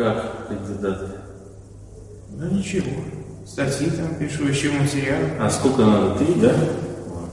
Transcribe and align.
Как 0.00 0.48
кандидат? 0.48 0.98
Ну 2.30 2.50
ничего. 2.52 2.90
Статьи 3.46 3.90
там 3.90 4.14
пишу, 4.14 4.48
еще 4.48 4.70
материал. 4.70 5.20
А 5.38 5.50
сколько 5.50 5.84
надо? 5.84 6.14
Три, 6.14 6.36
да? 6.36 6.54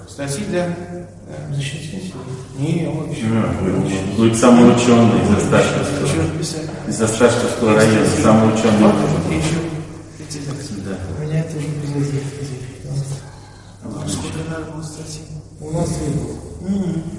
Статьи, 0.06 0.44
да. 0.52 0.68
да. 0.68 1.56
Защитить? 1.56 2.14
Не, 2.60 2.90
очень. 2.90 3.32
А, 3.32 4.18
Будет 4.18 4.36
самый 4.36 4.70
ученый 4.70 5.22
из 5.24 5.38
Осташковского. 5.38 6.90
Из 6.90 7.02
Осташковского 7.02 7.74
района, 7.74 8.06
самый 8.22 8.54
ученый. 8.54 8.90
Еще. 9.38 9.56
Да. 10.84 10.98
У 11.18 11.24
меня 11.24 11.44
тоже 11.44 11.68
так, 13.82 14.10
Сколько 14.10 14.40
надо 14.50 14.72
было 14.74 14.84
статей? 14.84 15.24
У 15.62 15.72
нас 15.72 15.88
три. 15.88 16.12
Все 16.68 17.17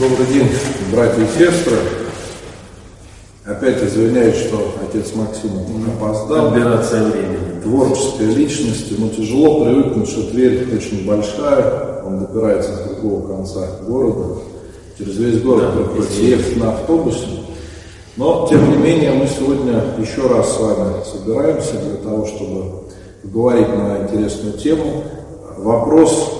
Добрый 0.00 0.28
день, 0.28 0.48
братья 0.90 1.22
и 1.22 1.26
сестры. 1.26 1.76
Опять 3.44 3.82
извиняюсь, 3.82 4.46
что 4.46 4.72
отец 4.82 5.14
Максим 5.14 5.50
опоздал. 5.94 6.54
Операция 6.54 7.02
времени. 7.02 7.60
Творческой 7.62 8.28
личности, 8.28 8.94
но 8.96 9.10
тяжело 9.10 9.62
привыкнуть, 9.62 10.08
что 10.08 10.22
Тверь 10.30 10.74
очень 10.74 11.06
большая, 11.06 12.02
он 12.02 12.20
добирается 12.20 12.76
с 12.76 12.80
другого 12.88 13.36
конца 13.36 13.60
города, 13.86 14.40
через 14.96 15.18
весь 15.18 15.42
город 15.42 15.74
Да, 15.76 15.82
приходится 15.82 16.22
ехать 16.22 16.56
на 16.56 16.72
автобусе. 16.72 17.26
Но, 18.16 18.46
тем 18.48 18.70
не 18.70 18.78
менее, 18.78 19.12
мы 19.12 19.26
сегодня 19.26 19.82
еще 19.98 20.26
раз 20.28 20.56
с 20.56 20.60
вами 20.60 20.94
собираемся 21.04 21.74
для 21.74 21.96
того, 21.96 22.24
чтобы 22.24 22.84
поговорить 23.22 23.68
на 23.68 24.04
интересную 24.04 24.54
тему. 24.54 25.04
Вопрос, 25.58 26.32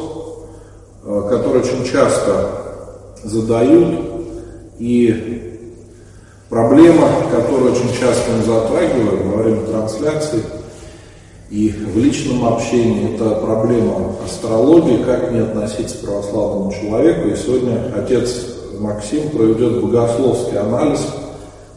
э, 1.04 1.22
который 1.28 1.60
очень 1.60 1.84
часто 1.84 2.59
задают, 3.24 4.00
и 4.78 5.58
проблема, 6.48 7.08
которую 7.30 7.72
очень 7.72 7.92
часто 7.98 8.30
мы 8.32 8.44
затрагиваем 8.44 9.30
во 9.30 9.42
время 9.42 9.66
трансляции 9.66 10.42
и 11.50 11.68
в 11.68 11.98
личном 11.98 12.46
общении, 12.46 13.14
это 13.14 13.30
проблема 13.30 14.14
астрологии, 14.24 15.02
как 15.02 15.28
к 15.28 15.32
ней 15.32 15.42
относиться 15.42 15.96
к 15.96 16.00
православному 16.02 16.72
человеку. 16.72 17.28
И 17.28 17.36
сегодня 17.36 17.92
отец 17.96 18.46
Максим 18.78 19.30
проведет 19.30 19.82
богословский 19.82 20.58
анализ, 20.58 21.00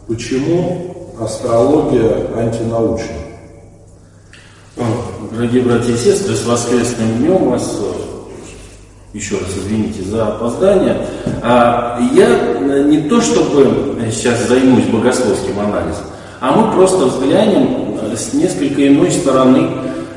почему 0.07 0.95
астрология 1.19 2.28
антинаучна. 2.35 3.16
Дорогие 5.31 5.63
братья 5.63 5.91
и 5.91 5.97
сестры, 5.97 6.35
с 6.35 6.45
воскресным 6.45 7.17
днем 7.17 7.50
вас, 7.50 7.80
еще 9.14 9.38
раз 9.38 9.50
извините 9.56 10.02
за 10.03 10.28
опоздание. 10.28 10.97
А 11.42 12.00
Я 12.14 12.28
э, 12.28 12.83
не 12.88 13.08
то 13.08 13.22
чтобы 13.22 13.95
сейчас 14.11 14.47
займусь 14.47 14.86
богословским 14.86 15.59
анализом, 15.59 16.06
а 16.39 16.52
мы 16.52 16.73
просто 16.73 17.06
взглянем 17.06 17.97
э, 18.02 18.16
с 18.16 18.34
несколько 18.34 18.88
иной 18.88 19.11
стороны 19.11 19.69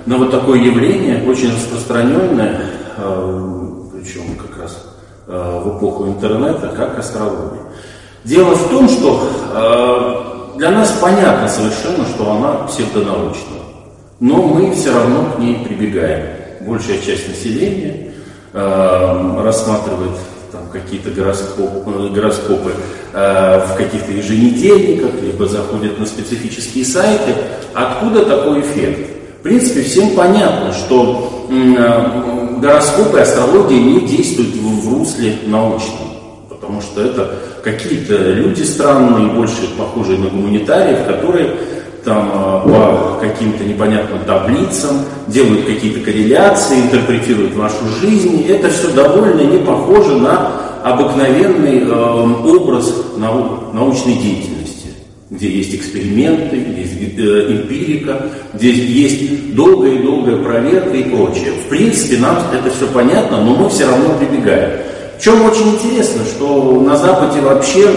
на 0.06 0.16
вот 0.16 0.30
такое 0.30 0.60
явление, 0.60 1.28
очень 1.28 1.52
распространенное, 1.52 2.60
э, 2.96 3.50
причем 3.92 4.36
как 4.36 4.62
раз 4.62 4.82
в 5.26 5.76
эпоху 5.76 6.06
интернета, 6.06 6.72
как 6.76 7.00
астрология. 7.00 7.62
Дело 8.22 8.54
в 8.54 8.70
том, 8.70 8.88
что 8.88 10.54
для 10.56 10.70
нас 10.70 10.96
понятно 11.00 11.48
совершенно, 11.48 12.06
что 12.06 12.30
она 12.30 12.52
псевдонаучная. 12.68 13.62
Но 14.20 14.36
мы 14.44 14.70
все 14.70 14.94
равно 14.94 15.32
к 15.34 15.40
ней 15.40 15.64
прибегаем. 15.66 16.28
Большая 16.60 16.98
часть 16.98 17.28
населения 17.28 18.05
э, 18.56 19.42
рассматривает 19.44 20.12
там, 20.50 20.62
какие-то 20.72 21.10
гороскоп- 21.10 21.84
э, 21.86 22.14
гороскопы 22.14 22.72
э, 23.12 23.66
в 23.66 23.76
каких-то 23.76 24.12
еженедельниках, 24.12 25.20
либо 25.22 25.46
заходят 25.46 25.98
на 25.98 26.06
специфические 26.06 26.84
сайты. 26.84 27.34
Откуда 27.74 28.24
такой 28.24 28.60
эффект? 28.62 29.10
В 29.40 29.42
принципе, 29.42 29.82
всем 29.82 30.16
понятно, 30.16 30.72
что 30.72 31.46
э, 31.50 32.60
гороскопы 32.60 33.18
и 33.18 33.20
астрология 33.20 33.78
не 33.78 34.00
действуют 34.00 34.54
в, 34.54 34.88
в 34.88 34.98
русле 34.98 35.38
научном, 35.46 36.08
потому 36.48 36.80
что 36.80 37.02
это 37.02 37.30
какие-то 37.62 38.16
люди 38.16 38.62
странные, 38.62 39.28
больше 39.28 39.68
похожие 39.78 40.18
на 40.18 40.30
гуманитариев, 40.30 41.06
которые 41.06 41.56
там 42.06 42.30
э, 42.32 42.68
по 42.70 43.18
каким-то 43.20 43.64
непонятным 43.64 44.20
таблицам, 44.24 45.00
делают 45.26 45.66
какие-то 45.66 46.00
корреляции, 46.00 46.82
интерпретируют 46.82 47.54
вашу 47.54 47.84
жизнь. 48.00 48.46
Это 48.48 48.70
все 48.70 48.88
довольно 48.92 49.40
не 49.40 49.58
похоже 49.58 50.16
на 50.16 50.52
обыкновенный 50.84 51.80
э, 51.80 51.90
образ 51.90 52.94
нау- 53.16 53.72
научной 53.74 54.14
деятельности, 54.14 54.90
где 55.30 55.50
есть 55.50 55.74
эксперименты, 55.74 56.56
есть 56.56 57.18
э, 57.18 57.52
эмпирика, 57.52 58.26
где 58.54 58.70
есть 58.70 59.54
долгая 59.56 59.94
и 59.94 60.02
долгая 60.02 60.36
проверка 60.36 60.96
и 60.96 61.02
прочее. 61.10 61.52
В 61.66 61.68
принципе, 61.68 62.18
нам 62.18 62.38
это 62.52 62.70
все 62.74 62.86
понятно, 62.86 63.42
но 63.42 63.56
мы 63.56 63.68
все 63.68 63.86
равно 63.86 64.14
прибегаем. 64.16 64.80
В 65.18 65.22
чем 65.22 65.44
очень 65.44 65.70
интересно, 65.70 66.22
что 66.24 66.80
на 66.80 66.96
Западе 66.96 67.40
вообще 67.40 67.88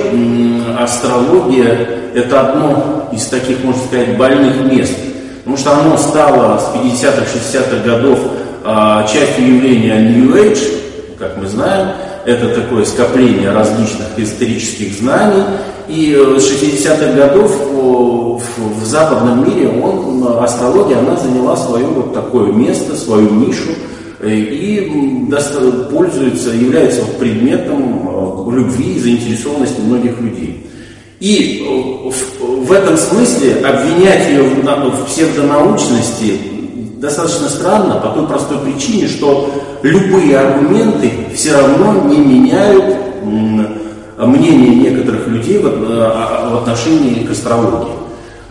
астрология 0.78 1.88
это 2.14 2.42
одно 2.42 3.10
из 3.12 3.26
таких, 3.26 3.64
можно 3.64 3.82
сказать, 3.84 4.18
больных 4.18 4.72
мест. 4.72 4.94
Потому 5.40 5.58
что 5.58 5.72
оно 5.78 5.98
стало 5.98 6.60
с 6.60 6.76
50-х, 6.76 7.24
60-х 7.24 7.84
годов 7.86 8.20
а, 8.64 9.06
частью 9.08 9.56
явления 9.56 10.00
New 10.00 10.34
Age, 10.36 11.18
как 11.18 11.38
мы 11.38 11.48
знаем. 11.48 11.90
Это 12.26 12.50
такое 12.50 12.86
скопление 12.86 13.52
различных 13.52 14.08
исторических 14.18 14.94
знаний. 14.94 15.44
И 15.88 16.14
э, 16.14 16.40
с 16.40 16.52
60-х 16.52 17.14
годов 17.14 17.52
о, 17.74 18.40
в, 18.58 18.86
западном 18.86 19.50
мире 19.50 19.70
он, 19.70 20.24
астрология 20.40 21.00
она 21.00 21.16
заняла 21.16 21.56
свое 21.58 21.86
вот 21.86 22.14
такое 22.14 22.52
место, 22.52 22.96
свою 22.96 23.30
нишу 23.32 23.72
э, 23.72 23.99
и 24.24 24.88
м, 24.90 25.30
доста- 25.30 25.88
пользуется, 25.92 26.50
является 26.52 27.04
предметом 27.20 28.10
э, 28.10 28.52
любви 28.56 28.96
и 28.96 29.00
заинтересованности 29.00 29.80
многих 29.82 30.20
людей. 30.20 30.66
И 31.20 31.66
э, 31.66 32.10
в, 32.46 32.72
этом 32.72 32.98
смысле 32.98 33.56
обвинять 33.66 34.28
ее 34.30 34.44
в, 34.44 34.64
на- 34.64 34.86
в 34.90 35.06
псевдонаучности 35.06 36.38
достаточно 36.98 37.48
странно 37.50 37.96
по 37.96 38.10
той 38.10 38.28
простой 38.28 38.58
причине, 38.60 39.08
что 39.08 39.50
любые 39.84 40.38
аргументы 40.38 41.12
все 41.34 41.54
равно 41.54 42.10
не 42.10 42.18
меняют 42.18 42.96
мнение 44.18 44.76
некоторых 44.76 45.28
людей 45.28 45.60
в 45.60 46.58
отношении 46.58 47.24
к 47.26 47.32
астрологии. 47.32 47.94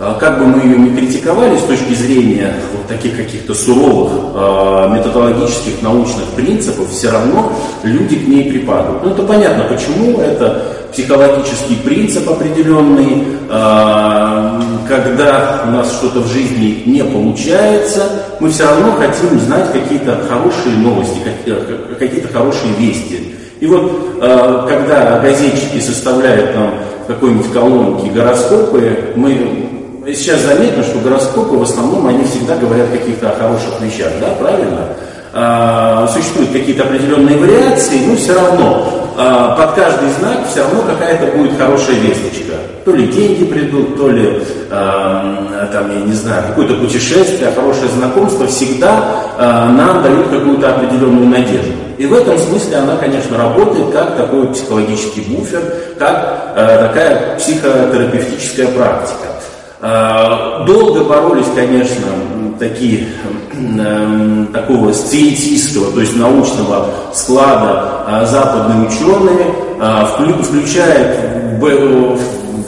А 0.00 0.14
Как 0.14 0.38
бы 0.38 0.46
мы 0.46 0.62
ее 0.62 0.78
ни 0.78 0.94
критиковали 0.96 1.56
с 1.58 1.62
точки 1.62 1.92
зрения 1.92 2.54
вот 2.72 2.86
таких 2.86 3.16
каких-то 3.16 3.52
суровых 3.52 4.12
э, 4.32 4.94
методологических 4.94 5.82
научных 5.82 6.24
принципов, 6.36 6.88
все 6.90 7.10
равно 7.10 7.52
люди 7.82 8.14
к 8.14 8.28
ней 8.28 8.48
припадают. 8.48 9.02
Ну 9.02 9.10
это 9.10 9.24
понятно, 9.24 9.64
почему 9.64 10.20
это 10.20 10.62
психологический 10.92 11.74
принцип 11.84 12.30
определенный, 12.30 13.24
э, 13.50 14.60
когда 14.86 15.64
у 15.66 15.70
нас 15.72 15.90
что-то 15.94 16.20
в 16.20 16.28
жизни 16.28 16.84
не 16.86 17.02
получается, 17.02 18.04
мы 18.38 18.50
все 18.50 18.66
равно 18.66 18.92
хотим 18.92 19.40
знать 19.40 19.72
какие-то 19.72 20.20
хорошие 20.28 20.76
новости, 20.76 21.18
какие- 21.24 21.96
какие-то 21.98 22.32
хорошие 22.32 22.72
вести. 22.78 23.34
И 23.58 23.66
вот 23.66 23.90
э, 24.22 24.64
когда 24.68 25.18
газетчики 25.18 25.80
составляют 25.80 26.54
нам 26.54 26.70
какой-нибудь 27.08 27.50
колонке 27.52 28.10
гороскопы, 28.10 29.14
мы 29.16 29.67
сейчас 30.14 30.40
заметно, 30.40 30.82
что 30.82 30.98
гороскопы 30.98 31.56
в 31.56 31.62
основном 31.62 32.06
они 32.06 32.24
всегда 32.24 32.56
говорят 32.56 32.88
о 32.88 32.96
каких-то 32.96 33.34
хороших 33.38 33.80
вещах, 33.80 34.12
да, 34.20 34.28
правильно? 34.38 34.88
А, 35.32 36.08
существуют 36.08 36.50
какие-то 36.52 36.84
определенные 36.84 37.36
вариации, 37.36 38.06
но 38.06 38.16
все 38.16 38.34
равно 38.34 39.12
а, 39.16 39.56
под 39.56 39.74
каждый 39.74 40.10
знак 40.18 40.48
все 40.50 40.62
равно 40.62 40.82
какая-то 40.82 41.36
будет 41.36 41.58
хорошая 41.58 41.96
весточка. 41.96 42.54
То 42.84 42.92
ли 42.92 43.06
деньги 43.08 43.44
придут, 43.44 43.96
то 43.98 44.08
ли 44.08 44.42
а, 44.70 45.68
там, 45.72 45.90
я 45.90 46.00
не 46.00 46.14
знаю, 46.14 46.44
какое-то 46.48 46.74
путешествие, 46.74 47.50
хорошее 47.50 47.88
знакомство 47.88 48.46
всегда 48.46 49.04
а, 49.36 49.70
нам 49.70 50.02
дают 50.02 50.28
какую-то 50.28 50.74
определенную 50.74 51.26
надежду. 51.26 51.72
И 51.98 52.06
в 52.06 52.14
этом 52.14 52.38
смысле 52.38 52.76
она, 52.76 52.96
конечно, 52.96 53.36
работает 53.36 53.90
как 53.90 54.16
такой 54.16 54.46
психологический 54.52 55.20
буфер, 55.22 55.60
как 55.98 56.52
а, 56.56 56.88
такая 56.88 57.36
психотерапевтическая 57.36 58.68
практика. 58.68 59.26
А, 59.80 60.64
Долго 60.66 61.04
боролись, 61.04 61.46
конечно, 61.54 62.06
такие, 62.58 63.06
м, 63.54 64.48
такого 64.52 64.92
сциентистского, 64.92 65.92
то 65.92 66.00
есть 66.00 66.16
научного 66.16 66.86
склада 67.12 68.04
а, 68.06 68.26
западные 68.26 68.88
ученые, 68.88 69.54
вклю- 69.78 70.42
включая 70.42 71.58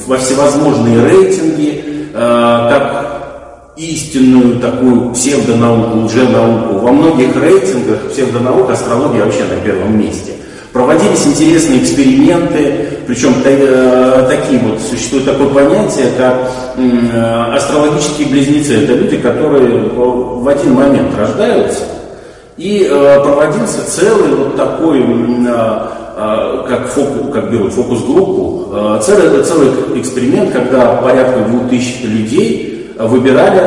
во 0.06 0.16
всевозможные 0.18 1.04
рейтинги, 1.04 2.08
как 2.12 3.72
истинную 3.76 4.60
такую 4.60 5.10
псевдонауку, 5.12 5.98
лженауку. 6.04 6.78
Во 6.78 6.92
многих 6.92 7.34
рейтингах 7.36 8.10
псевдонаука, 8.12 8.74
астрология 8.74 9.24
вообще 9.24 9.44
на 9.44 9.56
первом 9.64 9.98
месте. 9.98 10.32
Проводились 10.72 11.26
интересные 11.26 11.82
эксперименты, 11.82 12.99
причем 13.10 13.34
э, 13.44 14.24
такие 14.28 14.60
вот, 14.60 14.80
существует 14.80 15.24
такое 15.24 15.48
понятие, 15.48 16.12
как 16.16 16.48
э, 16.76 17.54
астрологические 17.56 18.28
близнецы. 18.28 18.84
Это 18.84 18.92
люди, 18.92 19.16
которые 19.16 19.80
в 19.88 20.46
один 20.46 20.74
момент 20.74 21.18
рождаются, 21.18 21.82
и 22.56 22.88
э, 22.88 23.20
проводился 23.20 23.84
целый 23.84 24.32
вот 24.36 24.56
такой, 24.56 25.04
как, 26.68 26.86
фокус, 26.86 27.34
как 27.34 27.50
берут 27.50 27.72
фокус-группу, 27.72 29.00
целый, 29.02 29.42
целый 29.42 29.70
эксперимент, 30.00 30.52
когда 30.52 30.94
порядка 30.94 31.40
двух 31.48 31.68
тысяч 31.68 32.04
людей 32.04 32.94
выбирали, 32.96 33.58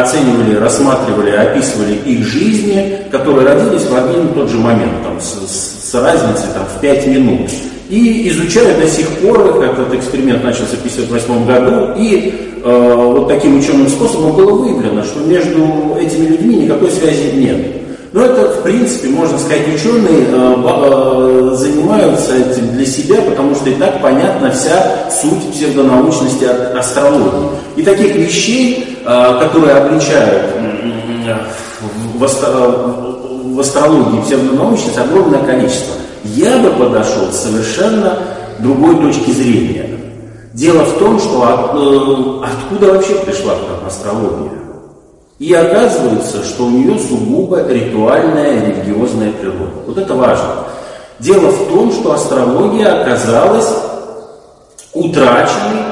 оценивали, 0.00 0.54
рассматривали, 0.54 1.30
описывали 1.30 1.94
их 1.94 2.24
жизни, 2.24 2.98
которые 3.10 3.48
родились 3.48 3.84
в 3.84 3.96
один 3.96 4.28
и 4.28 4.34
тот 4.34 4.48
же 4.48 4.58
момент, 4.58 5.02
там, 5.02 5.20
с, 5.20 5.90
с 5.90 5.94
разницей 5.94 6.50
там, 6.54 6.66
в 6.66 6.80
5 6.80 7.06
минут. 7.08 7.50
И 7.92 8.26
изучают 8.30 8.80
до 8.80 8.88
сих 8.88 9.06
пор, 9.18 9.62
этот 9.62 9.92
эксперимент 9.92 10.42
начался 10.42 10.76
в 10.76 10.78
1958 10.78 11.44
году, 11.44 11.92
и 11.98 12.56
э, 12.64 12.94
вот 12.96 13.28
таким 13.28 13.58
ученым 13.58 13.86
способом 13.86 14.34
было 14.34 14.52
выявлено, 14.52 15.04
что 15.04 15.20
между 15.20 15.94
этими 16.00 16.28
людьми 16.28 16.56
никакой 16.56 16.90
связи 16.90 17.32
нет. 17.34 17.58
Но 18.14 18.22
это, 18.22 18.48
в 18.48 18.62
принципе, 18.62 19.08
можно 19.08 19.38
сказать, 19.38 19.68
ученые 19.74 20.24
э, 20.26 20.54
э, 20.56 21.54
занимаются 21.54 22.34
этим 22.34 22.72
для 22.72 22.86
себя, 22.86 23.20
потому 23.20 23.54
что 23.54 23.68
и 23.68 23.74
так 23.74 24.00
понятна 24.00 24.50
вся 24.52 25.10
суть 25.10 25.52
псевдонаучности 25.52 26.44
астрологии. 26.44 27.50
И 27.76 27.82
таких 27.82 28.16
вещей, 28.16 29.00
э, 29.04 29.38
которые 29.38 29.74
обличают 29.74 30.44
э, 31.26 31.36
в, 32.14 32.26
в 33.54 33.60
астрологии 33.60 34.22
псевдонаучность 34.22 34.96
огромное 34.96 35.40
количество. 35.40 35.96
Я 36.24 36.58
бы 36.58 36.70
подошел 36.70 37.30
с 37.32 37.40
совершенно 37.40 38.18
другой 38.58 38.96
точки 38.96 39.30
зрения. 39.30 39.88
Дело 40.54 40.84
в 40.84 40.98
том, 40.98 41.18
что 41.18 41.42
от, 41.42 41.74
э, 41.74 42.52
откуда 42.52 42.94
вообще 42.94 43.14
пришла 43.14 43.54
к 43.54 43.86
астрология? 43.86 44.52
И 45.38 45.52
оказывается, 45.52 46.44
что 46.44 46.66
у 46.66 46.70
нее 46.70 46.98
сугубо 46.98 47.66
ритуальная 47.66 48.64
религиозная 48.64 49.32
природа. 49.32 49.72
Вот 49.86 49.98
это 49.98 50.14
важно. 50.14 50.66
Дело 51.18 51.48
в 51.50 51.68
том, 51.68 51.90
что 51.90 52.12
астрология 52.12 53.02
оказалась 53.02 53.72
утраченной 54.92 55.91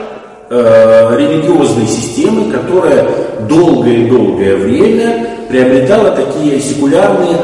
э, 0.50 1.16
религиозной 1.16 1.86
системой, 1.86 2.50
которая 2.50 3.06
долгое-долгое 3.48 4.56
время 4.56 5.26
приобретала 5.48 6.10
такие 6.10 6.60
секулярные 6.60 7.36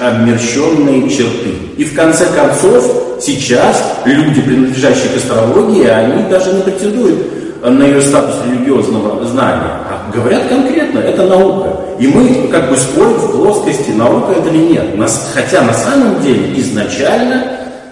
обмерщенные 0.00 1.08
черты. 1.10 1.54
И 1.76 1.84
в 1.84 1.94
конце 1.94 2.26
концов, 2.26 3.18
сейчас 3.20 3.82
люди, 4.04 4.40
принадлежащие 4.40 5.08
к 5.12 5.16
астрологии, 5.16 5.86
они 5.86 6.28
даже 6.30 6.52
не 6.52 6.62
претендуют 6.62 7.18
на 7.62 7.82
ее 7.84 8.02
статус 8.02 8.36
религиозного 8.46 9.24
знания, 9.24 9.80
а 9.88 10.10
говорят 10.12 10.48
конкретно, 10.48 10.98
это 10.98 11.24
наука. 11.24 11.70
И 11.98 12.06
мы 12.06 12.48
как 12.48 12.68
бы 12.68 12.76
спорим 12.76 13.14
в 13.14 13.32
плоскости, 13.32 13.90
наука 13.90 14.32
это 14.32 14.48
или 14.50 14.72
нет. 14.72 14.84
Хотя 15.32 15.62
на 15.62 15.72
самом 15.72 16.20
деле 16.20 16.60
изначально 16.60 17.42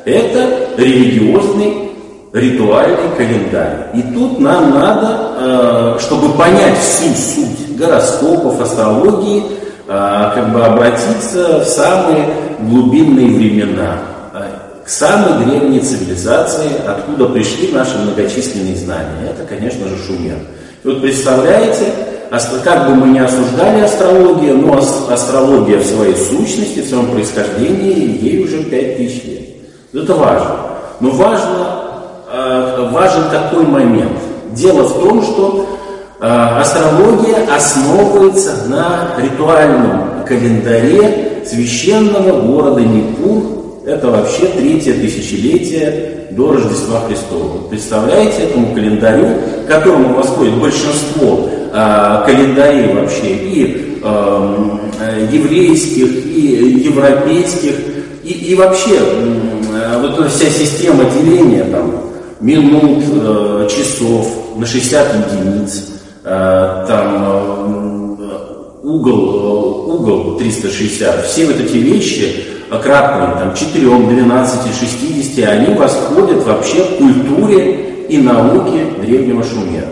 это 0.05 0.69
религиозный 0.77 1.92
ритуальный 2.32 3.14
календарь. 3.17 3.88
И 3.94 4.02
тут 4.14 4.40
нам 4.40 4.70
надо, 4.70 5.96
э, 5.96 5.99
чтобы 6.00 6.32
понять 6.32 6.79
всю 6.79 7.14
суть 7.14 7.76
гороскопов, 7.76 8.61
астрологии, 8.61 9.43
э, 9.87 10.31
как 10.34 10.52
бы 10.52 10.64
обратиться 10.64 11.61
в 11.61 11.64
самые 11.64 12.26
глубинные 12.61 13.29
времена, 13.37 13.99
э, 14.34 14.44
к 14.84 14.88
самой 14.88 15.44
древней 15.44 15.81
цивилизации, 15.81 16.70
откуда 16.87 17.26
пришли 17.26 17.70
наши 17.70 17.99
многочисленные 17.99 18.76
знания. 18.76 19.31
Это, 19.31 19.44
конечно 19.44 19.87
же, 19.87 19.96
Шумер. 20.06 20.38
И 20.84 20.88
вот 20.88 21.02
представляете, 21.02 21.84
как 22.64 22.88
бы 22.88 22.94
мы 22.94 23.08
не 23.08 23.19
осуждали 23.19 23.82
астрологию, 23.82 24.56
но 24.56 24.79
астрология 24.79 25.79
в 25.79 25.84
своей 25.84 26.17
сущности, 26.17 26.81
в 26.81 26.88
своем 26.88 27.11
происхождении, 27.11 28.19
ей 28.23 28.43
уже 28.43 28.64
5000 28.64 29.25
лет. 29.25 29.43
Это 29.93 30.14
важно. 30.14 30.56
Но 31.00 31.11
важно 31.11 31.81
важен 32.90 33.25
такой 33.31 33.67
момент. 33.67 34.19
Дело 34.52 34.84
в 34.84 35.00
том, 35.00 35.23
что 35.23 35.79
э, 36.20 36.26
астрология 36.26 37.46
основывается 37.55 38.69
на 38.69 39.11
ритуальном 39.23 40.25
календаре 40.26 41.43
священного 41.46 42.40
города 42.43 42.81
Непур. 42.81 43.82
Это 43.87 44.08
вообще 44.08 44.46
третье 44.46 44.94
тысячелетие 44.94 46.29
до 46.31 46.52
Рождества 46.52 47.00
Христова. 47.08 47.69
Представляете 47.69 48.44
этому 48.44 48.75
календарю, 48.75 49.26
которому 49.69 50.14
восходит 50.14 50.55
большинство 50.55 51.49
э, 51.73 52.23
календарей 52.25 52.94
вообще 52.94 53.34
и 53.34 53.99
э, 54.02 55.29
еврейских, 55.32 56.26
и 56.26 56.82
европейских, 56.84 57.75
и, 58.23 58.32
и 58.32 58.55
вообще 58.55 58.99
э, 58.99 60.00
вот 60.00 60.31
вся 60.31 60.46
система 60.46 61.05
деления 61.05 61.64
там, 61.64 62.12
минут, 62.43 63.05
э, 63.09 63.69
часов 63.71 64.56
на 64.56 64.67
60 64.67 65.06
единиц, 65.33 65.85
э, 66.25 66.85
там 66.89 68.19
э, 68.21 68.79
угол, 68.83 69.94
угол 69.94 70.37
360, 70.37 71.27
все 71.27 71.47
вот 71.47 71.61
эти 71.61 71.77
вещи, 71.77 72.44
кратные, 72.83 73.37
там 73.39 73.55
4, 73.55 73.87
12, 73.87 74.61
60, 74.75 75.49
они 75.49 75.75
восходят 75.75 76.44
вообще 76.44 76.83
к 76.83 76.99
культуре 76.99 78.06
и 78.09 78.19
науке 78.19 78.87
древнего 79.00 79.44
Шумера. 79.44 79.87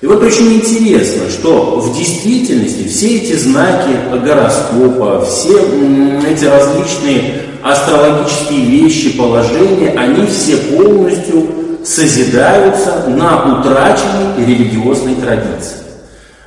И 0.00 0.06
вот 0.06 0.22
очень 0.22 0.54
интересно, 0.54 1.30
что 1.30 1.78
в 1.80 1.96
действительности 1.96 2.88
все 2.88 3.16
эти 3.16 3.34
знаки 3.34 3.90
гороскопа, 4.22 5.24
все 5.24 5.58
эти 6.28 6.44
различные 6.44 7.42
астрологические 7.62 8.60
вещи, 8.66 9.16
положения, 9.16 9.94
они 9.96 10.26
все 10.26 10.56
полностью 10.56 11.63
созидаются 11.84 13.04
на 13.08 13.58
утраченной 13.58 14.44
религиозной 14.44 15.16
традиции. 15.16 15.76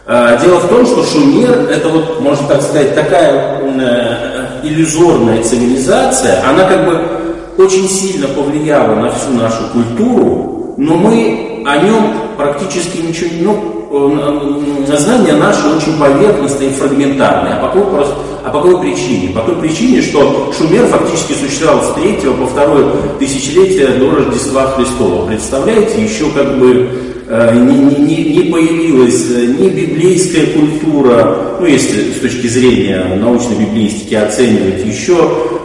А, 0.05 0.37
дело 0.37 0.59
в 0.59 0.69
том, 0.69 0.85
что 0.85 1.03
Шумер, 1.03 1.69
это 1.69 1.89
вот, 1.89 2.21
можно 2.21 2.47
так 2.47 2.61
сказать, 2.61 2.95
такая 2.95 3.59
э, 3.61 4.47
иллюзорная 4.63 5.43
цивилизация, 5.43 6.43
она 6.47 6.63
как 6.63 6.85
бы 6.85 7.63
очень 7.63 7.89
сильно 7.89 8.27
повлияла 8.27 8.95
на 8.95 9.11
всю 9.11 9.31
нашу 9.31 9.63
культуру, 9.73 10.75
но 10.77 10.95
мы 10.95 11.56
о 11.67 11.77
нем 11.83 12.13
практически 12.37 12.99
ничего, 12.99 13.29
ну, 13.41 14.85
э, 14.87 14.97
знания 14.97 15.33
наши 15.33 15.67
очень 15.67 15.99
поверхностные 15.99 16.69
и 16.69 16.73
фрагментарные. 16.73 17.55
А 17.55 17.67
по 17.67 17.67
какой, 17.67 18.05
а 18.45 18.49
по 18.49 18.61
какой 18.61 18.79
причине? 18.79 19.33
По 19.35 19.41
той 19.41 19.55
причине, 19.57 20.01
что 20.01 20.53
Шумер 20.57 20.85
фактически 20.85 21.33
существовал 21.33 21.83
с 21.83 21.93
третьего 21.95 22.35
по 22.35 22.47
второе 22.47 22.85
тысячелетие 23.19 23.87
до 23.99 24.11
Рождества 24.11 24.67
Христова. 24.77 25.27
Представляете, 25.27 26.01
еще 26.01 26.29
как 26.33 26.57
бы 26.57 26.89
э, 27.27 27.55
не, 27.55 27.97
не, 27.97 28.35
не 28.37 28.49
появилась 28.49 29.25
э, 29.29 29.47
ни 29.59 29.67
библейская 29.67 30.45
культура, 30.45 31.57
ну 31.59 31.65
если 31.65 32.13
с 32.13 32.21
точки 32.21 32.47
зрения 32.47 33.03
научной 33.19 33.57
библистики 33.57 34.15
оценивать, 34.15 34.85
еще 34.85 35.17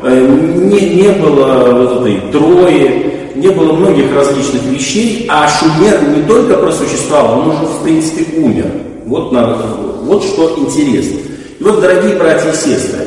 не, 0.03 0.81
не 0.97 1.11
было 1.11 1.71
вот 1.71 2.01
этой 2.01 2.21
трои, 2.33 3.22
не 3.35 3.49
было 3.49 3.73
многих 3.73 4.15
различных 4.15 4.63
вещей, 4.65 5.27
а 5.29 5.49
Шумер 5.49 6.03
не 6.09 6.23
только 6.23 6.57
просуществовал, 6.57 7.41
он 7.41 7.49
уже 7.51 7.65
в 7.67 7.83
принципе 7.83 8.41
умер. 8.41 8.67
Вот, 9.07 9.33
надо, 9.33 9.57
вот 10.03 10.25
что 10.25 10.55
интересно. 10.59 11.19
И 11.59 11.63
вот, 11.63 11.81
дорогие 11.81 12.17
братья 12.17 12.51
и 12.51 12.55
сестры, 12.55 13.07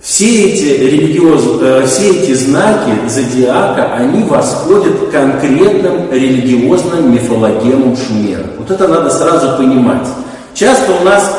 все 0.00 0.50
эти 0.50 0.80
религиозные, 0.80 1.82
э, 1.82 1.86
все 1.86 2.10
эти 2.10 2.32
знаки 2.32 2.90
зодиака, 3.06 3.94
они 3.94 4.22
восходят 4.24 4.98
к 4.98 5.10
конкретным 5.10 6.10
религиозным 6.10 7.12
мифологемам 7.12 7.96
Шумера. 7.96 8.46
Вот 8.58 8.70
это 8.70 8.88
надо 8.88 9.10
сразу 9.10 9.58
понимать. 9.58 10.06
Часто 10.54 10.92
у 11.00 11.04
нас 11.04 11.36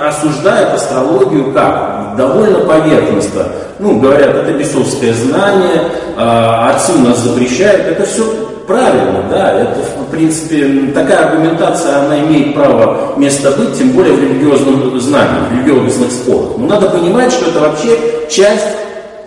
осуждают 0.00 0.74
астрологию 0.74 1.52
как? 1.52 1.95
Довольно 2.16 2.60
поверхностно. 2.60 3.46
Ну, 3.78 3.98
говорят, 4.00 4.34
это 4.34 4.52
бесовское 4.52 5.12
знание, 5.12 5.82
а, 6.16 6.72
отцы 6.74 6.92
нас 6.98 7.18
запрещают. 7.18 7.86
Это 7.86 8.06
все 8.06 8.24
правильно, 8.66 9.24
да, 9.30 9.52
это, 9.52 9.80
в 9.80 10.10
принципе, 10.10 10.90
такая 10.92 11.28
аргументация, 11.28 12.04
она 12.04 12.18
имеет 12.20 12.54
право 12.54 13.14
место 13.16 13.52
быть, 13.52 13.78
тем 13.78 13.90
более 13.90 14.14
в 14.14 14.22
религиозном 14.22 14.98
знании, 15.00 15.40
в 15.48 15.52
религиозных 15.52 16.10
спорах. 16.10 16.56
Но 16.58 16.66
надо 16.66 16.90
понимать, 16.90 17.32
что 17.32 17.50
это 17.50 17.60
вообще 17.60 17.98
часть 18.28 18.66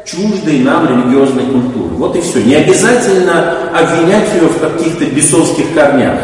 чуждой 0.05 0.60
нам 0.60 0.88
религиозной 0.88 1.43
культуры. 1.43 1.89
Вот 1.96 2.15
и 2.15 2.22
все. 2.22 2.41
Не 2.41 2.55
обязательно 2.55 3.53
обвинять 3.74 4.34
ее 4.34 4.48
в 4.48 4.60
каких-то 4.60 5.05
бесовских 5.05 5.74
корнях, 5.74 6.15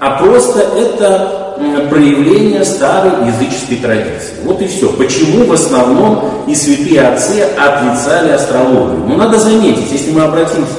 а 0.00 0.22
просто 0.22 0.60
это 0.60 1.43
проявление 1.88 2.64
старой 2.64 3.26
языческой 3.26 3.76
традиции. 3.76 4.34
Вот 4.44 4.60
и 4.60 4.66
все. 4.66 4.88
Почему 4.92 5.44
в 5.44 5.52
основном 5.52 6.44
и 6.46 6.54
святые 6.54 7.08
отцы 7.08 7.42
отрицали 7.56 8.32
астрологию? 8.32 9.04
Ну, 9.06 9.16
надо 9.16 9.38
заметить, 9.38 9.90
если 9.92 10.10
мы 10.10 10.22
обратимся 10.22 10.72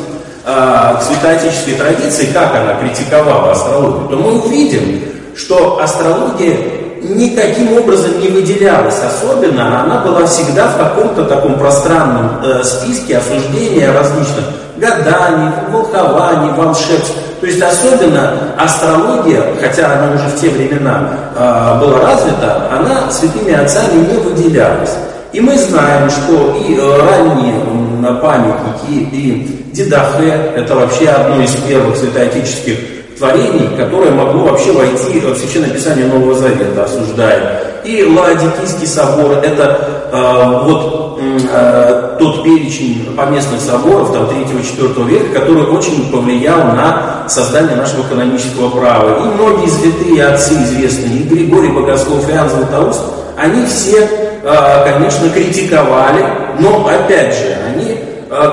а, 0.45 0.95
к 0.95 1.03
святоотеческой 1.03 1.73
традиции, 1.75 2.27
как 2.33 2.55
она 2.55 2.75
критиковала 2.75 3.51
астрологию, 3.51 4.09
то 4.09 4.17
мы 4.17 4.39
увидим, 4.41 5.01
что 5.35 5.81
астрология 5.81 6.57
никаким 7.01 7.73
образом 7.77 8.19
не 8.19 8.29
выделялась 8.29 8.99
особенно, 9.01 9.83
она 9.83 9.99
была 10.01 10.25
всегда 10.25 10.67
в 10.69 10.77
каком-то 10.77 11.25
таком 11.25 11.57
пространном 11.57 12.41
э, 12.43 12.63
списке 12.63 13.17
осуждения 13.17 13.91
различных 13.91 14.45
гаданий, 14.77 15.51
волхований, 15.71 16.51
волшебств. 16.57 17.13
То 17.41 17.47
есть 17.47 17.61
особенно 17.61 18.33
астрология, 18.57 19.43
хотя 19.59 19.93
она 19.93 20.13
уже 20.15 20.23
в 20.25 20.39
те 20.39 20.49
времена 20.49 21.09
э, 21.35 21.79
была 21.79 21.99
развита, 21.99 22.69
она 22.71 23.11
святыми 23.11 23.53
отцами 23.53 24.07
не 24.11 24.17
выделялась. 24.17 24.95
И 25.33 25.41
мы 25.41 25.57
знаем, 25.57 26.09
что 26.09 26.55
и 26.65 26.75
э, 26.75 26.97
ранние 26.97 27.55
памятники, 28.21 29.09
и 29.11 29.69
Дидахе, 29.73 30.53
это 30.55 30.75
вообще 30.75 31.09
одно 31.09 31.41
из 31.41 31.51
первых 31.67 31.97
святоотеческих 31.97 32.77
творений, 33.17 33.69
которое 33.77 34.11
могло 34.11 34.45
вообще 34.45 34.71
войти 34.71 35.19
в 35.19 35.35
Священное 35.35 35.69
Писание 35.69 36.05
Нового 36.05 36.35
Завета, 36.35 36.85
осуждая. 36.85 37.74
И 37.85 38.03
Лаодикийский 38.03 38.87
собор, 38.87 39.33
это 39.43 40.09
э, 40.11 40.59
вот 40.63 41.19
э, 41.21 42.15
тот 42.17 42.43
перечень 42.43 43.13
поместных 43.15 43.61
соборов, 43.61 44.11
там, 44.11 44.23
3-4 44.23 45.07
века, 45.07 45.39
который 45.39 45.65
очень 45.65 46.11
повлиял 46.11 46.63
на 46.63 47.25
создание 47.27 47.75
нашего 47.75 48.01
канонического 48.03 48.69
права. 48.69 49.19
И 49.19 49.35
многие 49.35 49.69
святые 49.69 50.25
отцы 50.25 50.55
известные, 50.55 51.19
и 51.19 51.23
Григорий 51.23 51.69
Богослов, 51.69 52.27
и 52.27 52.31
Иоанн 52.31 52.49
Златоуст, 52.49 53.01
они 53.37 53.65
все, 53.67 54.09
э, 54.41 54.83
конечно, 54.83 55.29
критиковали, 55.29 56.25
но, 56.59 56.87
опять 56.87 57.35
же, 57.35 57.55
они 57.67 57.94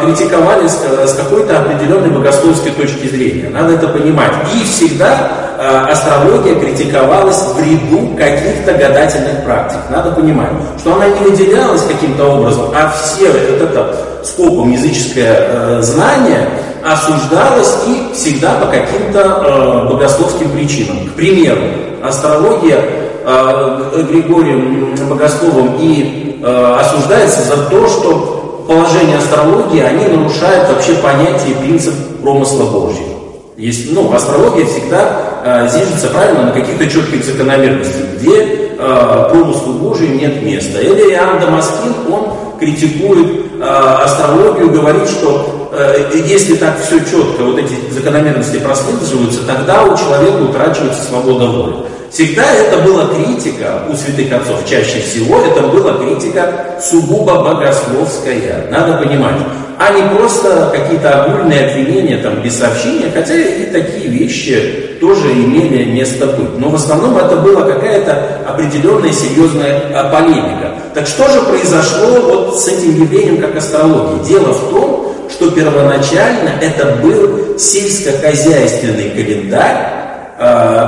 критиковали 0.05 0.69
с, 0.69 0.83
э, 0.85 1.07
с 1.07 1.15
какой-то 1.15 1.59
определенной 1.59 2.11
богословской 2.11 2.73
точки 2.73 3.07
зрения. 3.09 3.49
Надо 3.51 3.75
это 3.75 3.89
понимать. 3.89 4.33
И 4.55 4.65
всегда 4.65 5.31
э, 5.59 5.93
астрология 5.93 6.55
критиковалась 6.55 7.43
в 7.55 7.59
ряду 7.59 8.17
каких-то 8.17 8.73
гадательных 8.73 9.45
практик. 9.45 9.81
Надо 9.91 10.13
понимать, 10.13 10.51
что 10.79 10.95
она 10.95 11.09
не 11.09 11.21
выделялась 11.21 11.83
каким-то 11.83 12.25
образом, 12.25 12.73
а 12.75 12.93
все 13.03 13.31
вот 13.31 13.63
это 13.63 13.97
скопом 14.25 14.73
языческое 14.73 15.37
э, 15.39 15.83
знание 15.83 16.49
осуждалось 16.85 17.75
и 17.87 18.13
всегда 18.15 18.55
по 18.55 18.67
каким-то 18.67 19.21
э, 19.21 19.89
богословским 19.91 20.51
причинам. 20.51 21.09
К 21.09 21.13
примеру, 21.13 21.61
астрология 22.03 22.81
э, 23.25 24.05
Григорием 24.11 24.95
Богословом 25.09 25.77
и 25.81 26.41
э, 26.43 26.77
осуждается 26.81 27.43
за 27.43 27.57
то, 27.69 27.87
что 27.87 28.42
положение 28.73 29.19
астрологии, 29.19 29.81
они 29.81 30.07
нарушают 30.07 30.69
вообще 30.69 30.95
понятие 30.95 31.57
принцип 31.61 31.95
промысла 32.23 32.65
Божьего. 32.71 33.13
Есть, 33.57 33.93
ну, 33.93 34.13
астрология 34.13 34.65
всегда 34.65 35.43
э, 35.45 35.69
зиждется 35.69 36.09
правильно 36.09 36.47
на 36.47 36.53
каких-то 36.53 36.87
четких 36.89 37.25
закономерностях, 37.25 38.03
где 38.19 38.43
э, 38.79 39.29
промыслу 39.31 39.75
Божию 39.75 40.17
нет 40.17 40.43
места. 40.43 40.81
Или 40.81 41.13
Иоанн 41.13 41.39
Дамаскин, 41.39 41.95
он 42.11 42.33
критикует 42.59 43.47
э, 43.61 43.63
астрологию, 43.63 44.71
говорит, 44.71 45.09
что 45.09 45.69
э, 45.73 46.23
если 46.27 46.57
так 46.57 46.81
все 46.81 46.99
четко, 47.01 47.45
вот 47.45 47.59
эти 47.59 47.75
закономерности 47.91 48.59
прослеживаются, 48.59 49.47
тогда 49.47 49.85
у 49.85 49.97
человека 49.97 50.43
утрачивается 50.43 51.03
свобода 51.03 51.47
воли. 51.47 51.75
Всегда 52.13 52.45
это 52.53 52.77
была 52.79 53.07
критика 53.07 53.85
у 53.91 53.97
святых 53.97 54.31
отцов, 54.33 54.69
чаще 54.69 55.01
всего 55.01 55.41
это 55.41 55.63
была 55.63 55.95
критика 55.95 56.77
сугубо 56.79 57.43
богословская, 57.43 58.67
надо 58.71 58.99
понимать, 58.99 59.37
а 59.79 59.93
не 59.95 60.03
просто 60.15 60.71
какие-то 60.73 61.25
огульные 61.25 61.71
обвинения 61.71 62.19
там 62.19 62.43
без 62.43 62.59
сообщения, 62.59 63.11
хотя 63.15 63.35
и 63.35 63.65
такие 63.65 64.09
вещи 64.09 64.99
тоже 65.01 65.33
имели 65.33 65.91
место 65.91 66.27
быть. 66.27 66.59
Но 66.59 66.69
в 66.69 66.75
основном 66.75 67.17
это 67.17 67.37
была 67.37 67.63
какая-то 67.63 68.43
определенная 68.47 69.13
серьезная 69.13 69.81
а, 69.95 70.11
полемика. 70.11 70.75
Так 70.95 71.07
что 71.07 71.27
же 71.31 71.41
произошло 71.43 72.21
вот 72.21 72.61
с 72.61 72.69
этим 72.69 72.95
явлением 73.05 73.39
как 73.41 73.57
астрологии? 73.57 74.29
Дело 74.29 74.53
в 74.53 74.69
том, 74.71 75.15
что 75.31 75.51
первоначально 75.51 76.51
это 76.61 76.97
был 77.03 77.59
сельскохозяйственный 77.59 79.09
календарь, 79.11 80.02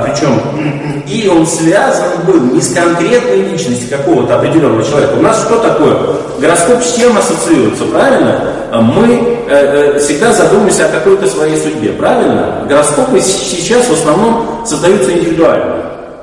причем 0.05 0.41
и 1.07 1.27
он 1.27 1.45
связан 1.45 2.25
был 2.25 2.41
не 2.53 2.61
с 2.61 2.73
конкретной 2.73 3.41
личностью 3.51 3.89
какого-то 3.89 4.35
определенного 4.35 4.83
человека. 4.83 5.13
У 5.17 5.21
нас 5.21 5.43
что 5.43 5.59
такое? 5.59 5.95
Гороскоп 6.39 6.83
с 6.83 6.95
чем 6.95 7.17
ассоциируется, 7.17 7.85
правильно? 7.85 8.41
А 8.71 8.81
мы 8.81 9.13
э, 9.47 9.95
э, 9.95 9.99
всегда 9.99 10.33
задумываемся 10.33 10.85
о 10.85 10.89
какой-то 10.89 11.27
своей 11.27 11.57
судьбе, 11.57 11.93
правильно? 11.93 12.65
Гороскопы 12.67 13.21
сейчас 13.21 13.87
в 13.87 13.93
основном 13.93 14.65
создаются 14.65 15.13
индивидуально. 15.13 15.75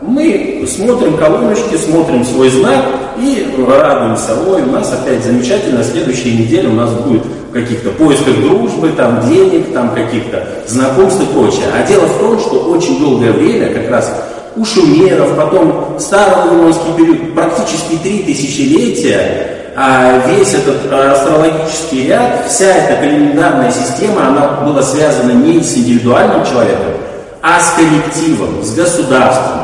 Мы 0.02 0.66
смотрим 0.68 1.16
колоночки, 1.16 1.76
смотрим 1.76 2.24
свой 2.24 2.50
знак 2.50 2.84
и 3.18 3.54
радуемся. 3.56 4.32
Ой, 4.48 4.62
у 4.62 4.72
нас 4.72 4.92
опять 4.92 5.24
замечательно, 5.24 5.84
следующая 5.84 6.32
неделя 6.32 6.68
у 6.70 6.74
нас 6.74 6.90
будет 6.90 7.22
каких-то 7.52 7.90
поисках 7.90 8.36
дружбы, 8.40 8.90
там, 8.90 9.28
денег, 9.28 9.72
там, 9.72 9.94
каких-то 9.94 10.42
знакомств 10.66 11.22
и 11.22 11.26
прочее. 11.26 11.66
А 11.74 11.86
дело 11.86 12.06
в 12.06 12.18
том, 12.18 12.38
что 12.38 12.56
очень 12.70 13.00
долгое 13.00 13.32
время, 13.32 13.72
как 13.72 13.90
раз 13.90 14.12
у 14.56 14.64
шумеров, 14.64 15.36
потом 15.36 15.96
старый 15.98 16.50
вавилонский 16.50 16.92
период, 16.96 17.34
практически 17.34 17.96
три 18.02 18.22
тысячелетия, 18.22 19.72
а 19.74 20.22
весь 20.28 20.52
этот 20.54 20.92
астрологический 20.92 22.08
ряд, 22.08 22.46
вся 22.46 22.66
эта 22.66 23.00
календарная 23.00 23.70
система, 23.70 24.28
она 24.28 24.48
была 24.66 24.82
связана 24.82 25.32
не 25.32 25.62
с 25.62 25.76
индивидуальным 25.76 26.44
человеком, 26.44 26.92
а 27.40 27.58
с 27.58 27.72
коллективом, 27.72 28.62
с 28.62 28.74
государством. 28.74 29.62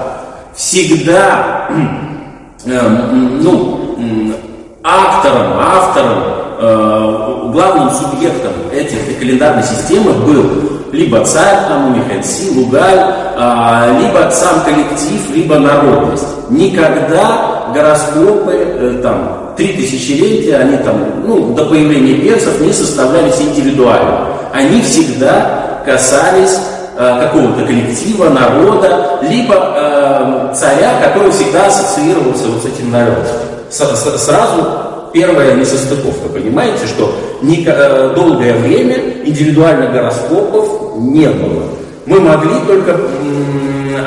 Всегда, 0.57 1.69
э, 2.65 2.89
ну, 3.43 4.35
автором, 4.83 5.59
автором 5.59 6.38
главным 6.59 7.91
субъектом 7.91 8.53
этих 8.73 9.19
календарной 9.19 9.63
системы 9.63 10.13
был 10.13 10.79
либо 10.93 11.25
царь, 11.25 11.69
там 11.69 11.93
у 11.93 11.95
них 11.95 12.05
Энси, 12.11 12.51
Лугаль, 12.57 13.15
э, 13.37 14.01
либо 14.01 14.31
сам 14.31 14.63
коллектив, 14.65 15.35
либо 15.35 15.59
народность. 15.59 16.27
Никогда 16.51 17.71
гороскопы 17.75 18.53
э, 18.55 19.01
там 19.03 19.53
три 19.57 19.75
тысячелетия, 19.75 20.57
они 20.57 20.77
там, 20.79 20.97
ну, 21.27 21.55
до 21.55 21.67
появления 21.67 22.15
перцев 22.15 22.61
не 22.61 22.73
составлялись 22.73 23.41
индивидуально. 23.41 24.29
Они 24.53 24.81
всегда 24.83 25.83
касались 25.85 26.59
э, 26.97 27.21
какого-то 27.21 27.65
коллектива, 27.67 28.31
народа, 28.31 29.19
либо 29.23 29.55
э, 29.55 30.55
царя, 30.55 31.01
который 31.03 31.31
всегда 31.31 31.67
ассоциировался 31.67 32.47
вот 32.47 32.63
с 32.63 32.67
этим 32.67 32.91
народом. 32.91 33.25
С, 33.71 33.79
с, 33.79 34.25
сразу 34.25 34.67
первая 35.13 35.55
несостыковка. 35.55 36.29
Понимаете, 36.29 36.87
что 36.87 37.15
э, 37.43 38.13
долгое 38.15 38.55
время 38.55 38.97
индивидуальных 39.25 39.93
гороскопов 39.93 40.99
не 40.99 41.29
было. 41.29 41.65
Мы 42.07 42.21
могли 42.21 42.55
только 42.67 42.97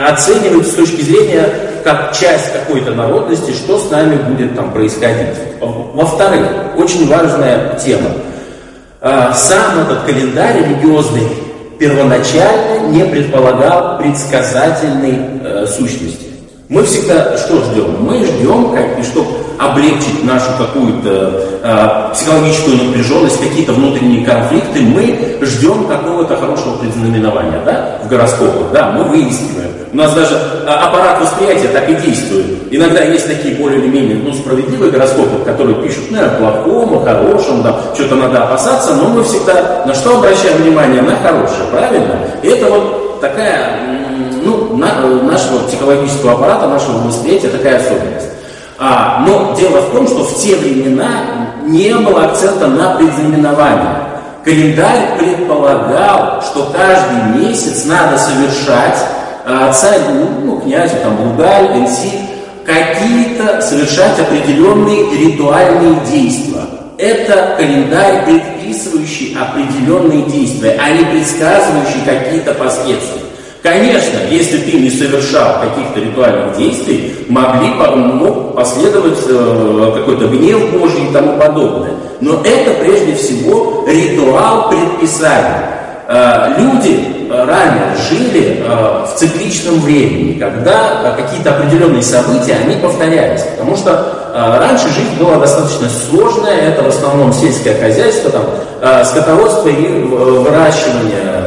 оценивать 0.08 0.68
с 0.68 0.74
точки 0.74 1.02
зрения, 1.02 1.48
как 1.84 2.14
часть 2.14 2.52
какой-то 2.54 2.92
народности, 2.92 3.52
что 3.52 3.80
с 3.80 3.90
нами 3.90 4.16
будет 4.16 4.56
там 4.56 4.72
происходить. 4.72 5.36
Во-вторых, 5.60 6.48
очень 6.78 7.08
важная 7.08 7.78
тема. 7.84 8.10
Э, 9.02 9.32
сам 9.34 9.80
этот 9.82 10.04
календарь 10.04 10.64
религиозный 10.64 11.28
первоначально 11.80 12.88
не 12.90 13.04
предполагал 13.06 13.98
предсказательной 13.98 15.20
э, 15.44 15.66
сущности. 15.66 16.28
Мы 16.70 16.84
всегда 16.84 17.36
что 17.38 17.58
ждем? 17.66 17.98
Мы 18.00 18.24
ждем, 18.26 18.72
как, 18.72 19.00
и 19.00 19.04
чтобы 19.04 19.41
облегчить 19.62 20.24
нашу 20.24 20.52
какую-то 20.58 21.60
э, 21.64 22.14
психологическую 22.14 22.78
напряженность, 22.78 23.40
какие-то 23.40 23.74
внутренние 23.74 24.26
конфликты, 24.26 24.82
мы 24.82 25.38
ждем 25.42 25.86
какого-то 25.86 26.36
хорошего 26.36 26.78
предзнаменования, 26.78 27.62
да, 27.64 28.00
в 28.04 28.08
гороскопах, 28.08 28.72
да, 28.74 28.92
мы 28.92 29.04
выискиваем. 29.04 29.70
У 29.94 29.98
нас 29.98 30.14
даже 30.14 30.36
а, 30.66 30.88
аппарат 30.88 31.22
восприятия 31.22 31.68
так 31.68 31.88
и 31.90 31.96
действует. 31.96 32.46
Иногда 32.72 33.04
есть 33.04 33.28
такие 33.28 33.56
более 33.56 33.80
или 33.80 33.88
менее 33.88 34.18
ну, 34.24 34.34
справедливые 34.34 34.90
гороскопы, 34.90 35.44
которые 35.46 35.76
пишут 35.84 36.06
ну, 36.10 36.18
о 36.20 36.30
плохом, 36.30 36.98
о 36.98 37.04
хорошем, 37.04 37.62
да, 37.62 37.78
что-то 37.94 38.16
надо 38.16 38.44
опасаться, 38.44 38.96
но 38.96 39.10
мы 39.10 39.24
всегда 39.24 39.84
на 39.86 39.94
что 39.94 40.18
обращаем 40.18 40.64
внимание? 40.64 41.02
На 41.02 41.18
хорошее, 41.18 41.68
правильно? 41.72 42.20
И 42.42 42.48
это 42.48 42.68
вот 42.68 43.20
такая, 43.22 43.80
ну, 44.44 44.76
на, 44.78 44.96
нашего 45.24 45.60
психологического 45.68 46.34
аппарата, 46.34 46.68
нашего 46.68 47.00
восприятия 47.00 47.50
такая 47.50 47.78
особенность. 47.78 48.41
А, 48.84 49.24
но 49.28 49.54
дело 49.56 49.80
в 49.82 49.92
том, 49.92 50.08
что 50.08 50.24
в 50.24 50.42
те 50.42 50.56
времена 50.56 51.52
не 51.68 51.94
было 51.94 52.26
акцента 52.26 52.66
на 52.66 52.96
предзнаменование. 52.96 54.08
Календарь 54.44 55.20
предполагал, 55.20 56.42
что 56.42 56.74
каждый 56.76 57.40
месяц 57.40 57.86
надо 57.86 58.18
совершать 58.18 58.98
а, 59.46 59.72
царь, 59.72 60.00
ну, 60.44 60.60
князю, 60.62 60.96
там, 61.04 61.16
Лугаль, 61.22 61.78
Энсит, 61.78 62.22
какие-то 62.66 63.62
совершать 63.62 64.20
определенные 64.20 65.16
ритуальные 65.16 66.00
действия. 66.12 66.66
Это 66.98 67.56
календарь, 67.58 68.26
предписывающий 68.26 69.38
определенные 69.40 70.24
действия, 70.24 70.80
а 70.84 70.90
не 70.90 71.06
предсказывающий 71.06 72.02
какие-то 72.04 72.56
последствия. 72.56 73.31
Конечно, 73.62 74.18
если 74.32 74.58
ты 74.58 74.78
не 74.80 74.90
совершал 74.90 75.62
каких-то 75.62 76.00
ритуальных 76.00 76.58
действий, 76.58 77.14
могли 77.30 77.70
мог 77.70 78.56
последовать 78.56 79.20
э, 79.28 79.92
какой-то 79.96 80.28
гнев 80.28 80.72
Божий 80.72 81.04
и 81.08 81.14
тому 81.14 81.38
подобное. 81.38 81.92
Но 82.22 82.42
это 82.44 82.72
прежде 82.84 83.14
всего 83.14 83.86
ритуал 83.88 84.70
предписания. 84.70 85.72
Э, 86.08 86.56
люди 86.58 87.30
ранее 87.30 87.96
жили 88.10 88.62
э, 88.62 89.06
в 89.06 89.18
цикличном 89.18 89.80
времени, 89.80 90.38
когда 90.38 91.16
э, 91.16 91.22
какие-то 91.22 91.52
определенные 91.52 92.04
события, 92.04 92.58
они 92.66 92.76
повторялись. 92.76 93.44
Потому 93.58 93.78
что 93.78 94.18
раньше 94.34 94.88
жизнь 94.88 95.18
была 95.20 95.38
достаточно 95.38 95.88
сложная, 95.90 96.56
это 96.56 96.84
в 96.84 96.88
основном 96.88 97.34
сельское 97.34 97.76
хозяйство, 97.76 98.32
там, 98.32 99.06
скотоводство 99.06 99.68
и 99.68 100.04
выращивание 100.04 101.41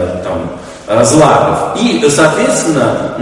злаков. 1.03 1.81
И, 1.81 2.05
соответственно, 2.09 3.15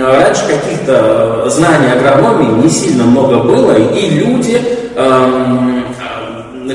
раньше 0.00 0.42
каких-то 0.46 1.48
знаний 1.50 1.90
агрономии 1.92 2.62
не 2.62 2.70
сильно 2.70 3.04
много 3.04 3.38
было, 3.38 3.72
и 3.72 4.10
люди 4.10 4.60
эм, 4.94 5.84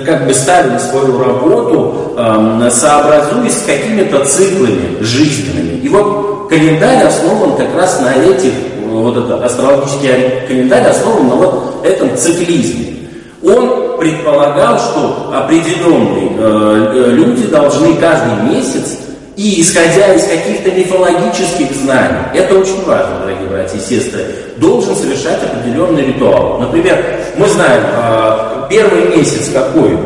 как 0.06 0.28
бы 0.28 0.34
ставили 0.34 0.78
свою 0.78 1.20
работу, 1.24 2.16
э, 2.18 2.70
сообразуясь 2.72 3.58
с 3.58 3.66
какими-то 3.66 4.26
циклами 4.26 5.02
жизненными. 5.02 5.80
И 5.82 5.90
вот 5.90 6.50
календарь 6.50 7.06
основан 7.06 7.56
как 7.56 7.76
раз 7.76 8.02
на 8.02 8.14
этих, 8.14 8.54
вот 8.86 9.18
этот 9.18 9.44
астрологический 9.44 10.46
календарь 10.48 10.88
основан 10.88 11.28
на 11.28 11.36
вот 11.36 11.86
этом 11.86 12.16
циклизме. 12.18 13.10
Он 13.44 13.98
предполагал, 13.98 14.78
что 14.80 15.34
определенные 15.34 16.32
э, 16.38 17.10
люди 17.12 17.48
должны 17.48 17.96
каждый 17.96 18.50
месяц 18.50 19.00
и 19.36 19.62
исходя 19.62 20.14
из 20.14 20.24
каких-то 20.26 20.72
мифологических 20.72 21.72
знаний, 21.76 22.20
это 22.36 22.56
очень 22.56 22.84
важно, 22.86 23.20
дорогие 23.22 23.50
братья 23.50 23.78
и 23.78 23.82
сестры, 23.82 24.22
должен 24.58 24.96
совершать 24.96 25.40
определенный 25.44 26.06
ритуал. 26.06 26.60
Например, 26.60 27.04
мы 27.38 27.48
знаем, 27.48 27.82
а, 27.96 28.68
первый 28.70 29.18
месяц 29.18 29.50
какой? 29.52 29.98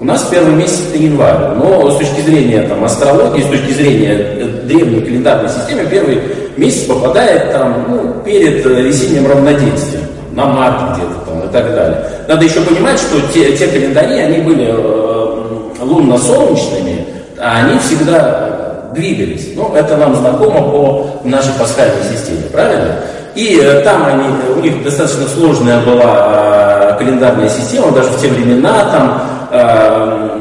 У 0.00 0.04
нас 0.04 0.28
первый 0.30 0.52
месяц 0.52 0.80
это 0.90 1.02
январь, 1.02 1.54
но 1.56 1.90
с 1.90 1.96
точки 1.96 2.20
зрения 2.20 2.62
там, 2.68 2.84
астрологии, 2.84 3.42
с 3.42 3.46
точки 3.46 3.72
зрения 3.72 4.12
э, 4.12 4.44
древней 4.64 5.00
календарной 5.00 5.48
системы, 5.48 5.86
первый 5.90 6.20
месяц 6.58 6.82
попадает 6.82 7.52
там, 7.52 7.86
ну, 7.88 8.14
перед 8.22 8.66
э, 8.66 8.82
весенним 8.82 9.26
равноденствием, 9.26 10.04
на 10.32 10.44
март 10.44 10.98
где-то 10.98 11.14
там 11.26 11.48
и 11.48 11.52
так 11.52 11.74
далее. 11.74 12.04
Надо 12.28 12.44
еще 12.44 12.60
понимать, 12.60 12.98
что 12.98 13.18
те, 13.32 13.56
те 13.56 13.66
календари, 13.66 14.18
они 14.18 14.38
были 14.40 14.66
э, 14.68 15.44
лунно-солнечными, 15.80 17.06
а 17.38 17.64
они 17.64 17.78
всегда 17.78 18.53
двигались. 18.94 19.52
Ну, 19.54 19.74
это 19.74 19.96
нам 19.96 20.14
знакомо 20.16 20.70
по 20.70 21.20
нашей 21.24 21.52
пасхальной 21.58 22.02
системе, 22.10 22.42
правильно? 22.50 22.96
И 23.34 23.60
э, 23.60 23.80
там 23.80 24.06
они, 24.06 24.24
у 24.56 24.60
них 24.60 24.82
достаточно 24.84 25.26
сложная 25.26 25.80
была 25.80 26.94
э, 26.94 26.98
календарная 26.98 27.48
система, 27.48 27.90
даже 27.90 28.10
в 28.10 28.20
те 28.20 28.28
времена 28.28 28.84
там 28.92 29.22
э, 29.50 30.34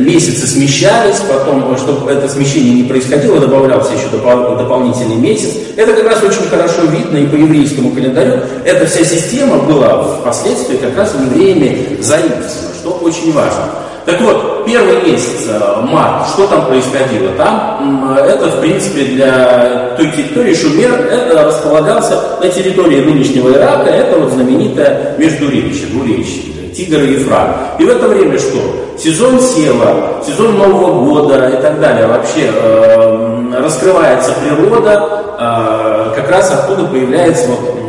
месяцы 0.00 0.46
смещались, 0.46 1.20
потом, 1.28 1.76
чтобы 1.76 2.10
это 2.10 2.28
смещение 2.28 2.74
не 2.74 2.82
происходило, 2.84 3.40
добавлялся 3.40 3.92
еще 3.92 4.08
дополнительный 4.08 5.16
месяц. 5.16 5.54
Это 5.76 5.92
как 5.92 6.04
раз 6.04 6.22
очень 6.22 6.48
хорошо 6.48 6.82
видно 6.82 7.16
и 7.18 7.26
по 7.26 7.34
еврейскому 7.34 7.92
календарю. 7.92 8.40
Эта 8.64 8.86
вся 8.86 9.04
система 9.04 9.58
была 9.58 10.02
впоследствии 10.02 10.76
как 10.76 10.96
раз 10.96 11.14
евреями 11.14 12.00
заимствована, 12.00 12.74
что 12.80 12.90
очень 13.02 13.32
важно. 13.32 13.64
Так 14.06 14.20
вот, 14.22 14.64
первый 14.64 15.02
месяц, 15.02 15.48
э, 15.48 15.80
март, 15.82 16.28
что 16.28 16.46
там 16.46 16.66
происходило? 16.66 17.32
Там 17.36 18.16
это, 18.16 18.46
в 18.46 18.60
принципе, 18.60 19.04
для 19.04 19.94
той 19.96 20.10
территории 20.10 20.54
Шумер, 20.54 20.92
это 21.10 21.44
располагался 21.44 22.18
на 22.40 22.48
территории 22.48 23.02
нынешнего 23.02 23.50
Ирака, 23.50 23.90
это 23.90 24.18
вот 24.18 24.32
знаменитое 24.32 25.14
Междуречье, 25.18 25.86
двуречье, 25.88 26.42
Тигр 26.74 27.02
и 27.02 27.12
Ефрат. 27.14 27.56
И 27.78 27.84
в 27.84 27.90
это 27.90 28.08
время 28.08 28.38
что? 28.38 28.58
Сезон 28.98 29.40
сева, 29.40 30.22
сезон 30.26 30.58
Нового 30.58 31.04
года 31.04 31.48
и 31.48 31.62
так 31.62 31.80
далее. 31.80 32.06
Вообще 32.06 32.50
э, 32.52 33.52
раскрывается 33.62 34.32
природа, 34.32 35.24
э, 35.38 36.12
как 36.16 36.30
раз 36.30 36.50
оттуда 36.50 36.84
появляется 36.84 37.48
вот 37.48 37.79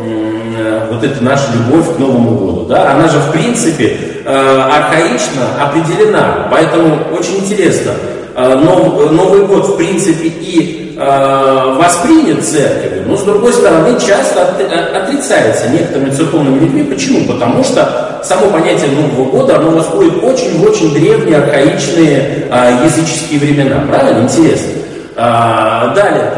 вот 0.90 1.04
эта 1.04 1.24
наша 1.24 1.46
любовь 1.54 1.96
к 1.96 2.00
Новому 2.00 2.32
году, 2.38 2.66
да, 2.66 2.92
она 2.92 3.08
же 3.08 3.20
в 3.20 3.32
принципе 3.32 3.98
э, 4.26 4.30
архаично 4.30 5.42
определена, 5.60 6.48
поэтому 6.52 6.98
очень 7.18 7.38
интересно, 7.40 7.92
э, 8.36 8.56
Нов, 8.56 9.12
Новый 9.12 9.46
год 9.46 9.70
в 9.70 9.78
принципе 9.78 10.28
и 10.28 10.96
э, 10.98 11.76
воспринят 11.78 12.44
церковью, 12.44 13.04
но 13.08 13.18
с 13.18 13.24
другой 13.24 13.54
стороны 13.54 14.00
часто 14.00 14.44
от, 14.44 14.62
э, 14.62 14.66
отрицается 14.96 15.70
некоторыми 15.70 16.12
церковными 16.12 16.60
людьми. 16.60 16.84
Почему? 16.84 17.26
Потому 17.32 17.64
что 17.64 18.20
само 18.24 18.48
понятие 18.48 18.90
Нового 18.92 19.30
года, 19.32 19.58
оно 19.58 19.72
восходит 19.72 20.24
очень 20.24 20.58
в 20.60 20.64
очень 20.64 20.94
древние, 20.94 21.38
архаичные 21.38 22.48
э, 22.50 22.78
языческие 22.86 23.40
времена. 23.40 23.84
Правильно? 23.88 24.24
Интересно. 24.24 24.72
Далее, 25.14 26.32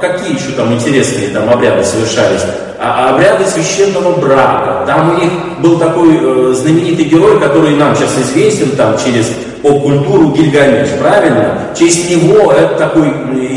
какие 0.00 0.34
еще 0.34 0.52
там 0.52 0.72
интересные 0.72 1.28
там 1.28 1.48
обряды 1.48 1.84
совершались? 1.84 2.42
А, 2.80 3.14
обряды 3.14 3.44
священного 3.46 4.20
брака. 4.20 4.84
Там 4.86 5.10
у 5.10 5.20
них 5.20 5.30
был 5.60 5.78
такой 5.78 6.18
э, 6.20 6.52
знаменитый 6.54 7.06
герой, 7.06 7.40
который 7.40 7.74
нам 7.74 7.96
сейчас 7.96 8.16
известен 8.18 8.70
там 8.76 8.96
через 9.04 9.26
поп-культуру 9.62 10.28
Гильгамеш, 10.28 10.88
правильно? 11.00 11.58
Честь 11.76 12.08
него 12.08 12.52
это 12.52 12.76
такой 12.76 13.08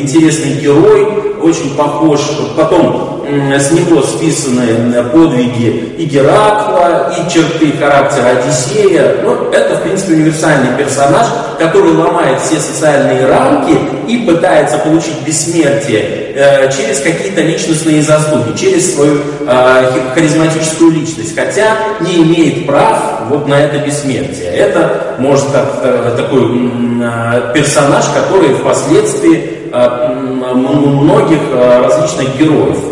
интересный 0.01 0.53
герой, 0.53 1.35
очень 1.41 1.75
похож. 1.75 2.19
Потом 2.55 3.20
с 3.59 3.71
него 3.71 4.01
списаны 4.01 5.03
подвиги 5.11 5.93
и 5.97 6.05
Геракла, 6.05 7.13
и 7.17 7.31
черты 7.31 7.71
характера 7.77 8.39
Одиссея. 8.39 9.17
Ну, 9.23 9.51
это, 9.51 9.75
в 9.77 9.83
принципе, 9.83 10.13
универсальный 10.13 10.75
персонаж, 10.77 11.27
который 11.57 11.91
ломает 11.93 12.39
все 12.41 12.59
социальные 12.59 13.25
рамки 13.25 13.77
и 14.07 14.17
пытается 14.25 14.77
получить 14.79 15.21
бессмертие 15.25 16.33
э, 16.35 16.71
через 16.71 16.99
какие-то 16.99 17.41
личностные 17.41 18.01
заслуги, 18.01 18.57
через 18.57 18.95
свою 18.95 19.19
э, 19.47 19.83
харизматическую 20.13 20.91
личность, 20.91 21.35
хотя 21.35 21.77
не 22.01 22.23
имеет 22.23 22.65
прав 22.65 23.21
вот 23.29 23.47
на 23.47 23.55
это 23.55 23.77
бессмертие. 23.77 24.49
Это 24.49 25.15
может 25.19 25.45
как 25.51 25.79
э, 25.83 26.13
такой 26.17 26.43
э, 26.43 27.51
персонаж, 27.53 28.05
который 28.09 28.55
впоследствии 28.55 29.69
э, 29.71 30.13
многих 30.53 31.39
э, 31.51 31.81
различных 31.85 32.37
героев 32.37 32.77
Э, 32.81 32.90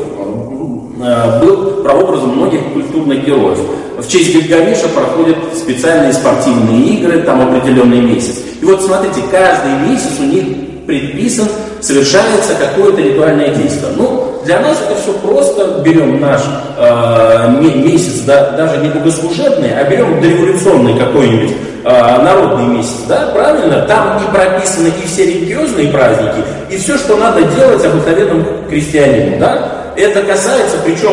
был 1.00 1.82
прообразом 1.84 2.36
многих 2.36 2.62
культурных 2.74 3.26
героев. 3.26 3.60
В 3.98 4.08
честь 4.08 4.34
Гильгамеша 4.34 4.88
проходят 4.90 5.38
специальные 5.56 6.14
спортивные 6.14 6.96
игры, 6.96 7.22
там 7.22 7.42
определенный 7.42 8.02
месяц. 8.02 8.40
И 8.62 8.66
вот 8.66 8.82
смотрите, 8.82 9.22
каждый 9.32 9.90
месяц 9.90 10.20
у 10.20 10.24
них 10.24 10.44
предписан, 10.86 11.48
совершается 11.82 12.56
какое-то 12.56 13.00
ритуальное 13.00 13.54
действие. 13.54 13.92
Ну, 13.96 14.42
для 14.44 14.60
нас 14.60 14.78
это 14.82 15.00
все 15.00 15.14
просто, 15.14 15.82
берем 15.86 16.20
наш 16.20 16.42
э, 16.78 17.62
месяц, 17.62 18.22
да, 18.22 18.52
даже 18.52 18.78
не 18.78 18.90
богослужебный, 18.90 19.70
а 19.80 19.84
берем 19.84 20.20
дореволюционный 20.20 20.98
какой-нибудь 20.98 21.56
э, 21.84 22.24
народный 22.24 22.78
месяц, 22.78 23.02
да, 23.08 23.30
правильно? 23.34 23.84
Там 23.84 24.18
и 24.18 24.34
прописаны 24.34 24.88
и 24.88 25.08
все 25.08 25.26
религиозные 25.26 25.90
праздники, 25.90 26.44
и 26.72 26.78
все, 26.78 26.98
что 26.98 27.18
надо 27.18 27.44
делать 27.44 27.86
обыкновенному 27.86 28.46
крестьянину, 28.68 29.40
да? 29.40 29.79
Это 30.00 30.22
касается, 30.22 30.78
причем 30.86 31.12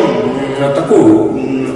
такого 0.73 1.27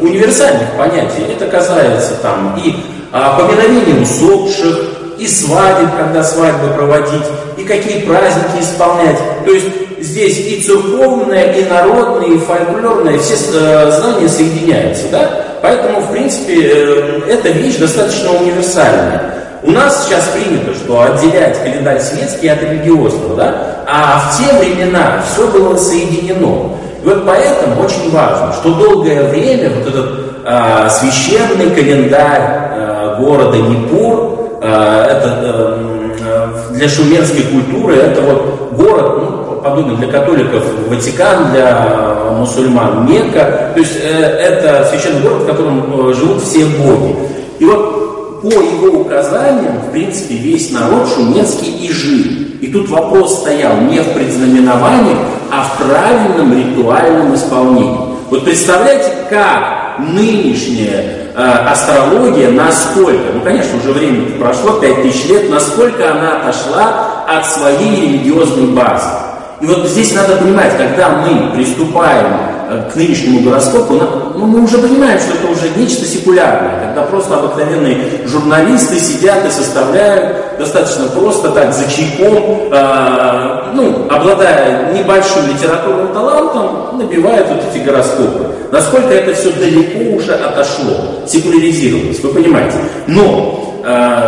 универсальных 0.01 0.71
понятий. 0.77 1.23
Это 1.29 1.45
касается 1.47 2.15
там 2.21 2.57
и 2.63 2.73
а, 3.11 3.37
поминовения 3.37 4.01
усопших, 4.01 5.01
и 5.17 5.27
свадеб, 5.27 5.89
когда 5.97 6.23
свадьбы 6.23 6.69
проводить, 6.73 7.25
и 7.57 7.63
какие 7.63 8.05
праздники 8.05 8.61
исполнять. 8.61 9.19
То 9.45 9.51
есть 9.51 9.67
здесь 9.99 10.39
и 10.39 10.61
церковное, 10.61 11.53
и 11.53 11.65
народное, 11.65 12.27
и 12.27 12.37
фольклорное, 12.37 13.19
все 13.19 13.35
э, 13.53 13.91
знания 13.91 14.27
соединяются. 14.27 15.09
Да? 15.11 15.29
Поэтому, 15.61 15.99
в 15.99 16.11
принципе, 16.11 16.55
э, 16.63 17.21
эта 17.27 17.49
вещь 17.49 17.75
достаточно 17.75 18.31
универсальная. 18.31 19.35
У 19.63 19.69
нас 19.69 20.05
сейчас 20.05 20.27
принято, 20.29 20.73
что 20.73 21.01
отделять 21.01 21.61
календарь 21.61 22.01
светский 22.01 22.47
от 22.47 22.63
религиозного, 22.63 23.35
да? 23.35 23.83
а 23.85 24.31
в 24.31 24.39
те 24.39 24.51
времена 24.57 25.23
все 25.31 25.47
было 25.47 25.75
соединено. 25.77 26.77
И 27.03 27.05
вот 27.07 27.25
поэтому 27.25 27.81
очень 27.83 28.11
важно, 28.11 28.53
что 28.53 28.73
долгое 28.75 29.29
время 29.29 29.71
вот 29.71 29.87
этот 29.87 30.09
э, 30.45 30.89
священный 30.89 31.71
календарь 31.71 32.71
э, 32.73 33.15
города 33.19 33.57
Непур, 33.57 34.59
э, 34.61 35.07
это 35.09 35.39
э, 35.41 36.73
для 36.73 36.87
шумерской 36.87 37.43
культуры, 37.43 37.95
это 37.95 38.21
вот 38.21 38.71
город, 38.73 39.17
ну, 39.19 39.41
подобен 39.61 39.97
для 39.97 40.07
католиков 40.07 40.63
Ватикан, 40.89 41.51
для 41.51 42.11
мусульман 42.37 43.07
Мекка. 43.07 43.71
То 43.73 43.79
есть 43.79 43.97
э, 44.01 44.23
это 44.23 44.87
священный 44.89 45.21
город, 45.21 45.43
в 45.43 45.45
котором 45.47 46.09
э, 46.09 46.13
живут 46.13 46.41
все 46.43 46.65
боги. 46.65 47.15
И 47.59 47.65
вот 47.65 48.41
по 48.41 48.47
его 48.47 49.01
указаниям, 49.01 49.79
в 49.87 49.91
принципе, 49.91 50.35
весь 50.35 50.71
народ 50.71 51.07
шумецкий 51.15 51.71
и 51.71 51.91
жил. 51.91 52.40
Тут 52.71 52.89
вопрос 52.89 53.41
стоял 53.41 53.77
не 53.81 53.99
в 53.99 54.13
предзнаменовании, 54.13 55.17
а 55.51 55.63
в 55.63 55.77
правильном 55.83 56.57
ритуальном 56.57 57.35
исполнении. 57.35 57.99
Вот 58.29 58.45
представляете, 58.45 59.11
как 59.29 59.99
нынешняя 59.99 61.31
э, 61.35 61.41
астрология, 61.69 62.49
насколько, 62.51 63.33
ну, 63.33 63.41
конечно, 63.41 63.77
уже 63.77 63.91
время 63.91 64.39
прошло, 64.39 64.79
5000 64.79 65.25
лет, 65.29 65.49
насколько 65.49 66.11
она 66.11 66.37
отошла 66.37 67.25
от 67.27 67.45
своей 67.45 68.01
религиозной 68.01 68.67
базы. 68.67 69.30
И 69.61 69.65
вот 69.67 69.87
здесь 69.87 70.13
надо 70.15 70.37
понимать, 70.37 70.75
когда 70.75 71.09
мы 71.09 71.51
приступаем 71.51 72.25
э, 72.69 72.89
к 72.91 72.95
нынешнему 72.95 73.41
гороскопу, 73.41 73.93
ну, 74.35 74.47
мы 74.47 74.63
уже 74.63 74.79
понимаем, 74.79 75.19
что 75.19 75.35
это 75.35 75.47
уже 75.51 75.69
нечто 75.75 76.03
секулярное, 76.03 76.87
когда 76.87 77.03
просто 77.03 77.35
обыкновенные 77.35 78.25
журналисты 78.25 78.99
сидят 78.99 79.45
и 79.45 79.51
составляют 79.51 80.57
достаточно 80.57 81.05
просто 81.09 81.51
так 81.51 81.73
за 81.73 81.83
чайком, 81.91 82.71
э, 82.71 83.63
ну, 83.75 84.07
обладая 84.09 84.93
небольшим 84.93 85.47
литературным 85.47 86.07
талантом, 86.07 86.97
набивают 86.97 87.47
вот 87.49 87.59
эти 87.71 87.83
гороскопы. 87.83 88.47
Насколько 88.71 89.09
это 89.09 89.35
все 89.35 89.51
далеко 89.51 90.15
уже 90.15 90.33
отошло, 90.33 90.95
секуляризировалось, 91.27 92.19
вы 92.23 92.29
понимаете. 92.29 92.77
Но 93.05 93.70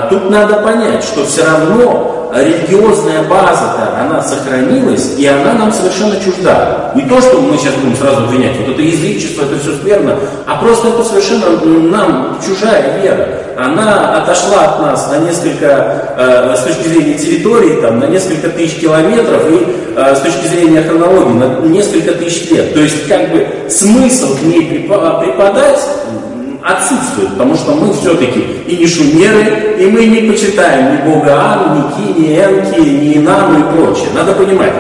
тут 0.10 0.30
надо 0.30 0.56
понять, 0.64 1.04
что 1.04 1.26
все 1.26 1.44
равно 1.46 2.24
религиозная 2.36 3.24
база-то, 3.24 4.00
она 4.00 4.22
сохранилась, 4.22 5.14
и 5.18 5.26
она 5.28 5.54
нам 5.54 5.72
совершенно 5.72 6.16
чужда. 6.20 6.92
Не 6.96 7.04
то, 7.04 7.22
что 7.22 7.40
мы 7.40 7.58
сейчас 7.58 7.76
будем 7.76 7.96
сразу 7.96 8.24
обвинять, 8.24 8.58
вот 8.58 8.70
это 8.70 8.82
язычество, 8.82 9.44
это 9.44 9.60
все 9.60 9.74
скверно, 9.76 10.18
а 10.48 10.56
просто 10.56 10.90
это 10.90 11.04
совершенно 11.04 11.46
нам 11.90 12.40
чужая 12.46 13.00
вера. 13.02 13.28
Она 13.58 14.18
отошла 14.24 14.64
от 14.64 14.82
нас 14.82 15.12
на 15.12 15.20
несколько, 15.20 16.16
э, 16.18 16.56
с 16.58 16.64
точки 16.64 16.88
зрения 16.88 17.14
территории, 17.14 17.82
там, 17.82 18.00
на 18.00 18.06
несколько 18.06 18.50
тысяч 18.50 18.80
километров, 18.80 19.44
и 19.52 19.94
э, 19.96 20.16
с 20.16 20.20
точки 20.22 20.48
зрения 20.48 20.82
хронологии, 20.82 21.34
на 21.34 21.68
несколько 21.68 22.14
тысяч 22.14 22.50
лет. 22.50 22.74
То 22.74 22.80
есть, 22.80 23.08
как 23.08 23.30
бы, 23.32 23.48
смысл 23.70 24.36
к 24.36 24.42
ней 24.42 24.88
преподать 24.88 25.80
отсутствует, 26.64 27.30
потому 27.32 27.56
что 27.56 27.74
мы 27.74 27.94
все-таки 27.94 28.40
и 28.66 28.78
не 28.78 28.88
шумеры, 28.88 29.76
и 29.80 29.86
мы 29.88 30.06
не 30.06 30.30
почитаем 30.30 30.94
ни 30.94 31.10
Бога 31.10 31.34
Ан, 31.36 31.78
ни 31.78 32.14
Ки, 32.14 32.20
ни 32.20 32.36
Энки, 32.36 32.80
ни 32.80 33.18
Инану 33.18 33.60
и 33.60 33.76
прочее. 33.76 34.08
Надо 34.14 34.32
понимать. 34.34 34.72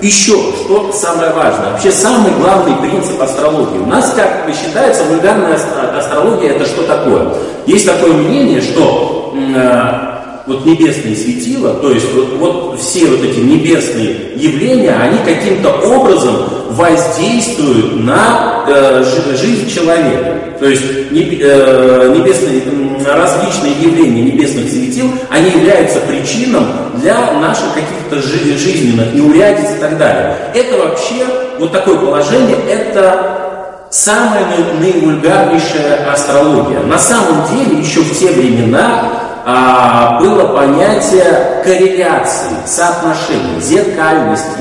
Еще, 0.00 0.32
что 0.32 0.92
самое 0.92 1.32
важное, 1.32 1.72
вообще 1.72 1.90
самый 1.90 2.30
главный 2.38 2.76
принцип 2.76 3.20
астрологии. 3.20 3.78
У 3.78 3.86
нас, 3.86 4.14
как 4.14 4.48
считается, 4.54 5.02
вульгарная 5.04 5.58
астрология 5.96 6.50
это 6.50 6.66
что 6.66 6.84
такое? 6.84 7.34
Есть 7.66 7.86
такое 7.86 8.12
мнение, 8.12 8.60
что 8.60 9.34
э, 9.34 10.17
вот 10.48 10.64
небесные 10.64 11.14
светила, 11.14 11.74
то 11.74 11.90
есть 11.90 12.06
вот, 12.14 12.32
вот 12.38 12.80
все 12.80 13.06
вот 13.06 13.22
эти 13.22 13.38
небесные 13.38 14.32
явления, 14.34 14.94
они 14.94 15.18
каким-то 15.18 15.70
образом 15.70 16.36
воздействуют 16.70 18.02
на 18.04 18.64
э, 18.66 19.04
жизнь 19.36 19.68
человека. 19.68 20.34
То 20.58 20.66
есть 20.66 21.10
не, 21.12 21.38
э, 21.40 22.14
небесные, 22.16 22.62
различные 23.06 23.72
явления 23.80 24.22
небесных 24.22 24.70
светил, 24.70 25.10
они 25.30 25.50
являются 25.50 26.00
причином 26.00 26.66
для 26.94 27.32
наших 27.34 27.74
каких-то 27.74 28.26
жизненных 28.56 29.14
неурядиц 29.14 29.76
и 29.76 29.80
так 29.80 29.98
далее. 29.98 30.36
Это 30.54 30.78
вообще, 30.78 31.26
вот 31.58 31.72
такое 31.72 31.98
положение, 31.98 32.56
это 32.68 33.86
самая 33.90 34.46
наивульгарнейшая 34.80 36.10
астрология. 36.10 36.80
На 36.80 36.98
самом 36.98 37.44
деле, 37.50 37.80
еще 37.80 38.00
в 38.00 38.18
те 38.18 38.30
времена 38.30 39.27
а, 39.50 40.18
было 40.20 40.44
понятие 40.48 41.62
корреляции, 41.64 42.54
соотношения, 42.66 43.58
зеркальности. 43.62 44.58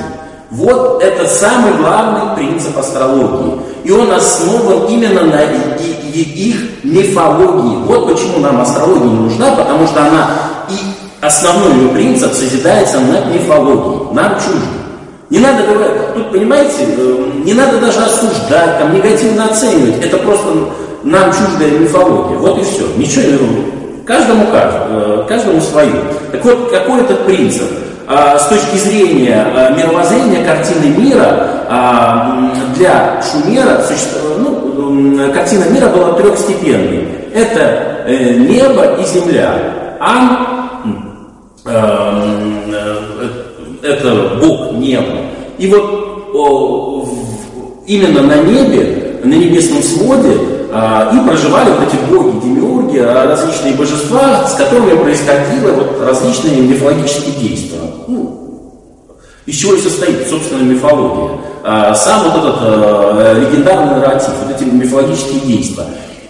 Вот 0.50 1.04
это 1.04 1.28
самый 1.28 1.74
главный 1.74 2.34
принцип 2.38 2.78
астрологии. 2.78 3.60
И 3.84 3.92
он 3.92 4.10
основан 4.14 4.86
именно 4.88 5.24
на 5.24 5.42
их 5.44 6.84
мифологии. 6.86 7.84
Вот 7.84 8.14
почему 8.14 8.40
нам 8.40 8.62
астрология 8.62 9.10
не 9.10 9.20
нужна, 9.20 9.52
потому 9.58 9.86
что 9.88 10.06
она 10.06 10.30
и 10.70 10.76
основной 11.20 11.74
ее 11.74 11.90
принцип 11.90 12.32
созидается 12.32 13.02
на 13.02 13.26
мифологии, 13.26 14.14
нам 14.14 14.36
чуждо. 14.36 14.68
Не 15.30 15.40
надо 15.40 15.64
говорить, 15.64 16.14
тут, 16.14 16.32
понимаете, 16.32 16.88
э, 16.98 17.30
не 17.44 17.54
надо 17.54 17.80
даже 17.80 18.00
осуждать, 18.00 18.80
там, 18.80 18.96
негативно 18.96 19.50
оценивать. 19.50 20.02
Это 20.02 20.18
просто 20.20 20.48
нам 21.04 21.30
чуждая 21.34 21.72
мифология. 21.78 22.38
Вот 22.38 22.58
и 22.60 22.64
все. 22.64 22.86
Ничего, 22.96 23.24
каждому, 23.24 23.77
каждому, 24.08 24.46
э, 24.52 25.26
каждому 25.28 25.62
свое. 25.62 25.92
Так 26.32 26.44
вот, 26.46 26.72
какой 26.72 27.02
этот 27.02 27.26
принцип? 27.26 27.68
А, 28.10 28.40
с 28.40 28.48
точки 28.48 28.78
зрения 28.78 29.46
а, 29.54 29.70
мировоззрения 29.72 30.46
картины 30.46 30.96
мира 30.96 31.66
а, 31.68 32.54
для 32.78 33.22
Шумера 33.22 33.82
ну, 34.38 35.34
картина 35.34 35.66
мира 35.66 35.88
была 35.90 36.14
трехстепенной. 36.14 37.06
Это 37.34 38.06
э, 38.08 38.36
небо 38.36 38.96
и 38.96 39.06
земля. 39.06 39.98
Ан 40.00 40.38
э, 41.66 42.50
это 43.84 44.40
Бог 44.42 44.72
неба. 44.78 45.18
И 45.58 45.68
вот 45.68 46.06
именно 47.88 48.22
на 48.22 48.36
небе, 48.38 49.20
на 49.24 49.34
небесном 49.34 49.84
своде 49.84 50.57
и 50.70 51.28
проживали 51.28 51.72
вот 51.72 51.88
эти 51.88 51.96
боги, 52.12 52.40
демиурги, 52.44 52.98
а, 53.00 53.28
различные 53.28 53.74
божества, 53.74 54.46
с 54.48 54.56
которыми 54.56 55.02
происходило 55.02 55.72
вот 55.72 56.02
различные 56.02 56.62
мифологические 56.62 57.36
действия. 57.36 57.80
Ну, 58.08 59.18
из 59.46 59.56
чего 59.56 59.76
и 59.76 59.82
состоит, 59.82 60.28
собственно, 60.30 60.64
мифология. 60.64 61.40
А, 61.64 61.96
сам 61.96 62.24
вот 62.24 62.44
этот 62.44 63.38
легендарный 63.38 63.96
нарратив, 63.96 64.32
вот 64.46 64.56
эти 64.56 64.68
мифологические 64.68 65.40
действия. 65.42 65.86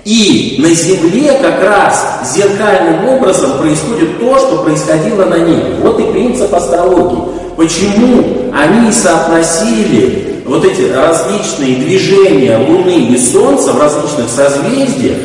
И 0.06 0.56
на 0.60 0.70
Земле 0.70 1.38
как 1.42 1.62
раз 1.62 2.22
зеркальным 2.34 3.10
образом 3.10 3.58
происходит 3.58 4.20
то, 4.20 4.38
что 4.40 4.64
происходило 4.64 5.26
на 5.26 5.38
небе. 5.40 5.76
Вот 5.82 6.00
и 6.00 6.04
принцип 6.04 6.54
астрологии. 6.56 7.24
Почему 7.58 8.24
они 8.54 8.92
соотносили 8.94 10.27
вот 10.48 10.66
эти 10.66 10.92
различные 10.92 11.76
движения 11.76 12.58
Луны 12.58 13.10
и 13.10 13.18
Солнца 13.18 13.74
в 13.74 13.82
различных 13.82 14.30
созвездиях 14.30 15.18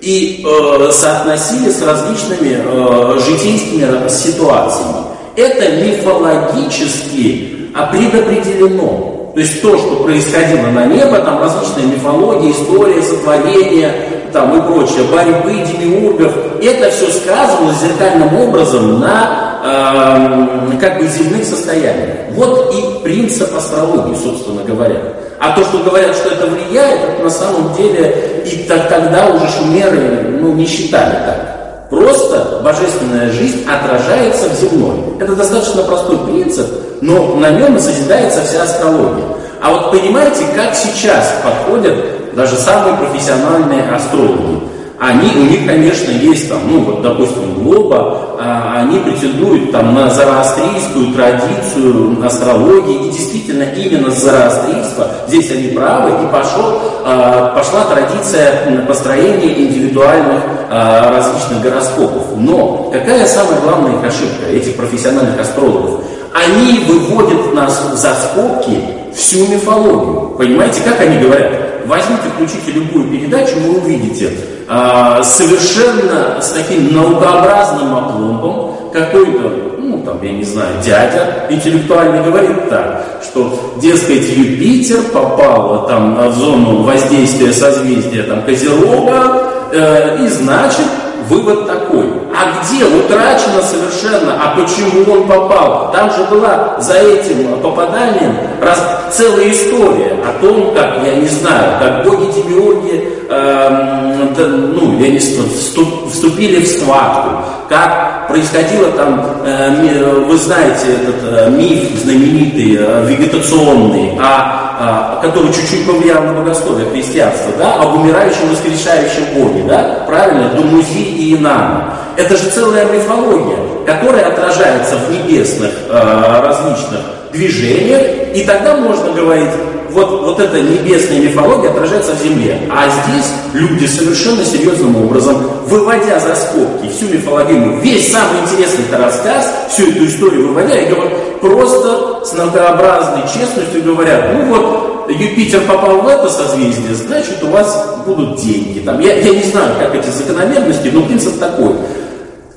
и 0.00 0.44
э, 0.44 0.90
соотносили 0.90 1.70
с 1.70 1.82
различными 1.82 2.58
э, 2.58 3.18
житейскими 3.20 4.08
ситуациями. 4.08 5.04
Это 5.36 5.70
мифологически 5.76 7.70
предопределено. 7.90 9.30
То 9.34 9.40
есть 9.40 9.62
то, 9.62 9.78
что 9.78 9.96
происходило 9.96 10.66
на 10.66 10.86
небо, 10.86 11.18
там 11.18 11.40
различные 11.40 11.86
мифологии, 11.86 12.52
история, 12.52 13.02
сотворения, 13.02 13.94
там 14.32 14.58
и 14.58 14.60
прочее, 14.60 15.04
борьбы 15.04 15.64
демиургов, 15.66 16.32
это 16.60 16.90
все 16.90 17.06
сказывалось 17.10 17.78
зеркальным 17.78 18.34
образом 18.40 19.00
на 19.00 19.51
э, 19.62 20.78
как 20.80 20.98
бы 20.98 21.06
земных 21.06 21.44
состояниях. 21.44 22.30
Вот 22.30 22.74
и 22.74 23.02
принцип 23.02 23.54
астрологии, 23.54 24.16
собственно 24.16 24.62
говоря. 24.64 25.00
А 25.38 25.56
то, 25.56 25.64
что 25.64 25.78
говорят, 25.78 26.14
что 26.14 26.30
это 26.30 26.46
влияет, 26.46 27.00
это 27.00 27.22
на 27.24 27.30
самом 27.30 27.74
деле 27.74 28.42
и 28.44 28.64
так, 28.68 28.88
тогда 28.88 29.26
уже 29.28 29.46
шумеры 29.48 30.38
ну, 30.40 30.52
не 30.52 30.66
считали 30.66 31.14
так. 31.26 31.88
Просто 31.90 32.60
божественная 32.64 33.30
жизнь 33.30 33.66
отражается 33.68 34.48
в 34.48 34.54
земной. 34.54 34.98
Это 35.20 35.34
достаточно 35.36 35.82
простой 35.82 36.18
принцип, 36.18 36.66
но 37.00 37.34
на 37.36 37.50
нем 37.50 37.76
и 37.76 37.80
созидается 37.80 38.42
вся 38.42 38.62
астрология. 38.62 39.24
А 39.60 39.70
вот 39.70 39.90
понимаете, 39.90 40.44
как 40.56 40.74
сейчас 40.74 41.34
подходят 41.44 42.34
даже 42.34 42.56
самые 42.56 42.96
профессиональные 42.96 43.82
астрологи? 43.94 44.62
Они, 45.02 45.32
у 45.34 45.50
них, 45.50 45.66
конечно, 45.66 46.12
есть 46.12 46.48
там, 46.48 46.60
ну 46.70 46.78
вот, 46.82 47.02
допустим, 47.02 47.54
Глоба, 47.54 48.36
а, 48.38 48.82
они 48.82 49.00
претендуют 49.00 49.72
там 49.72 49.94
на 49.94 50.08
зороастрийскую 50.08 51.12
традицию 51.12 52.24
астрологии, 52.24 53.08
и 53.08 53.10
действительно 53.10 53.64
именно 53.64 54.12
с 54.12 54.18
зороастрийства, 54.22 55.08
здесь 55.26 55.50
они 55.50 55.68
правы, 55.70 56.10
и 56.22 56.30
пошел, 56.30 56.78
а, 57.04 57.52
пошла 57.52 57.84
традиция 57.86 58.84
построения 58.86 59.66
индивидуальных 59.66 60.40
а, 60.70 61.10
различных 61.16 61.62
гороскопов. 61.62 62.36
Но 62.36 62.88
какая 62.92 63.26
самая 63.26 63.60
главная 63.60 63.98
их 63.98 64.04
ошибка 64.04 64.46
этих 64.52 64.76
профессиональных 64.76 65.40
астрологов? 65.40 66.04
Они 66.32 66.84
выводят 66.86 67.52
нас 67.52 67.90
за 67.94 68.14
скобки 68.14 68.78
всю 69.12 69.48
мифологию. 69.48 70.36
Понимаете, 70.38 70.80
как 70.82 71.00
они 71.00 71.18
говорят? 71.18 71.71
Возьмите, 71.86 72.22
включите 72.34 72.72
любую 72.72 73.08
передачу, 73.08 73.54
вы 73.60 73.78
увидите, 73.78 74.30
а, 74.68 75.22
совершенно 75.22 76.40
с 76.40 76.50
таким 76.50 76.94
наукообразным 76.94 77.94
опломбом 77.94 78.90
какой-то 78.92 79.72
ну, 79.92 80.02
там, 80.02 80.22
я 80.22 80.32
не 80.32 80.44
знаю, 80.44 80.74
дядя 80.84 81.46
интеллектуальный 81.50 82.22
говорит 82.22 82.68
так, 82.68 83.20
что, 83.22 83.74
дескать, 83.80 84.28
Юпитер 84.28 85.02
попал 85.12 85.86
там 85.86 86.30
в 86.30 86.34
зону 86.34 86.82
воздействия 86.82 87.52
созвездия 87.52 88.22
там, 88.22 88.42
Козерога, 88.42 89.42
э, 89.72 90.24
и 90.24 90.28
значит, 90.28 90.86
вывод 91.28 91.66
такой. 91.66 92.06
А 92.34 92.64
где? 92.64 92.84
Утрачено 92.84 93.62
совершенно, 93.62 94.34
а 94.42 94.56
почему 94.56 95.12
он 95.12 95.26
попал? 95.26 95.92
Там 95.92 96.10
же 96.10 96.24
была 96.24 96.76
за 96.78 96.94
этим 96.94 97.58
попаданием 97.60 98.36
раз, 98.60 98.78
целая 99.10 99.50
история 99.50 100.16
о 100.26 100.40
том, 100.40 100.72
как, 100.74 101.04
я 101.04 101.14
не 101.16 101.28
знаю, 101.28 101.78
как 101.78 102.04
боги-демиурги, 102.04 103.08
э, 103.28 104.28
да, 104.36 104.46
ну, 104.46 104.98
я 104.98 105.10
не 105.10 105.18
вступ, 105.18 106.10
вступили 106.10 106.64
в 106.64 106.68
схватку, 106.68 107.44
как 107.68 108.28
происходило 108.28 108.90
там, 108.92 109.24
э, 109.44 110.24
вы 110.26 110.36
знаете 110.38 110.94
этот 110.94 111.16
э, 111.22 111.50
миф 111.50 112.00
знаменитый, 112.02 112.76
э, 112.78 113.04
вегетационный, 113.06 114.18
а, 114.20 114.62
а, 114.84 115.20
который 115.22 115.52
чуть-чуть 115.52 115.86
повлиял 115.86 116.22
на 116.22 116.32
богословие 116.32 116.88
христианства, 116.90 117.52
да, 117.58 117.74
об 117.74 117.94
умирающем 117.94 118.48
воскрешающем 118.50 119.34
боге, 119.34 119.64
да, 119.68 120.04
правильно, 120.06 120.48
Думузи 120.56 120.98
и 120.98 121.36
Инана. 121.36 121.94
Это 122.22 122.36
же 122.36 122.50
целая 122.50 122.84
мифология, 122.84 123.56
которая 123.84 124.28
отражается 124.28 124.94
в 124.96 125.10
небесных 125.10 125.72
э, 125.88 126.40
различных 126.40 127.00
движениях, 127.32 128.36
и 128.36 128.44
тогда 128.44 128.76
можно 128.76 129.10
говорить, 129.10 129.50
вот, 129.90 130.22
вот 130.22 130.38
эта 130.38 130.60
небесная 130.60 131.18
мифология 131.18 131.70
отражается 131.70 132.12
в 132.12 132.22
земле. 132.22 132.60
А 132.70 132.84
здесь 132.88 133.26
люди 133.54 133.86
совершенно 133.86 134.44
серьезным 134.44 135.04
образом, 135.04 135.42
выводя 135.66 136.20
за 136.20 136.36
скобки 136.36 136.88
всю 136.90 137.08
мифологию, 137.12 137.80
весь 137.80 138.12
самый 138.12 138.42
интересный 138.42 138.84
рассказ, 138.96 139.52
всю 139.68 139.90
эту 139.90 140.06
историю 140.06 140.46
выводя, 140.46 140.78
и 140.78 140.94
говорят, 140.94 141.40
просто 141.40 142.24
с 142.24 142.32
многообразной 142.34 143.22
честностью 143.22 143.82
говорят, 143.82 144.32
ну 144.32 144.44
вот, 144.54 144.92
Юпитер 145.08 145.62
попал 145.62 146.02
в 146.02 146.06
это 146.06 146.30
созвездие, 146.30 146.94
значит 146.94 147.42
у 147.42 147.48
вас 147.48 147.96
будут 148.06 148.40
деньги. 148.40 148.78
Там, 148.80 149.00
я, 149.00 149.16
я 149.16 149.34
не 149.34 149.42
знаю, 149.42 149.74
как 149.78 149.94
эти 149.94 150.08
закономерности, 150.08 150.88
но 150.92 151.02
принцип 151.02 151.38
такой. 151.38 151.74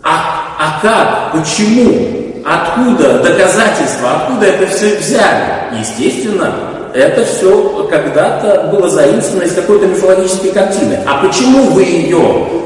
А, 0.05 0.55
а 0.59 0.79
как? 0.83 1.31
Почему? 1.31 2.43
Откуда 2.45 3.23
доказательства? 3.23 4.11
Откуда 4.17 4.45
это 4.45 4.67
все 4.67 4.97
взяли? 4.97 5.79
Естественно, 5.79 6.53
это 6.93 7.25
все 7.25 7.87
когда-то 7.89 8.69
было 8.71 8.87
заимствовано 8.87 9.47
из 9.47 9.55
какой-то 9.55 9.87
мифологической 9.87 10.51
картины. 10.51 10.99
А 11.07 11.25
почему 11.25 11.71
вы 11.71 11.83
ее 11.83 12.19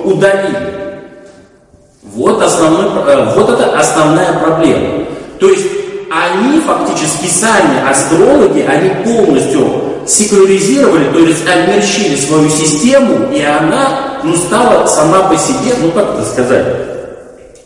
удалили? 0.03 1.07
Вот, 2.03 2.41
основной, 2.41 2.87
э, 3.07 3.33
вот 3.33 3.49
это 3.49 3.79
основная 3.79 4.33
проблема. 4.33 5.05
То 5.39 5.47
есть 5.47 5.65
они 6.11 6.59
фактически 6.59 7.27
сами, 7.27 7.89
астрологи, 7.89 8.65
они 8.67 8.89
полностью 9.05 9.81
секуляризировали, 10.05 11.05
то 11.13 11.19
есть 11.19 11.47
обмерщили 11.47 12.17
свою 12.17 12.49
систему, 12.49 13.31
и 13.31 13.41
она 13.41 14.19
ну, 14.23 14.35
стала 14.35 14.85
сама 14.87 15.29
по 15.29 15.37
себе, 15.37 15.75
ну 15.81 15.91
как 15.91 16.15
это 16.15 16.25
сказать, 16.25 16.65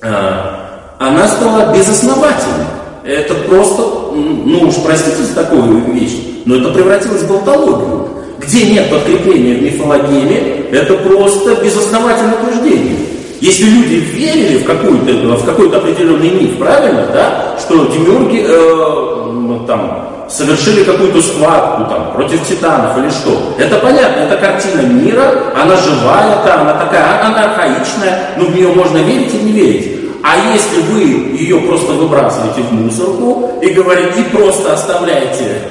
она 0.03 1.27
стала 1.27 1.73
безосновательной. 1.73 2.65
Это 3.05 3.33
просто, 3.33 3.81
ну 4.13 4.67
уж 4.67 4.75
простите 4.75 5.23
за 5.23 5.35
такую 5.35 5.93
вещь, 5.93 6.17
но 6.45 6.55
это 6.55 6.69
превратилось 6.69 7.21
в 7.23 7.29
болтологию. 7.29 8.09
Где 8.39 8.69
нет 8.71 8.89
подкрепления 8.89 9.55
в 9.55 9.63
мифологеме, 9.63 10.65
это 10.71 10.95
просто 10.95 11.55
безосновательное 11.63 12.35
утверждение. 12.35 12.97
Если 13.39 13.65
люди 13.65 13.95
верили 13.95 14.57
в, 14.59 14.65
какой-то, 14.65 15.13
в 15.35 15.45
какой-то 15.45 15.77
определенный 15.77 16.29
миф, 16.29 16.57
правильно, 16.57 17.07
да, 17.13 17.57
что 17.59 17.87
демиурги 17.87 18.41
э, 18.45 19.67
там, 19.67 20.12
совершили 20.33 20.83
какую-то 20.83 21.21
схватку 21.21 21.85
там, 21.85 22.11
против 22.13 22.45
титанов 22.47 22.97
или 22.97 23.09
что, 23.09 23.53
это 23.57 23.77
понятно, 23.77 24.21
это 24.21 24.37
картина 24.37 24.81
мира, 24.81 25.31
она 25.55 25.75
живая, 25.77 26.43
да, 26.43 26.61
она 26.61 26.73
такая, 26.73 27.25
она 27.25 27.43
архаичная, 27.43 28.31
но 28.37 28.45
в 28.45 28.55
нее 28.55 28.69
можно 28.69 28.97
верить 28.97 29.33
или 29.33 29.43
не 29.43 29.51
верить. 29.51 29.99
А 30.23 30.35
если 30.53 30.81
вы 30.83 31.01
ее 31.37 31.59
просто 31.59 31.91
выбрасываете 31.91 32.61
в 32.61 32.71
мусорку 32.71 33.59
и 33.61 33.69
говорите, 33.71 34.21
и 34.21 34.35
просто 34.35 34.73
оставляете 34.73 35.63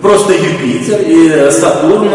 просто 0.00 0.32
Юпитер 0.32 1.00
и 1.06 1.50
Сатурн, 1.50 2.10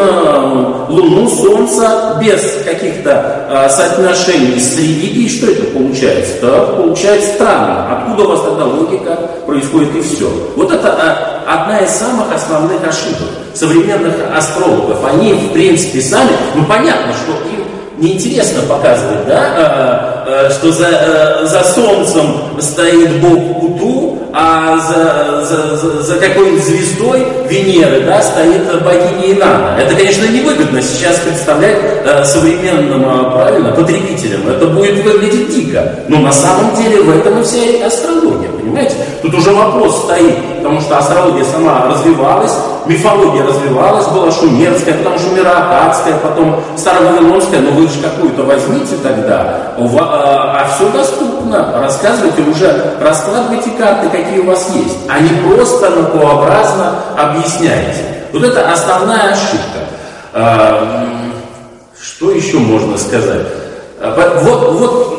Луну, 0.90 1.28
Солнце 1.30 2.18
без 2.22 2.64
каких-то 2.64 3.46
а, 3.50 3.70
соотношений 3.70 4.60
с 4.60 4.78
религией, 4.78 5.30
что 5.30 5.52
это 5.52 5.64
получается? 5.72 6.34
Да, 6.42 6.62
получается 6.78 7.34
странно. 7.36 7.98
Откуда 7.98 8.24
у 8.24 8.28
вас 8.30 8.42
тогда 8.42 8.66
логика 8.66 9.18
происходит 9.46 9.96
и 9.96 10.02
все? 10.02 10.30
Вот 10.56 10.72
это 10.72 10.90
а, 10.90 11.64
одна 11.64 11.80
из 11.80 11.90
самых 11.92 12.34
основных 12.34 12.82
ошибок 12.88 13.30
современных 13.54 14.16
астрологов. 14.36 15.04
Они, 15.06 15.34
в 15.34 15.54
принципе, 15.54 16.02
сами, 16.02 16.32
ну 16.56 16.66
понятно, 16.66 17.14
что 17.14 17.32
им 17.50 17.66
неинтересно 17.98 18.62
показывать, 18.64 19.26
да, 19.26 20.50
что 20.52 20.72
за, 20.72 21.46
за 21.46 21.64
солнцем 21.64 22.60
стоит 22.60 23.22
бог 23.22 23.64
Уту, 23.64 24.05
а 24.38 24.78
за, 24.78 25.46
за, 25.46 25.78
за, 25.78 26.02
за 26.02 26.18
какой-нибудь 26.18 26.62
звездой 26.62 27.26
Венеры, 27.48 28.02
да, 28.02 28.22
стоит 28.22 28.84
богиня 28.84 29.32
Инана. 29.32 29.78
Это, 29.80 29.96
конечно, 29.96 30.26
невыгодно 30.26 30.82
сейчас 30.82 31.20
представлять 31.20 31.78
э, 32.04 32.26
современным, 32.26 33.04
э, 33.04 33.32
правильно, 33.32 33.72
потребителям. 33.72 34.48
Это 34.50 34.68
будет 34.68 35.04
выглядеть 35.06 35.56
дико. 35.56 35.90
Но 36.10 36.20
на 36.20 36.34
самом 36.34 36.76
деле 36.76 37.02
в 37.02 37.18
этом 37.18 37.40
и 37.40 37.44
вся 37.44 37.86
астрология, 37.88 38.50
понимаете? 38.50 38.96
Тут 39.22 39.34
уже 39.36 39.54
вопрос 39.54 40.04
стоит, 40.04 40.58
потому 40.58 40.82
что 40.82 40.98
астрология 40.98 41.46
сама 41.46 41.88
развивалась, 41.88 42.52
мифология 42.86 43.44
развивалась, 43.44 44.08
была 44.08 44.32
шумерская, 44.32 44.96
потом 44.96 45.18
шумеро-акадская, 45.18 46.20
потом 46.22 46.62
старовавилонская, 46.78 47.62
но 47.62 47.72
вы 47.72 47.88
же 47.88 48.00
какую-то 48.02 48.44
возьмите 48.44 48.96
тогда, 49.02 49.74
а, 49.78 50.60
а 50.60 50.76
все 50.76 50.90
доступно, 50.90 51.80
рассказывайте 51.80 52.42
уже, 52.44 52.96
раскладывайте 53.02 53.72
карты, 53.72 54.10
какие 54.26 54.40
у 54.40 54.46
вас 54.46 54.70
есть, 54.76 54.98
а 55.08 55.20
не 55.20 55.30
просто 55.42 55.90
наукообразно 55.90 56.96
объясняете. 57.18 58.04
Вот 58.34 58.44
это 58.44 58.72
основная 58.72 59.32
ошибка. 59.32 59.80
А, 60.34 61.08
что 62.00 62.32
еще 62.32 62.58
можно 62.58 62.98
сказать? 62.98 63.48
А, 64.02 64.40
вот, 64.42 64.74
вот 64.74 65.16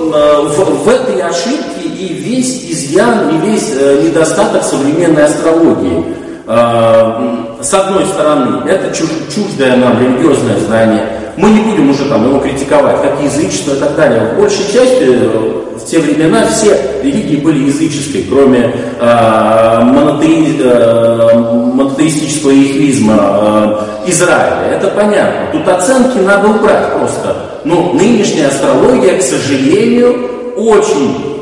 в, 0.56 0.84
в 0.84 0.88
этой 0.88 1.20
ошибке 1.22 1.82
и 1.82 2.12
весь 2.12 2.70
изъян, 2.70 3.30
и 3.30 3.46
весь 3.46 3.70
э, 3.72 4.02
недостаток 4.02 4.62
современной 4.62 5.24
астрологии. 5.24 6.16
С 6.46 7.74
одной 7.74 8.06
стороны, 8.06 8.68
это 8.68 8.94
чуждое 8.94 9.74
нам 9.76 10.00
религиозное 10.00 10.60
знание. 10.60 11.04
Мы 11.36 11.50
не 11.50 11.60
будем 11.60 11.90
уже 11.90 12.06
там 12.06 12.26
его 12.28 12.40
критиковать, 12.40 13.02
как 13.02 13.22
язычество 13.22 13.74
и 13.74 13.78
так 13.78 13.94
далее. 13.94 14.32
В 14.34 14.40
большей 14.40 14.64
части 14.72 15.02
э, 15.02 15.62
в 15.76 15.84
те 15.84 15.98
времена 15.98 16.46
все 16.46 16.78
религии 17.02 17.36
были 17.36 17.66
языческие, 17.66 18.24
кроме 18.24 18.72
э, 18.98 19.80
монотеи, 19.82 20.56
э, 20.58 21.38
монотеистического 21.74 22.50
ихвизма 22.52 23.84
э, 24.06 24.10
Израиля. 24.10 24.76
Это 24.76 24.88
понятно. 24.88 25.48
Тут 25.52 25.68
оценки 25.68 26.18
надо 26.18 26.48
убрать 26.48 26.92
просто. 26.94 27.36
Но 27.64 27.92
нынешняя 27.92 28.48
астрология, 28.48 29.18
к 29.18 29.22
сожалению, 29.22 30.30
очень 30.56 31.36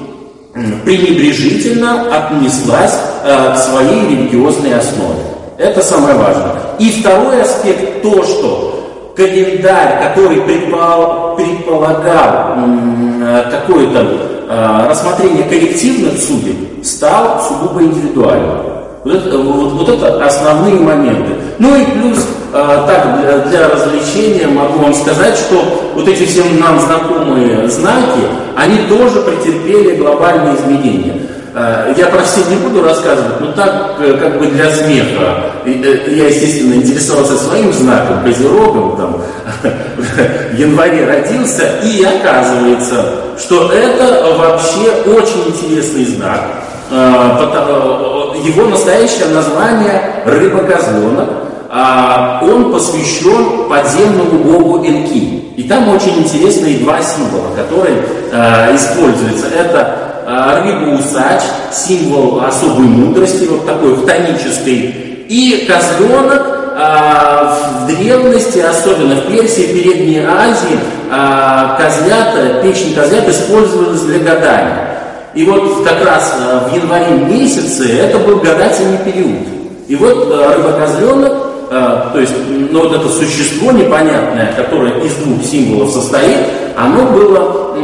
пренебрежительно 0.84 2.16
отнеслась 2.16 2.98
э, 3.24 3.54
к 3.54 3.58
своей 3.58 4.08
религиозной 4.08 4.74
основе. 4.74 5.22
Это 5.56 5.82
самое 5.82 6.16
важное. 6.16 6.56
И 6.80 6.90
второй 6.90 7.42
аспект 7.42 8.02
то, 8.02 8.24
что 8.24 8.83
календарь, 9.16 10.02
который 10.08 10.40
предпол, 10.42 11.36
предполагал 11.36 12.56
э, 12.56 13.44
какое-то 13.50 14.06
э, 14.48 14.86
рассмотрение 14.88 15.44
коллективных 15.44 16.18
судеб, 16.18 16.84
стал 16.84 17.40
сугубо 17.40 17.82
индивидуальным. 17.82 18.58
Вот 19.04 19.14
это, 19.14 19.38
вот, 19.38 19.72
вот 19.72 19.88
это 19.88 20.24
основные 20.24 20.76
моменты. 20.76 21.34
Ну 21.58 21.76
и 21.76 21.84
плюс, 21.84 22.26
э, 22.52 22.84
так, 22.86 23.20
для, 23.20 23.38
для 23.38 23.68
развлечения 23.68 24.48
могу 24.48 24.78
вам 24.78 24.94
сказать, 24.94 25.36
что 25.36 25.92
вот 25.94 26.08
эти 26.08 26.24
всем 26.24 26.58
нам 26.58 26.80
знакомые 26.80 27.68
знаки, 27.68 28.22
они 28.56 28.78
тоже 28.88 29.20
претерпели 29.20 29.96
глобальные 29.96 30.56
изменения. 30.56 31.23
Э, 31.56 31.94
я 31.96 32.06
про 32.06 32.20
все 32.24 32.40
не 32.50 32.56
буду 32.56 32.82
рассказывать, 32.82 33.40
но 33.40 33.52
так, 33.52 33.94
э, 34.00 34.14
как 34.14 34.40
бы 34.40 34.46
для 34.48 34.68
смеха. 34.72 35.52
Э, 35.64 35.70
я, 36.08 36.26
естественно, 36.26 36.74
интересовался 36.74 37.36
своим 37.36 37.72
знаком, 37.72 38.24
козерогом, 38.24 38.96
там, 38.96 39.22
в 39.96 40.58
январе 40.58 41.06
родился, 41.06 41.62
и 41.84 42.02
оказывается, 42.02 43.04
что 43.38 43.70
это 43.70 44.34
вообще 44.36 44.90
очень 45.06 45.48
интересный 45.48 46.04
знак. 46.04 46.40
Его 46.90 48.66
настоящее 48.66 49.26
название 49.28 50.22
рыба-козленок. 50.26 51.28
А 51.76 52.40
он 52.44 52.70
посвящен 52.70 53.68
подземному 53.68 54.44
богу 54.44 54.86
Энки. 54.86 55.42
И 55.56 55.62
там 55.64 55.88
очень 55.88 56.18
интересные 56.18 56.78
два 56.78 57.00
символа, 57.02 57.48
которые 57.56 58.04
используются. 58.76 59.46
Это 59.48 60.03
а, 60.26 60.62
рыба-усач, 60.62 61.42
символ 61.72 62.44
особой 62.44 62.86
мудрости, 62.86 63.44
вот 63.44 63.66
такой 63.66 63.96
хтонической, 63.96 65.04
и 65.28 65.66
козленок, 65.66 66.54
а, 66.76 67.56
в 67.82 67.86
древности, 67.86 68.58
особенно 68.58 69.14
в 69.14 69.28
Персии, 69.28 69.62
в 69.62 69.72
Передней 69.74 70.18
Азии, 70.18 70.78
а, 71.10 71.78
козлята, 71.78 72.60
печень 72.62 72.94
козлят 72.94 73.28
использовалась 73.28 74.00
для 74.00 74.18
гадания. 74.18 74.98
И 75.34 75.44
вот 75.44 75.84
как 75.84 76.04
раз 76.04 76.34
а, 76.36 76.68
в 76.68 76.74
январе 76.74 77.12
месяце 77.12 77.96
это 77.96 78.18
был 78.18 78.38
гадательный 78.38 78.98
период. 78.98 79.46
И 79.86 79.94
вот 79.94 80.28
рыба-козленок, 80.28 81.32
то 81.68 82.18
есть 82.18 82.32
ну, 82.48 82.82
вот 82.82 82.92
это 82.94 83.08
существо 83.08 83.70
непонятное, 83.70 84.52
которое 84.56 85.00
из 85.00 85.14
двух 85.16 85.44
символов 85.44 85.90
состоит, 85.90 86.38
оно 86.76 87.02
было 87.02 87.76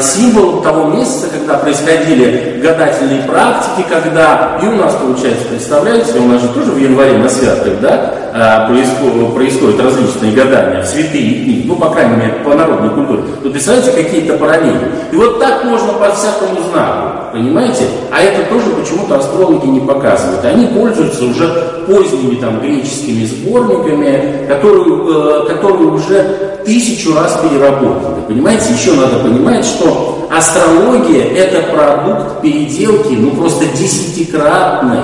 символ 0.00 0.62
того 0.62 0.88
месяца, 0.88 1.26
когда 1.30 1.58
происходили 1.58 2.60
гадательные 2.62 3.22
практики, 3.22 3.86
когда, 3.88 4.58
и 4.62 4.66
у 4.66 4.76
нас 4.76 4.94
получается, 4.94 5.46
представляете, 5.48 6.18
у 6.18 6.26
нас 6.26 6.42
же 6.42 6.48
тоже 6.48 6.72
в 6.72 6.78
январе 6.78 7.18
на 7.18 7.28
святых, 7.28 7.80
да, 7.80 8.14
э, 8.32 8.68
происходят, 8.68 9.34
происходят 9.34 9.80
различные 9.80 10.32
гадания 10.32 10.82
в 10.82 10.86
святые 10.86 11.44
дни, 11.44 11.64
ну, 11.66 11.76
по 11.76 11.90
крайней 11.90 12.16
мере, 12.16 12.32
по 12.44 12.54
народной 12.54 12.90
культуре, 12.90 13.22
то 13.42 13.50
представляете, 13.50 13.92
какие-то 13.92 14.34
параллели. 14.38 14.90
И 15.12 15.16
вот 15.16 15.38
так 15.38 15.64
можно 15.64 15.92
по 15.92 16.10
всякому 16.12 16.60
знаку, 16.70 17.32
понимаете? 17.32 17.84
А 18.10 18.20
это 18.20 18.48
тоже 18.48 18.70
почему-то 18.70 19.18
астрологи 19.18 19.66
не 19.66 19.80
показывают. 19.80 20.44
Они 20.44 20.66
пользуются 20.66 21.24
уже 21.24 21.48
поздними 21.86 22.36
там 22.36 22.60
греческими 22.60 23.24
сборниками, 23.24 24.46
которые, 24.48 24.84
э, 24.84 25.48
которые 25.48 25.90
уже 25.90 26.54
тысячу 26.64 27.14
раз 27.14 27.38
переработаны. 27.42 28.22
Понимаете, 28.26 28.72
еще 28.72 28.92
надо 28.94 29.18
понимать, 29.18 29.63
что 29.64 30.28
астрология 30.30 31.24
это 31.34 31.62
продукт 31.72 32.42
переделки, 32.42 33.14
ну 33.14 33.30
просто 33.32 33.66
десятикратной. 33.66 35.00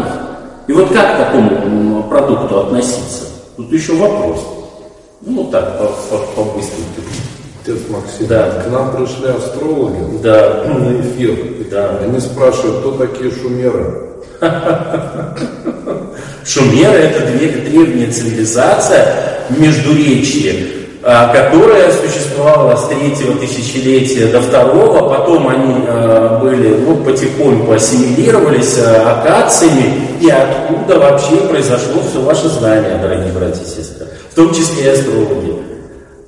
И 0.66 0.73
вот 0.73 0.92
как 0.92 1.14
к 1.14 1.18
такому 1.18 2.03
продукту 2.05 2.61
относиться? 2.61 3.25
Тут 3.57 3.73
еще 3.73 3.94
вопрос. 3.94 4.38
Ну 5.23 5.44
так, 5.44 5.79
по-быстренько. 6.37 7.01
Отец 7.62 7.79
Максим, 7.90 8.27
да. 8.27 8.62
к 8.64 8.70
нам 8.70 8.96
пришли 8.96 9.29
астрологи 9.29 10.18
да. 10.23 10.64
на 10.64 11.01
эфир. 11.01 11.37
Да. 11.70 11.99
Они 12.03 12.18
спрашивают, 12.18 12.79
кто 12.79 12.92
такие 12.92 13.31
шумеры? 13.31 14.07
Шумеры– 16.44 16.99
это 16.99 17.27
древняя 17.37 18.11
цивилизация 18.11 19.40
Междуречья, 19.51 20.55
а, 20.55 20.79
которая 21.02 21.90
существовала 21.92 22.76
с 22.76 22.88
третьего 22.88 23.34
тысячелетия 23.36 24.26
до 24.26 24.40
второго, 24.42 25.08
потом 25.08 25.48
они 25.48 25.84
а, 25.88 26.38
были, 26.40 26.76
ну, 26.76 26.96
потихоньку 26.96 27.72
ассимилировались 27.72 28.76
а, 28.78 29.20
акациями, 29.20 30.08
и 30.20 30.28
откуда 30.28 30.98
вообще 30.98 31.36
произошло 31.36 32.02
все 32.08 32.20
ваше 32.20 32.48
знание, 32.48 32.98
дорогие 33.00 33.32
братья 33.32 33.62
и 33.62 33.66
сестры, 33.66 34.08
в 34.30 34.34
том 34.34 34.52
числе 34.52 34.84
и 34.84 34.88
астрологи. 34.88 35.60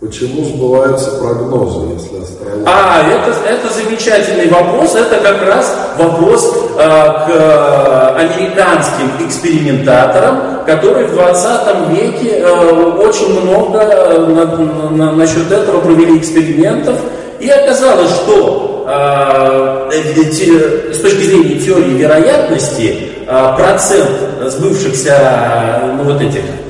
Почему 0.03 0.45
сбываются 0.45 1.13
прогнозы, 1.13 1.93
если 1.95 2.21
астрология? 2.21 2.67
А, 2.67 3.03
это, 3.09 3.49
это 3.49 3.73
замечательный 3.73 4.49
вопрос. 4.49 4.97
Это 4.97 5.21
как 5.21 5.47
раз 5.47 5.77
вопрос 5.97 6.53
э, 6.77 6.79
к 6.79 8.17
американским 8.19 9.25
экспериментаторам, 9.25 10.65
которые 10.67 11.07
в 11.07 11.13
20 11.13 11.91
веке 11.91 12.39
э, 12.39 12.51
очень 12.99 13.43
много 13.43 13.79
э, 13.79 14.27
на, 14.27 14.91
на, 14.91 15.13
насчет 15.13 15.53
этого 15.53 15.81
провели 15.81 16.19
экспериментов. 16.19 16.97
И 17.39 17.49
оказалось, 17.49 18.11
что 18.11 18.85
э, 18.89 19.91
те, 20.33 20.95
с 20.95 20.99
точки 20.99 21.23
зрения 21.23 21.61
теории 21.61 21.93
вероятности 21.93 23.09
э, 23.25 23.55
процент 23.57 24.11
сбывшихся 24.49 25.95
ну, 25.97 26.13
вот 26.13 26.21
этих 26.21 26.43
Э, 26.43 26.62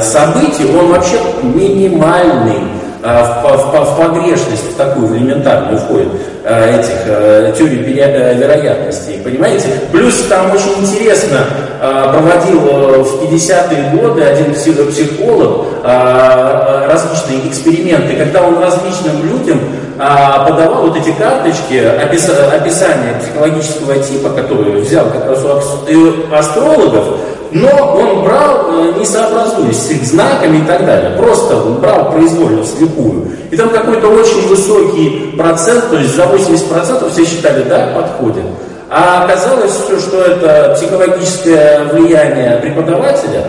событий, 0.00 0.66
он 0.78 0.88
вообще 0.88 1.16
минимальный 1.42 2.62
э, 3.02 3.24
в, 3.42 3.56
в, 3.56 3.84
в 3.84 3.96
погрешность, 3.96 4.72
в 4.72 4.76
такую 4.76 5.16
элементарную 5.16 5.78
входит 5.78 6.08
э, 6.44 6.80
этих 6.80 7.56
теорий 7.56 7.78
вероятностей, 7.78 9.20
понимаете? 9.22 9.68
Плюс 9.92 10.22
там 10.28 10.50
очень 10.52 10.82
интересно 10.82 11.40
проводил 11.80 12.60
в 12.60 13.22
50-е 13.22 13.98
годы 13.98 14.22
один 14.22 14.54
психолог 14.54 15.66
различные 15.82 17.48
эксперименты, 17.48 18.16
когда 18.16 18.42
он 18.42 18.58
различным 18.58 19.22
людям 19.24 19.60
подавал 19.96 20.88
вот 20.88 20.96
эти 20.96 21.12
карточки 21.12 21.74
описания 21.74 23.20
психологического 23.20 23.96
типа, 23.96 24.30
которые 24.30 24.78
взял 24.78 25.06
как 25.06 25.26
раз 25.26 25.44
у 25.44 26.34
астрологов, 26.34 27.18
но 27.54 27.68
он 27.70 28.24
брал, 28.24 28.66
э, 28.68 28.98
не 28.98 29.06
сообразуясь 29.06 29.78
с 29.78 29.90
их 29.92 30.04
знаками 30.04 30.58
и 30.58 30.62
так 30.62 30.84
далее, 30.84 31.16
просто 31.16 31.56
он 31.56 31.74
брал 31.74 32.10
произвольно, 32.10 32.64
вслепую. 32.64 33.30
И 33.52 33.56
там 33.56 33.68
какой-то 33.70 34.08
очень 34.08 34.48
высокий 34.48 35.34
процент, 35.38 35.88
то 35.88 35.96
есть 35.96 36.16
за 36.16 36.24
80% 36.24 37.10
все 37.12 37.24
считали, 37.24 37.62
да, 37.62 37.92
подходит. 37.94 38.44
А 38.90 39.24
оказалось 39.24 39.70
все, 39.70 40.00
что 40.00 40.20
это 40.20 40.74
психологическое 40.74 41.84
влияние 41.92 42.58
преподавателя 42.60 43.44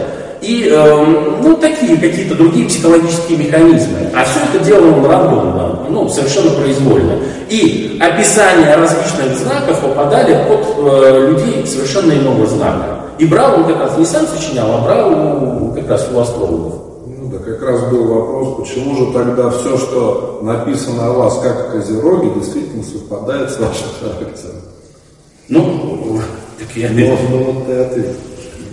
и 0.45 0.69
э, 0.69 1.05
ну, 1.41 1.57
такие 1.57 1.97
какие-то 1.97 2.35
другие 2.35 2.67
психологические 2.67 3.39
механизмы. 3.39 4.11
А 4.13 4.23
все 4.25 4.39
это 4.53 4.63
делал 4.63 4.99
он 4.99 5.05
рандомно, 5.05 5.79
ну, 5.89 6.07
совершенно 6.07 6.51
произвольно. 6.51 7.13
И 7.49 7.99
описания 7.99 8.75
различных 8.75 9.37
знаков 9.37 9.81
попадали 9.81 10.37
под 10.47 10.65
э, 10.77 11.27
людей 11.29 11.65
совершенно 11.65 12.13
иного 12.13 12.45
знака. 12.45 12.99
И 13.17 13.25
брал 13.25 13.55
он 13.55 13.65
как 13.65 13.79
раз 13.79 13.97
не 13.97 14.05
сам 14.05 14.27
сочинял, 14.27 14.67
а 14.71 14.81
брал 14.81 15.73
как 15.73 15.89
раз 15.89 16.07
у 16.13 16.19
астрологов. 16.19 16.73
Ну 17.07 17.29
да, 17.31 17.37
как 17.39 17.63
раз 17.63 17.81
был 17.89 18.03
вопрос, 18.05 18.57
почему 18.59 18.95
же 18.97 19.13
тогда 19.13 19.49
все, 19.49 19.77
что 19.77 20.41
написано 20.43 21.07
о 21.07 21.13
вас 21.13 21.39
как 21.41 21.71
Козероге, 21.71 22.29
действительно 22.35 22.83
совпадает 22.83 23.49
с 23.49 23.59
вашим 23.59 23.87
характером? 23.99 24.61
Ну, 25.49 26.19
так 26.59 26.75
я... 26.75 26.89
Ну, 26.91 27.17
ну 27.31 27.43
вот 27.51 27.65
ты 27.65 27.73
ответил. 27.79 28.13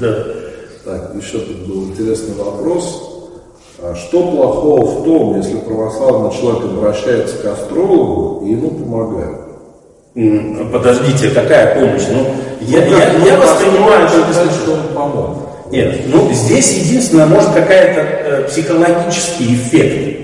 Да. 0.01 0.42
Так, 0.85 1.12
еще 1.14 1.38
тут 1.38 1.59
был 1.68 1.85
интересный 1.85 2.35
вопрос. 2.35 3.09
А 3.81 3.95
что 3.95 4.31
плохого 4.31 4.85
в 4.85 5.05
том, 5.05 5.37
если 5.37 5.57
православный 5.59 6.33
человек 6.37 6.64
обращается 6.64 7.37
к 7.38 7.45
астрологу 7.47 8.45
и 8.45 8.51
ему 8.51 8.71
помогают? 8.71 9.42
Подождите, 10.73 11.31
какая 11.31 11.75
помощь? 11.75 12.03
Ну, 12.11 12.27
я, 12.62 12.81
ну, 12.85 12.99
я, 12.99 13.12
я 13.33 13.37
воспринимаю 13.38 14.09
только 14.11 14.33
что 14.33 14.73
он 14.73 14.95
помог. 14.95 15.37
Нет, 15.71 16.03
ну 16.09 16.31
здесь 16.33 16.73
единственное, 16.73 17.27
может 17.27 17.51
какая-то 17.53 18.01
э, 18.01 18.49
психологический 18.49 19.55
эффект. 19.55 20.18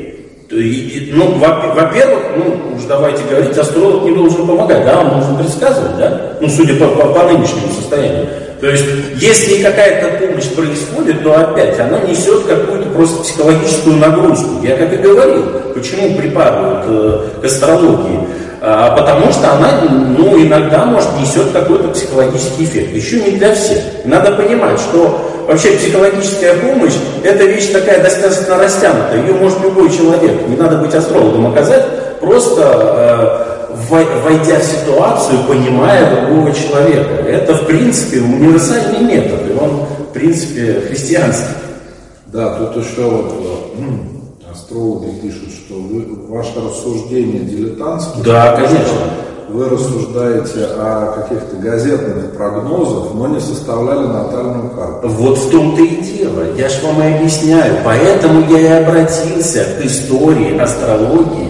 И, 0.50 1.12
ну, 1.14 1.38
во-первых, 1.38 2.22
ну, 2.36 2.76
уж 2.76 2.84
давайте 2.84 3.22
говорить, 3.30 3.56
астролог 3.56 4.02
не 4.04 4.14
должен 4.14 4.46
помогать, 4.46 4.84
да, 4.84 5.00
он 5.00 5.10
должен 5.10 5.36
предсказывать, 5.36 5.96
да, 5.98 6.36
ну, 6.40 6.48
судя 6.48 6.74
по, 6.74 6.88
по, 6.88 7.12
по 7.12 7.22
нынешнему 7.24 7.72
состоянию. 7.74 8.28
То 8.60 8.68
есть, 8.68 8.84
если 9.16 9.62
какая-то 9.62 10.26
помощь 10.26 10.46
происходит, 10.46 11.22
то 11.22 11.32
опять 11.34 11.78
она 11.78 12.00
несет 12.00 12.44
какую-то 12.44 12.88
просто 12.90 13.22
психологическую 13.22 13.96
нагрузку. 13.96 14.60
Я 14.62 14.76
как 14.76 14.92
и 14.92 14.96
говорил, 14.96 15.44
почему 15.74 16.16
припадают 16.16 16.84
э, 16.88 17.20
к 17.40 17.44
астрологии. 17.44 18.20
А, 18.60 18.96
потому 18.96 19.32
что 19.32 19.52
она 19.52 19.82
ну, 20.16 20.36
иногда 20.42 20.84
может 20.84 21.08
несет 21.20 21.52
какой-то 21.52 21.88
психологический 21.88 22.64
эффект. 22.64 22.92
Еще 22.92 23.20
не 23.20 23.38
для 23.38 23.54
всех. 23.54 23.78
Надо 24.04 24.32
понимать, 24.32 24.80
что 24.80 25.44
вообще 25.46 25.70
психологическая 25.72 26.54
помощь 26.56 26.94
это 27.22 27.44
вещь 27.44 27.70
такая 27.72 28.02
достаточно 28.02 28.58
растянутая. 28.58 29.22
Ее 29.22 29.34
может 29.34 29.62
любой 29.62 29.88
человек, 29.90 30.48
не 30.48 30.56
надо 30.56 30.78
быть 30.78 30.92
астрологом, 30.92 31.46
оказать, 31.46 31.84
просто 32.20 32.62
э, 32.62 33.47
войдя 33.88 34.58
в 34.58 34.64
ситуацию, 34.64 35.38
понимая 35.46 36.26
другого 36.26 36.52
человека. 36.52 37.14
Это, 37.26 37.54
в 37.54 37.66
принципе, 37.66 38.20
универсальный 38.20 39.00
метод, 39.00 39.40
и 39.48 39.52
он, 39.52 39.86
в 40.08 40.12
принципе, 40.12 40.80
христианский. 40.88 41.54
Да, 42.26 42.56
тут 42.56 42.84
еще 42.84 43.02
вот 43.02 43.32
э, 43.78 44.50
астрологи 44.52 45.10
пишут, 45.22 45.48
что 45.50 45.74
вы, 45.74 46.04
ваше 46.28 46.60
рассуждение 46.60 47.40
дилетантское. 47.40 48.22
Да, 48.22 48.56
конечно. 48.56 48.98
Вы 49.48 49.66
рассуждаете 49.66 50.66
о 50.76 51.22
каких-то 51.22 51.56
газетных 51.56 52.36
прогнозах, 52.36 53.14
но 53.14 53.28
не 53.28 53.40
составляли 53.40 54.06
натальную 54.06 54.68
карту. 54.70 55.08
Вот 55.08 55.38
в 55.38 55.50
том-то 55.50 55.82
и 55.82 56.02
дело. 56.02 56.54
Я 56.54 56.68
же 56.68 56.84
вам 56.84 57.02
и 57.02 57.14
объясняю. 57.14 57.78
Поэтому 57.82 58.46
я 58.50 58.60
и 58.60 58.82
обратился 58.84 59.64
к 59.80 59.86
истории 59.86 60.58
астрологии. 60.58 61.48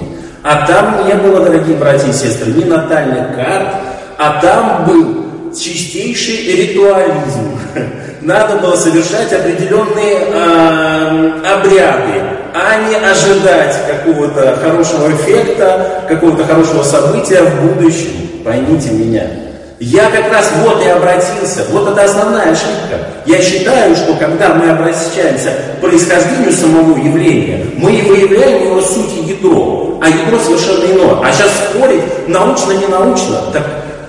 А 0.50 0.66
там 0.66 1.06
не 1.06 1.12
было, 1.12 1.44
дорогие 1.44 1.76
братья 1.76 2.08
и 2.08 2.12
сестры, 2.12 2.52
ни 2.52 2.64
натальных 2.64 3.36
карт, 3.36 3.68
а 4.16 4.40
там 4.40 4.86
был 4.86 5.52
чистейший 5.54 6.56
ритуализм. 6.56 7.58
Надо 8.22 8.56
было 8.56 8.74
совершать 8.74 9.30
определенные 9.30 10.20
э, 10.32 11.42
обряды, 11.52 12.22
а 12.54 12.88
не 12.88 12.94
ожидать 12.96 13.76
какого-то 13.86 14.56
хорошего 14.62 15.12
эффекта, 15.12 16.04
какого-то 16.08 16.46
хорошего 16.46 16.82
события 16.82 17.42
в 17.42 17.74
будущем. 17.74 18.42
поймите 18.42 18.88
меня. 18.92 19.47
Я 19.80 20.10
как 20.10 20.32
раз 20.32 20.50
вот 20.64 20.82
и 20.82 20.88
обратился, 20.88 21.64
вот 21.70 21.88
это 21.88 22.02
основная 22.02 22.50
ошибка. 22.50 22.98
Я 23.26 23.40
считаю, 23.40 23.94
что 23.94 24.14
когда 24.14 24.54
мы 24.54 24.70
обращаемся 24.70 25.52
к 25.76 25.80
происхождению 25.80 26.52
самого 26.52 26.96
явления, 26.98 27.64
мы 27.76 27.92
и 27.92 28.02
выявляем 28.02 28.70
его 28.70 28.80
суть 28.80 29.12
и 29.16 29.30
ядро, 29.30 30.00
а 30.02 30.08
ядро 30.08 30.36
совершенно 30.40 30.84
иное. 30.84 31.20
А 31.22 31.32
сейчас 31.32 31.50
спорить 31.70 32.02
научно-не 32.26 32.88
научно, 32.88 33.40
так 33.52 33.62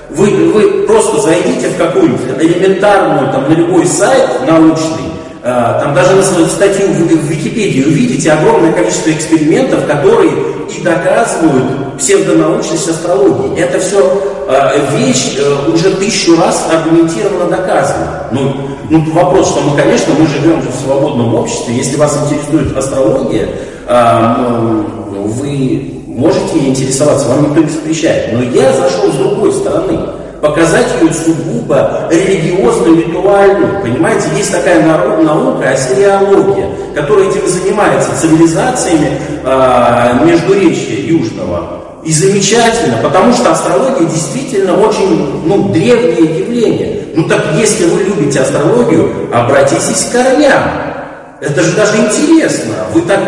вы, 0.09 0.51
вы 0.51 0.88
просто 0.88 1.22
зайдите 1.22 1.67
в 1.70 1.78
какую-нибудь 1.78 2.22
элементарную, 2.41 3.32
там, 3.32 3.47
на 3.47 3.53
любой 3.53 3.86
сайт 3.86 4.28
научный, 4.47 5.11
там 5.41 5.93
даже 5.95 6.15
на 6.15 6.23
статью 6.23 6.87
в, 6.89 7.29
Википедии 7.29 7.83
увидите 7.83 8.31
огромное 8.31 8.73
количество 8.73 9.11
экспериментов, 9.11 9.85
которые 9.85 10.31
и 10.79 10.81
доказывают 10.81 11.97
псевдонаучность 11.97 12.89
астрологии. 12.89 13.59
Это 13.59 13.79
все 13.79 14.21
э, 14.47 14.97
вещь 14.97 15.37
э, 15.37 15.71
уже 15.71 15.91
тысячу 15.95 16.37
раз 16.39 16.67
аргументированно 16.71 17.49
доказана. 17.49 18.27
Ну, 18.31 18.55
ну, 18.89 19.11
вопрос, 19.11 19.49
что 19.49 19.61
мы, 19.61 19.75
конечно, 19.75 20.13
мы 20.17 20.27
живем 20.27 20.61
в 20.61 20.85
свободном 20.85 21.35
обществе. 21.35 21.75
Если 21.75 21.97
вас 21.97 22.17
интересует 22.25 22.75
астрология, 22.77 23.49
э, 23.87 24.83
вы 25.11 26.03
можете 26.07 26.59
интересоваться, 26.59 27.27
вам 27.29 27.49
никто 27.49 27.61
не 27.61 27.69
запрещает. 27.69 28.33
Но 28.33 28.43
я 28.43 28.71
зашел 28.73 29.11
с 29.11 29.15
другой 29.15 29.51
стороны 29.53 29.99
показать 30.41 30.87
ее 31.01 31.13
сугубо 31.13 32.07
религиозную, 32.09 32.97
ритуальную. 32.97 33.81
Понимаете, 33.81 34.27
есть 34.37 34.51
такая 34.51 34.83
наука, 34.83 35.69
ассириология, 35.69 36.69
которая 36.95 37.29
этим 37.29 37.47
занимается, 37.47 38.09
цивилизациями 38.19 39.19
э, 39.43 40.25
Междуречия 40.25 41.05
Южного. 41.05 41.79
И 42.03 42.13
замечательно, 42.13 42.97
потому 43.03 43.33
что 43.33 43.51
астрология 43.51 44.07
действительно 44.07 44.77
очень 44.79 45.45
ну, 45.45 45.69
древнее 45.69 46.39
явление. 46.39 46.99
Ну 47.15 47.27
так 47.27 47.43
если 47.57 47.85
вы 47.85 48.03
любите 48.03 48.39
астрологию, 48.39 49.29
обратитесь 49.33 50.05
к 50.05 50.11
корням. 50.13 50.63
Это 51.41 51.61
же 51.61 51.75
даже 51.75 51.97
интересно. 51.97 52.73
Вы 52.93 53.01
так, 53.01 53.19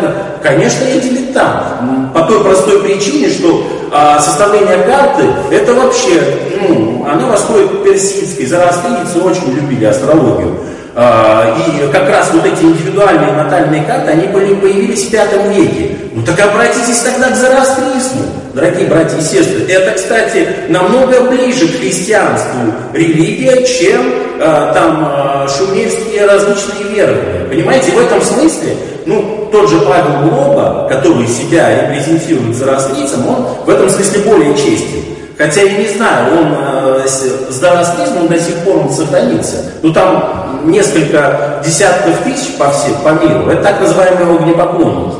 конечно, 0.42 0.84
я 0.84 1.00
дилетант. 1.00 2.12
По 2.14 2.22
той 2.22 2.42
простой 2.42 2.82
причине, 2.82 3.30
что 3.30 3.66
а, 3.92 4.20
составление 4.20 4.78
карты, 4.78 5.24
это 5.50 5.74
вообще, 5.74 6.20
ну, 6.60 7.06
она 7.08 7.26
восходит 7.26 7.84
персидской. 7.84 8.46
Зороастрийцы 8.46 9.18
очень 9.18 9.54
любили 9.54 9.84
астрологию. 9.84 10.58
А, 10.94 11.56
и 11.56 11.90
как 11.90 12.08
раз 12.10 12.30
вот 12.32 12.44
эти 12.44 12.62
индивидуальные 12.62 13.32
натальные 13.32 13.82
карты, 13.84 14.10
они 14.10 14.26
были, 14.26 14.54
появились 14.54 15.04
в 15.04 15.10
пятом 15.10 15.50
веке. 15.50 15.96
Ну 16.12 16.22
так 16.22 16.38
обратитесь 16.38 16.98
тогда 16.98 17.30
к 17.30 17.36
зороастризму, 17.36 18.24
дорогие 18.52 18.86
братья 18.88 19.16
и 19.16 19.22
сестры. 19.22 19.64
Это, 19.68 19.92
кстати, 19.92 20.46
намного 20.68 21.22
ближе 21.22 21.66
к 21.68 21.78
христианству 21.78 22.74
религия, 22.92 23.64
чем 23.64 24.02
а, 24.38 24.74
там 24.74 25.02
а, 25.02 25.48
шумерские 25.48 26.26
различные 26.26 26.94
верования. 26.94 27.48
Понимаете, 27.48 27.92
в 27.92 27.98
этом 27.98 28.20
смысле, 28.20 28.76
ну, 29.06 29.41
тот 29.52 29.70
же 29.70 29.80
Павел 29.80 30.28
Глоба, 30.28 30.88
который 30.88 31.28
себя 31.28 31.82
репрезентирует 31.82 32.56
зороастрийцем, 32.56 33.28
он 33.28 33.46
в 33.64 33.68
этом 33.68 33.88
смысле 33.88 34.22
более 34.22 34.54
честен. 34.56 35.04
Хотя 35.38 35.62
я 35.62 35.78
не 35.78 35.88
знаю, 35.88 36.38
он 36.38 36.54
э, 36.56 37.06
с 37.06 37.54
зороастризмом 37.54 38.28
до 38.28 38.38
сих 38.40 38.56
пор 38.58 38.78
он 38.78 38.90
сохранится. 38.90 39.56
Ну 39.82 39.92
там 39.92 40.62
несколько 40.64 41.60
десятков 41.64 42.18
тысяч 42.24 42.56
по, 42.56 42.70
всем, 42.70 42.94
по 43.02 43.10
миру. 43.10 43.50
Это 43.50 43.62
так 43.62 43.80
называемые 43.80 44.36
огнепоклонники. 44.36 45.16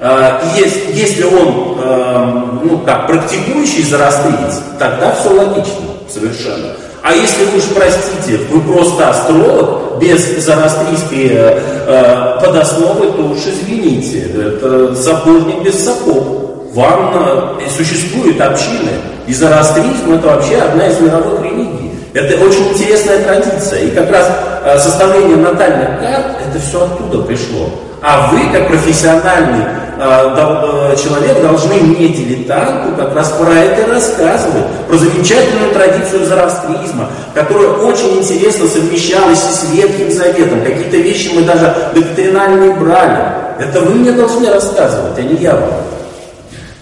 Э, 0.00 0.40
если, 0.56 0.92
если 0.92 1.24
он, 1.24 1.78
э, 1.82 2.42
ну 2.64 2.78
как, 2.78 3.06
практикующий 3.06 3.82
зороастриец, 3.82 4.60
тогда 4.78 5.14
все 5.14 5.30
логично 5.30 5.86
совершенно. 6.08 6.72
А 7.02 7.12
если 7.12 7.44
вы 7.44 7.58
уж 7.58 7.64
простите, 7.74 8.38
вы 8.50 8.60
просто 8.60 9.10
астролог 9.10 9.85
без 10.00 10.44
зороастрийской 10.44 11.28
э, 11.30 11.60
э, 11.86 12.44
подосновы, 12.44 13.12
то 13.12 13.22
уж 13.22 13.38
извините, 13.46 14.30
это 14.34 14.94
сапожник 14.94 15.62
без 15.62 15.84
сапог. 15.84 16.74
Вам 16.74 17.58
э, 17.58 17.70
существуют 17.76 18.40
общины, 18.40 18.90
и 19.26 19.32
зороастризм 19.32 20.12
это 20.12 20.28
вообще 20.28 20.56
одна 20.56 20.88
из 20.88 21.00
мировых 21.00 21.42
религий. 21.42 21.92
Это 22.12 22.42
очень 22.42 22.68
интересная 22.68 23.22
традиция. 23.22 23.80
И 23.80 23.90
как 23.90 24.10
раз 24.10 24.30
э, 24.64 24.78
составление 24.78 25.36
натальных 25.36 26.00
карт, 26.00 26.26
это 26.48 26.58
все 26.60 26.84
оттуда 26.84 27.22
пришло. 27.22 27.68
А 28.02 28.30
вы, 28.30 28.52
как 28.52 28.68
профессиональный 28.68 29.64
э, 29.98 30.96
человек, 31.02 31.40
должны 31.40 31.74
мне, 31.76 32.08
дилетанту, 32.08 32.94
как 32.96 33.14
раз 33.14 33.30
про 33.32 33.54
это 33.54 33.90
рассказывать. 33.90 34.66
Про 34.86 34.98
замечательную 34.98 35.72
традицию 35.72 36.26
зороастризма, 36.26 37.08
которая 37.34 37.70
очень 37.70 38.18
интересно 38.18 38.68
совмещалась 38.68 39.42
и 39.50 39.54
с 39.54 39.70
Ветхим 39.72 40.10
Заветом. 40.10 40.62
Какие-то 40.62 40.98
вещи 40.98 41.30
мы 41.34 41.42
даже 41.42 41.74
доктринальные 41.94 42.72
брали. 42.72 43.18
Это 43.58 43.80
вы 43.80 43.94
мне 43.94 44.12
должны 44.12 44.50
рассказывать, 44.50 45.18
а 45.18 45.22
не 45.22 45.36
я 45.36 45.54
вам. 45.54 45.70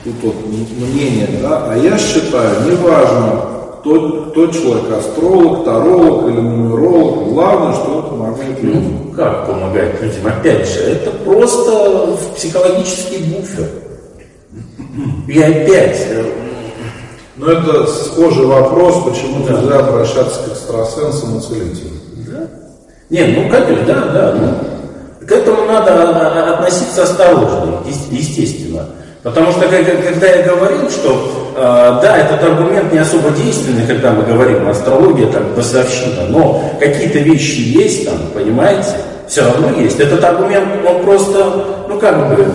Тут 0.02 0.14
вот 0.22 0.34
мнение, 0.46 1.28
да, 1.40 1.64
а 1.70 1.78
я 1.78 1.96
считаю, 1.96 2.50
неважно, 2.66 3.53
кто, 3.84 4.30
кто 4.30 4.46
человек, 4.46 4.90
астролог, 4.98 5.66
таролог 5.66 6.30
или 6.30 6.40
нумеролог, 6.40 7.28
главное, 7.34 7.74
что 7.74 7.98
он 7.98 8.08
помогает 8.08 8.62
людям. 8.62 8.98
Ну, 9.04 9.12
как 9.12 9.46
помогает 9.46 10.00
людям? 10.00 10.26
Опять 10.26 10.66
же, 10.66 10.80
это 10.80 11.10
просто 11.10 12.16
психологический 12.34 13.18
буфер. 13.24 13.68
И 15.28 15.38
опять... 15.38 16.00
Э, 16.08 16.24
Но 17.36 17.50
это 17.50 17.86
схожий 17.86 18.46
вопрос, 18.46 19.04
почему 19.04 19.44
да. 19.46 19.52
нельзя 19.52 19.78
обращаться 19.80 20.40
к 20.44 20.52
экстрасенсам 20.52 21.36
и 21.36 21.40
целителям. 21.42 21.92
Да? 22.26 22.48
Не, 23.10 23.24
ну 23.24 23.50
конечно, 23.50 23.84
да, 23.86 24.00
да. 24.12 24.34
Ну, 25.20 25.26
к 25.26 25.30
этому 25.30 25.66
надо 25.66 25.92
а, 25.92 26.52
а, 26.52 26.54
относиться 26.54 27.02
осторожно, 27.02 27.82
естественно. 28.10 28.86
Потому 29.24 29.52
что 29.52 29.62
когда 29.62 30.26
я 30.26 30.42
говорил, 30.42 30.90
что 30.90 31.54
э, 31.56 31.98
да, 32.02 32.18
этот 32.18 32.42
аргумент 32.42 32.92
не 32.92 32.98
особо 32.98 33.30
действенный, 33.30 33.86
когда 33.86 34.10
мы 34.10 34.22
говорим 34.22 34.68
астрология, 34.68 35.26
там, 35.28 35.44
басовщина, 35.56 36.26
но 36.28 36.62
какие-то 36.78 37.20
вещи 37.20 37.60
есть 37.60 38.04
там, 38.04 38.18
понимаете, 38.34 38.90
все 39.26 39.42
равно 39.44 39.80
есть. 39.80 39.98
Этот 39.98 40.22
аргумент, 40.22 40.68
он 40.86 41.02
просто, 41.04 41.64
ну 41.88 41.98
как 41.98 42.36
бы, 42.36 42.46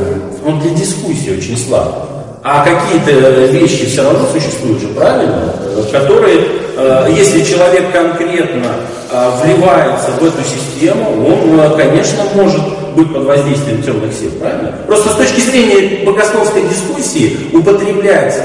он 0.45 0.59
для 0.59 0.69
дискуссии 0.69 1.35
очень 1.35 1.57
слаб. 1.57 2.07
А 2.43 2.63
какие-то 2.63 3.29
вещи 3.51 3.87
все 3.87 4.03
равно 4.03 4.27
существуют 4.31 4.79
же, 4.79 4.89
правильно? 4.89 5.51
Которые, 5.91 6.45
э, 6.77 7.07
если 7.17 7.41
человек 7.41 7.91
конкретно 7.91 8.67
э, 9.11 9.29
вливается 9.43 10.11
в 10.19 10.23
эту 10.23 10.43
систему, 10.43 11.25
он, 11.25 11.75
конечно, 11.75 12.19
может 12.35 12.61
быть 12.99 13.13
под 13.13 13.25
воздействием 13.25 13.81
темных 13.81 14.13
сил, 14.13 14.31
правильно? 14.39 14.73
Просто 14.87 15.09
с 15.09 15.15
точки 15.15 15.41
зрения 15.41 16.05
богословской 16.05 16.63
дискуссии 16.63 17.37
употреблять 17.53 18.39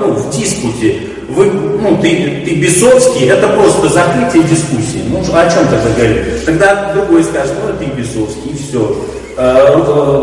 ну, 0.00 0.12
в 0.12 0.30
диспуте 0.30 1.00
вы, 1.30 1.46
ну, 1.46 1.96
ты, 2.02 2.42
ты 2.44 2.56
бесовский, 2.56 3.28
это 3.28 3.48
просто 3.48 3.88
закрытие 3.88 4.42
дискуссии. 4.42 5.04
Ну, 5.08 5.18
о 5.18 5.48
чем 5.48 5.64
тогда 5.68 5.90
говорить? 5.96 6.44
Тогда 6.44 6.92
другой 6.92 7.22
скажет, 7.24 7.54
ну, 7.64 7.72
ты 7.78 7.84
бесовский, 7.92 8.50
и 8.50 8.56
все. 8.56 8.96
Э, 9.36 9.72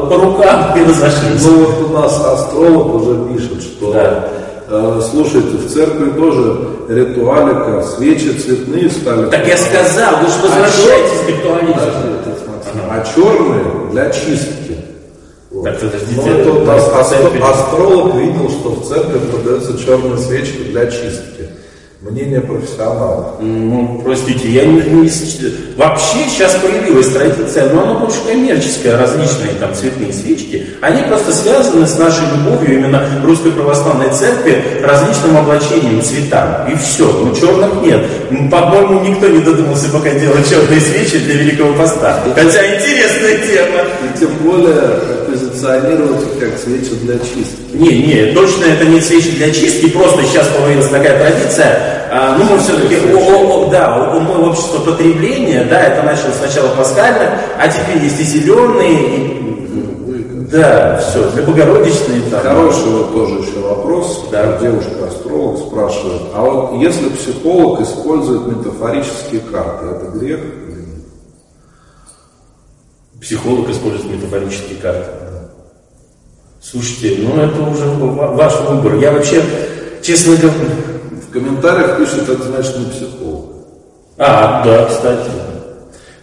по 0.09 0.15
рукам 0.15 0.77
и 0.77 0.83
разошлись. 0.83 1.43
Ну 1.43 1.65
вот 1.65 1.89
у 1.89 1.93
нас 1.93 2.23
астролог 2.23 2.95
уже 2.95 3.33
пишет, 3.33 3.63
что 3.63 3.93
да. 3.93 4.29
Э, 4.69 5.01
слушайте, 5.09 5.57
в 5.57 5.71
церкви 5.71 6.11
тоже 6.11 6.57
ритуалика, 6.89 7.83
свечи 7.83 8.37
цветные 8.37 8.89
стали. 8.89 9.29
Так 9.29 9.47
я 9.47 9.57
сказал, 9.57 10.17
вы 10.21 10.27
же 10.27 10.39
возвращаетесь 10.43 11.25
к 11.25 11.29
ритуализму. 11.29 12.17
А 12.89 13.05
черные 13.15 13.91
для 13.91 14.09
чистки. 14.09 14.77
Вот. 15.51 15.63
Так, 15.63 15.79
подождите. 15.79 16.43
Ну, 16.45 16.69
астро, 16.69 16.99
астролог 17.43 18.15
видел, 18.15 18.49
что 18.49 18.69
в 18.71 18.87
церкви 18.87 19.19
продаются 19.31 19.77
черные 19.77 20.17
свечки 20.17 20.63
для 20.63 20.87
чистки. 20.87 21.36
Мнение 22.09 22.39
профессионалов. 22.39 23.35
Ну, 23.41 24.01
простите, 24.03 24.47
я 24.49 24.65
не, 24.65 24.81
не... 24.81 25.11
Вообще 25.75 26.19
сейчас 26.29 26.55
появилась 26.55 27.07
традиция, 27.09 27.73
но 27.73 27.83
она 27.83 27.93
больше 27.95 28.17
коммерческая, 28.25 28.97
различные 28.97 29.55
там 29.59 29.73
цветные 29.73 30.13
свечки. 30.13 30.67
Они 30.79 31.01
просто 31.03 31.33
связаны 31.33 31.85
с 31.85 31.97
нашей 31.97 32.23
любовью 32.33 32.79
именно 32.79 33.03
Русской 33.23 33.51
Православной 33.51 34.09
Церкви 34.11 34.63
различным 34.81 35.37
облачением, 35.37 36.01
цветам. 36.01 36.71
И 36.71 36.77
все. 36.77 37.11
Ну, 37.11 37.35
черных 37.35 37.81
нет. 37.81 38.05
По-моему, 38.49 39.01
никто 39.01 39.27
не 39.27 39.41
додумался 39.41 39.89
пока 39.89 40.11
делать 40.11 40.49
черные 40.49 40.79
свечи 40.79 41.19
для 41.19 41.35
Великого 41.35 41.73
Поста. 41.73 42.23
Хотя 42.33 42.75
интересная 42.75 43.37
тема. 43.39 43.81
И 44.03 44.19
тем 44.19 44.29
более 44.43 45.17
позиционировать 45.27 46.39
как 46.39 46.57
свечи 46.57 46.95
для 47.01 47.15
чистки. 47.15 47.57
Не, 47.73 47.89
не, 48.03 48.33
точно 48.33 48.65
это 48.65 48.85
не 48.85 49.01
свечи 49.01 49.31
для 49.31 49.51
чистки, 49.51 49.89
просто 49.89 50.23
сейчас 50.23 50.47
появилась 50.47 50.87
такая 50.87 51.19
традиция. 51.19 51.96
А, 52.09 52.37
ну, 52.37 52.45
мы 52.45 52.59
все-таки, 52.59 52.95
о, 53.13 53.65
о, 53.65 53.69
да, 53.69 53.97
мы 54.19 54.49
общество 54.49 54.79
потребления, 54.79 55.65
да, 55.69 55.81
это 55.83 56.03
началось 56.03 56.35
сначала 56.37 56.69
пасхально, 56.75 57.39
а 57.59 57.67
теперь 57.67 58.03
есть 58.03 58.19
и 58.19 58.23
зеленые, 58.23 59.25
и 59.25 60.47
Да, 60.51 60.97
все, 60.97 61.29
для 61.31 61.43
Богородичной 61.43 62.21
там. 62.31 62.41
Хороший 62.41 62.89
вот 62.91 63.13
тоже 63.13 63.35
еще 63.39 63.59
вопрос. 63.59 64.27
Да. 64.31 64.57
Девушка-астролог 64.57 65.59
спрашивает, 65.59 66.21
а 66.33 66.41
вот 66.41 66.81
если 66.81 67.09
психолог 67.09 67.81
использует 67.81 68.47
метафорические 68.47 69.41
карты, 69.51 69.87
это 69.87 70.05
грех 70.17 70.39
или 70.39 70.79
нет? 70.79 71.03
Психолог 73.21 73.69
использует 73.69 74.05
метафорические 74.09 74.77
карты. 74.81 75.09
Слушайте, 76.61 77.17
ну 77.23 77.41
это 77.41 77.61
уже 77.63 77.85
ва- 77.85 78.31
ваш 78.33 78.59
выбор. 78.61 78.95
Я 78.95 79.11
вообще, 79.11 79.43
честно 80.01 80.35
говоря... 80.37 80.57
В 81.37 81.43
комментариях 81.43 81.97
пишут, 81.97 82.29
это 82.29 82.43
значит 82.43 82.79
не 82.79 82.85
психолог. 82.85 83.45
А, 84.17 84.63
да, 84.65 84.85
кстати. 84.85 85.29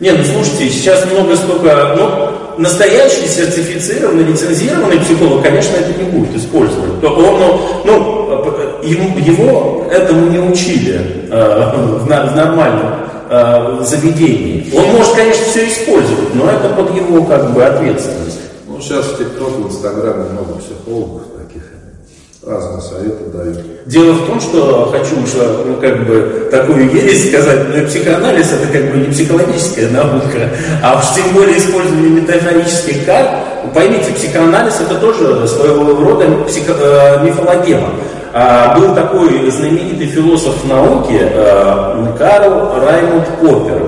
Не, 0.00 0.10
ну 0.10 0.24
слушайте, 0.24 0.70
сейчас 0.70 1.04
много 1.06 1.36
столько... 1.36 1.94
Ну, 1.96 2.60
настоящий 2.60 3.28
сертифицированный, 3.28 4.24
лицензированный 4.24 4.98
психолог, 4.98 5.42
конечно, 5.42 5.76
это 5.76 6.02
не 6.02 6.10
будет 6.10 6.34
использовать. 6.36 7.02
Он, 7.04 7.38
ну, 7.38 7.60
ну, 7.84 8.80
ему, 8.82 9.18
его 9.18 9.86
этому 9.88 10.30
не 10.30 10.40
учили 10.40 11.28
э, 11.30 11.70
в, 11.76 12.04
в 12.04 12.08
нормальном 12.08 12.94
э, 13.30 13.78
заведении. 13.82 14.72
Он 14.76 14.96
может, 14.96 15.14
конечно, 15.14 15.44
все 15.46 15.68
использовать, 15.68 16.34
но 16.34 16.50
это 16.50 16.70
под 16.70 16.92
его 16.94 17.22
как 17.24 17.52
бы 17.52 17.64
ответственность. 17.64 18.40
Ну, 18.66 18.80
сейчас 18.80 19.04
в 19.06 19.18
ТикТоке, 19.18 19.62
в 19.62 19.68
Инстаграме 19.68 20.30
много 20.30 20.54
психологов 20.54 21.22
разные 22.46 22.80
советы 22.82 23.24
дают. 23.32 23.58
Дело 23.86 24.12
в 24.12 24.26
том, 24.26 24.40
что 24.40 24.90
хочу 24.90 25.22
уже, 25.22 25.46
ну, 25.66 25.76
как 25.76 26.06
бы, 26.06 26.48
такую 26.50 26.90
ересь 26.90 27.28
сказать, 27.28 27.60
но 27.74 27.86
психоанализ 27.86 28.52
это 28.52 28.72
как 28.72 28.90
бы 28.90 28.98
не 28.98 29.12
психологическая 29.12 29.90
наука, 29.90 30.50
а 30.82 30.98
уж 30.98 31.14
тем 31.14 31.34
более 31.34 31.58
использование 31.58 32.10
метафорических 32.10 33.04
карт. 33.04 33.28
Поймите, 33.74 34.12
психоанализ 34.12 34.80
это 34.80 34.96
тоже 34.96 35.46
своего 35.48 35.94
рода 35.94 36.26
психо- 36.46 36.76
э, 36.78 37.24
мифологема. 37.24 37.88
А, 38.32 38.76
был 38.78 38.94
такой 38.94 39.48
знаменитый 39.50 40.06
философ 40.08 40.64
науки 40.64 41.18
э, 41.20 42.06
Карл 42.18 42.72
Раймонд 42.84 43.28
Поппер. 43.40 43.83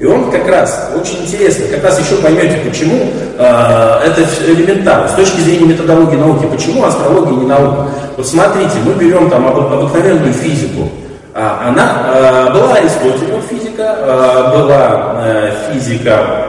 И 0.00 0.06
он 0.06 0.30
как 0.30 0.48
раз, 0.48 0.90
очень 0.98 1.22
интересно, 1.24 1.66
как 1.68 1.84
раз 1.84 2.00
еще 2.00 2.16
поймете, 2.22 2.56
почему 2.66 2.96
э, 3.38 4.00
это 4.06 4.24
элементарно, 4.46 5.06
с 5.06 5.12
точки 5.12 5.40
зрения 5.40 5.66
методологии 5.66 6.16
науки, 6.16 6.46
почему 6.46 6.84
астрология 6.84 7.34
не 7.36 7.46
наука. 7.46 7.86
Вот 8.16 8.26
смотрите, 8.26 8.78
мы 8.84 8.94
берем 8.94 9.28
там 9.28 9.46
об- 9.46 9.58
обыкновенную 9.58 10.32
физику. 10.32 10.88
А, 11.34 11.68
она 11.68 12.48
э, 12.48 12.52
была 12.54 12.74
Аристотелева 12.76 13.42
физика, 13.42 13.94
э, 13.98 14.56
была 14.56 15.12
э, 15.22 15.52
физика 15.70 16.46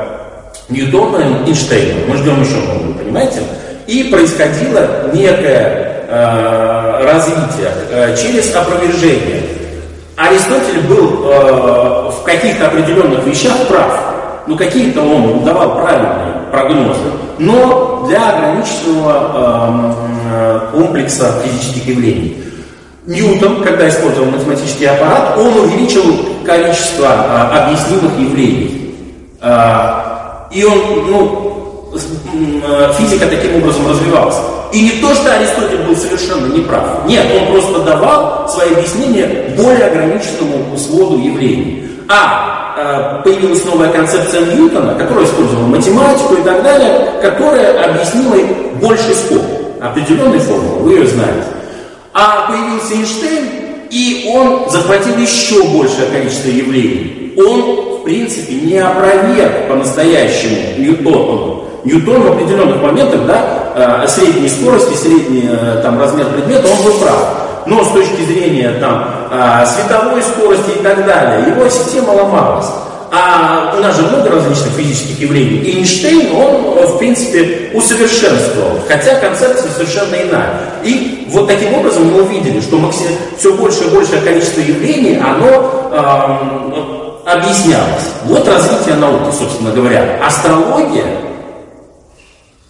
Ньютона 0.69 1.17
и 1.45 1.49
Эйнштейна. 1.49 2.05
Мы 2.07 2.15
ждем 2.17 2.41
еще 2.41 2.55
много, 2.55 2.99
понимаете? 2.99 3.41
И 3.85 4.03
происходило 4.05 5.11
некое 5.13 6.05
э, 6.07 7.03
развитие 7.03 7.69
э, 7.91 8.15
через 8.15 8.55
опровержение. 8.55 9.43
Аристотель 10.21 10.81
был 10.87 11.25
э, 11.25 12.11
в 12.11 12.23
каких-то 12.23 12.67
определенных 12.67 13.25
вещах 13.25 13.55
прав. 13.67 13.99
Ну, 14.47 14.55
какие-то 14.55 15.01
он 15.01 15.43
давал 15.43 15.81
правильные 15.81 16.43
прогнозы. 16.51 16.99
Но 17.39 18.05
для 18.07 18.29
ограниченного 18.29 19.95
э, 20.33 20.71
комплекса 20.73 21.33
физических 21.43 21.87
явлений. 21.87 22.37
Ньютон, 23.07 23.63
когда 23.63 23.89
использовал 23.89 24.29
математический 24.29 24.87
аппарат, 24.87 25.35
он 25.37 25.57
увеличил 25.57 26.03
количество 26.45 27.07
а, 27.09 27.65
объяснимых 27.65 28.11
явлений. 28.19 28.95
А, 29.41 30.47
и 30.51 30.63
он, 30.63 30.77
ну, 31.09 31.91
а, 32.63 32.93
физика 32.93 33.25
таким 33.25 33.55
образом 33.55 33.89
развивалась. 33.89 34.37
И 34.73 34.81
не 34.81 35.01
то, 35.01 35.13
что 35.13 35.33
Аристотель 35.33 35.85
был 35.85 35.95
совершенно 35.95 36.47
неправ. 36.47 37.05
Нет, 37.05 37.25
он 37.39 37.53
просто 37.53 37.79
давал 37.79 38.47
свои 38.47 38.73
объяснения 38.73 39.53
более 39.57 39.87
ограниченному 39.87 40.77
своду 40.77 41.17
явлений. 41.17 41.89
А 42.07 42.61
а, 42.77 43.21
появилась 43.21 43.63
новая 43.65 43.89
концепция 43.89 44.41
Ньютона, 44.45 44.95
которая 44.95 45.25
использовала 45.25 45.67
математику 45.67 46.35
и 46.35 46.43
так 46.43 46.63
далее, 46.63 47.11
которая 47.21 47.83
объяснила 47.85 48.35
больший 48.81 49.13
скоп 49.13 49.41
определенной 49.81 50.39
формулы, 50.39 50.79
вы 50.83 50.91
ее 50.93 51.07
знаете. 51.07 51.47
А 52.13 52.47
появился 52.49 52.93
Эйнштейн, 52.93 53.45
и 53.89 54.31
он 54.33 54.69
захватил 54.69 55.17
еще 55.17 55.63
большее 55.63 56.07
количество 56.11 56.49
явлений. 56.49 57.33
Он, 57.37 57.99
в 57.99 58.03
принципе, 58.03 58.55
не 58.55 58.77
опроверг 58.77 59.67
по-настоящему 59.67 60.77
Ньютону. 60.77 61.65
Ньютон 61.83 62.21
в 62.21 62.31
определенных 62.33 62.81
моментах, 62.81 63.25
да, 63.25 63.60
э, 63.75 64.07
средней 64.07 64.49
скорости, 64.49 64.95
средний 64.95 65.49
э, 65.49 65.81
там, 65.81 65.99
размер 65.99 66.27
предмета, 66.27 66.67
он 66.67 66.85
был 66.85 66.99
прав. 66.99 67.37
Но 67.65 67.83
с 67.83 67.89
точки 67.89 68.23
зрения 68.23 68.71
там, 68.79 69.05
э, 69.31 69.65
световой 69.65 70.21
скорости 70.21 70.71
и 70.79 70.83
так 70.83 71.05
далее, 71.05 71.49
его 71.49 71.67
система 71.69 72.11
ломалась. 72.11 72.67
А 73.13 73.73
у 73.77 73.81
нас 73.81 73.97
же 73.97 74.03
много 74.03 74.29
различных 74.29 74.71
физических 74.71 75.19
явлений. 75.19 75.57
И 75.57 75.79
Эйнштейн, 75.79 76.33
он, 76.33 76.87
в 76.87 76.97
принципе, 76.97 77.69
усовершенствовал, 77.73 78.79
хотя 78.87 79.15
концепция 79.15 79.69
совершенно 79.69 80.15
иная. 80.15 80.53
И 80.83 81.27
вот 81.29 81.45
таким 81.47 81.73
образом 81.73 82.05
мы 82.05 82.23
увидели, 82.23 82.61
что 82.61 82.77
все 83.37 83.53
больше 83.57 83.83
и 83.83 83.89
большее 83.89 84.21
количество 84.21 84.61
явлений, 84.61 85.19
оно 85.19 85.91
эм, 85.91 86.91
объяснялось. 87.25 88.07
Вот 88.23 88.47
развитие 88.47 88.95
науки, 88.95 89.35
собственно 89.37 89.71
говоря. 89.71 90.17
Астрология, 90.25 91.05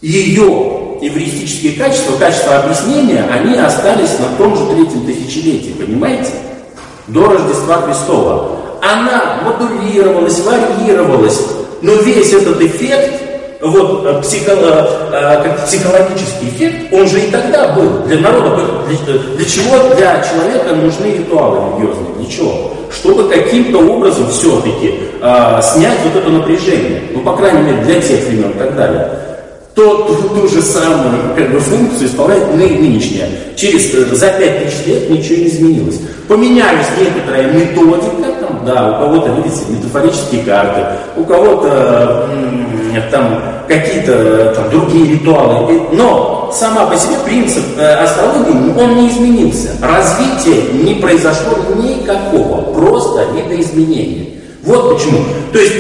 ее 0.01 0.80
эвристические 1.01 1.73
качества, 1.73 2.15
качества 2.17 2.59
объяснения, 2.59 3.25
они 3.31 3.57
остались 3.57 4.19
на 4.19 4.37
том 4.37 4.55
же 4.55 4.65
третьем 4.67 5.05
тысячелетии, 5.05 5.75
понимаете? 5.77 6.31
До 7.07 7.25
Рождества 7.25 7.81
Христова. 7.81 8.59
Она 8.81 9.41
модулировалась, 9.43 10.39
варьировалась, 10.39 11.39
но 11.81 11.93
весь 11.95 12.31
этот 12.33 12.61
эффект, 12.61 13.21
вот 13.61 14.05
э, 14.05 14.21
психо- 14.21 14.57
э, 14.57 15.09
э, 15.11 15.43
как 15.43 15.65
психологический 15.65 16.49
эффект, 16.49 16.93
он 16.93 17.07
же 17.07 17.19
и 17.19 17.31
тогда 17.31 17.73
был. 17.73 18.03
Для 18.05 18.19
народа, 18.19 18.63
для, 18.87 19.17
для 19.17 19.45
чего 19.45 19.95
для 19.95 20.23
человека 20.23 20.75
нужны 20.75 21.17
ритуалы 21.17 21.77
религиозные? 21.77 22.15
Для 22.17 22.29
чего? 22.29 22.71
Чтобы 22.91 23.29
каким-то 23.29 23.77
образом 23.79 24.29
все-таки 24.29 24.99
э, 25.21 25.61
снять 25.61 25.99
вот 26.03 26.15
это 26.21 26.29
напряжение. 26.29 27.03
Ну, 27.13 27.21
по 27.21 27.35
крайней 27.35 27.61
мере, 27.61 27.83
для 27.83 28.01
тех 28.01 28.23
времен 28.25 28.51
и 28.51 28.57
так 28.57 28.75
далее 28.75 29.30
то 29.75 30.03
ту, 30.03 30.41
ту 30.41 30.47
же 30.47 30.61
самую 30.61 31.33
как 31.35 31.51
бы, 31.51 31.59
функцию 31.59 32.07
исполняет 32.07 32.55
ны- 32.55 32.77
нынешняя. 32.79 33.29
Через, 33.55 33.93
э, 33.93 34.15
за 34.15 34.27
5000 34.31 34.85
лет 34.87 35.09
ничего 35.09 35.37
не 35.37 35.47
изменилось. 35.47 35.99
Поменялись 36.27 36.87
некоторая 36.99 37.51
методика, 37.51 38.31
там, 38.41 38.65
да, 38.65 38.99
у 38.99 39.03
кого-то, 39.03 39.31
видите, 39.41 39.61
метафорические 39.69 40.43
карты, 40.43 40.81
у 41.15 41.23
кого-то 41.23 42.29
там 43.11 43.41
какие-то 43.67 44.53
там, 44.55 44.69
другие 44.69 45.13
ритуалы. 45.13 45.81
Но 45.93 46.51
сама 46.53 46.85
по 46.87 46.95
себе 46.97 47.15
принцип 47.25 47.63
э, 47.77 47.95
астрологии, 47.95 48.77
он 48.77 48.95
не 48.95 49.09
изменился. 49.09 49.69
Развития 49.81 50.73
не 50.73 50.95
произошло 50.95 51.53
никакого, 51.77 52.73
просто 52.73 53.27
видоизменения. 53.35 54.27
Вот 54.63 54.93
почему. 54.93 55.19
То 55.53 55.59
есть 55.59 55.73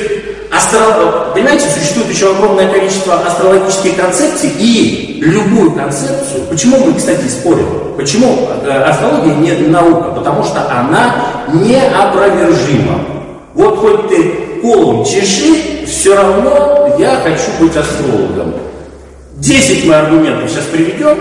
Астро... 0.61 1.31
Понимаете, 1.33 1.65
существует 1.69 2.09
еще 2.09 2.31
огромное 2.31 2.67
количество 2.71 3.15
астрологических 3.15 3.95
концепций, 3.95 4.51
и 4.57 5.19
любую 5.21 5.71
концепцию, 5.71 6.43
почему 6.49 6.77
мы, 6.85 6.93
кстати, 6.93 7.27
спорим, 7.27 7.95
почему 7.97 8.49
э, 8.63 8.83
астрология 8.83 9.35
не 9.35 9.67
наука, 9.67 10.11
потому 10.11 10.43
что 10.43 10.61
она 10.69 11.15
неопровержима. 11.53 12.99
Вот 13.53 13.79
хоть 13.79 14.09
ты 14.09 14.59
колом 14.61 15.05
чеши, 15.05 15.85
все 15.85 16.15
равно 16.15 16.95
я 16.99 17.17
хочу 17.23 17.51
быть 17.59 17.75
астрологом. 17.75 18.53
Десять 19.37 19.85
мы 19.85 19.95
аргументов 19.95 20.49
сейчас 20.49 20.65
приведем, 20.65 21.17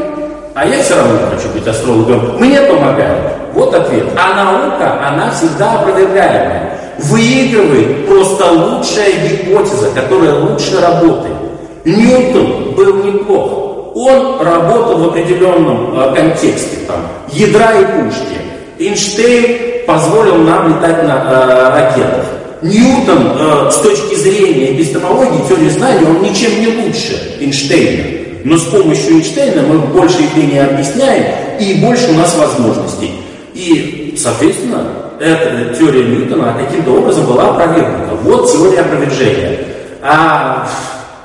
а 0.54 0.66
я 0.66 0.82
все 0.82 0.96
равно 0.96 1.18
хочу 1.32 1.48
быть 1.48 1.66
астрологом. 1.66 2.38
Мне 2.38 2.60
помогает. 2.62 3.32
Вот 3.54 3.74
ответ. 3.74 4.06
А 4.16 4.34
наука, 4.34 5.06
она 5.06 5.30
всегда 5.30 5.80
опровергаемая. 5.80 6.70
Выигрывает 7.04 8.06
просто 8.06 8.44
лучшая 8.52 9.12
гипотеза, 9.26 9.90
которая 9.94 10.34
лучше 10.40 10.80
работает. 10.80 11.36
Ньютон 11.84 12.74
был 12.74 13.04
неплох. 13.04 13.92
Он 13.94 14.40
работал 14.40 14.98
в 14.98 15.08
определенном 15.08 15.98
э, 15.98 16.14
контексте, 16.14 16.78
там, 16.86 17.06
ядра 17.32 17.72
и 17.80 17.84
пушки. 17.84 18.36
Эйнштейн 18.78 19.86
позволил 19.86 20.36
нам 20.36 20.68
летать 20.68 21.02
на 21.04 21.16
э, 21.16 21.80
ракетах. 21.80 22.26
Ньютон 22.62 23.32
э, 23.38 23.70
с 23.70 23.76
точки 23.76 24.14
зрения 24.14 24.74
эпистемологии, 24.74 25.48
теории 25.48 25.70
знаний, 25.70 26.06
он 26.06 26.22
ничем 26.22 26.60
не 26.60 26.66
лучше 26.66 27.36
Эйнштейна. 27.40 28.04
Но 28.44 28.56
с 28.56 28.64
помощью 28.64 29.14
Эйнштейна 29.14 29.62
мы 29.62 29.78
больше 29.78 30.18
явлений 30.22 30.58
объясняем, 30.58 31.24
и 31.58 31.74
больше 31.84 32.10
у 32.10 32.14
нас 32.14 32.36
возможностей. 32.36 33.12
И, 33.54 34.14
соответственно, 34.16 34.86
эта 35.20 35.74
теория 35.74 36.04
Ньютона 36.04 36.54
каким-то 36.54 36.92
образом 36.92 37.26
была 37.26 37.50
опровергнута. 37.50 38.14
Вот 38.22 38.50
теория 38.50 38.80
опровержения. 38.80 39.58
А 40.02 40.66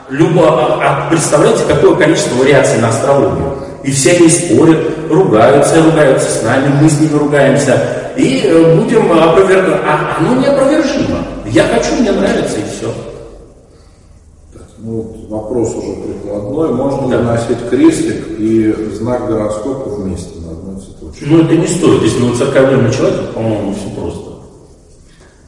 любо, 0.10 0.44
а, 0.84 1.08
представляете, 1.10 1.64
какое 1.66 1.96
количество 1.96 2.36
вариаций 2.36 2.80
на 2.80 2.90
астрологию. 2.90 3.54
И 3.84 3.92
все 3.92 4.18
они 4.18 4.30
спорят, 4.30 4.80
ругаются, 5.10 5.82
ругаются 5.82 6.30
с 6.30 6.44
нами, 6.44 6.74
мы 6.82 6.90
с 6.90 7.00
ними 7.00 7.18
ругаемся. 7.18 7.80
И 8.18 8.42
э, 8.46 8.76
будем 8.76 9.12
опровергать. 9.12 9.80
А 9.86 10.18
оно 10.20 10.42
неопровержимо. 10.42 11.20
Я 11.46 11.64
хочу, 11.64 11.96
мне 12.02 12.12
нравится, 12.12 12.58
и 12.58 12.64
все. 12.64 12.92
Ну, 14.80 15.02
вот 15.02 15.30
вопрос 15.30 15.76
уже 15.76 15.94
прикладной. 16.02 16.74
Можно 16.74 17.08
Да. 17.10 17.18
ли 17.18 17.24
носить 17.24 17.70
крестик 17.70 18.40
и 18.40 18.74
знак 18.96 19.28
гороскопа 19.28 19.90
вместе? 19.90 20.35
Ну, 21.22 21.44
это 21.44 21.56
не 21.56 21.68
стоит. 21.68 22.04
Если 22.04 22.22
вы 22.22 22.36
церковленный 22.36 22.92
человек, 22.92 23.34
по-моему, 23.34 23.74
все 23.74 23.90
просто. 24.00 24.32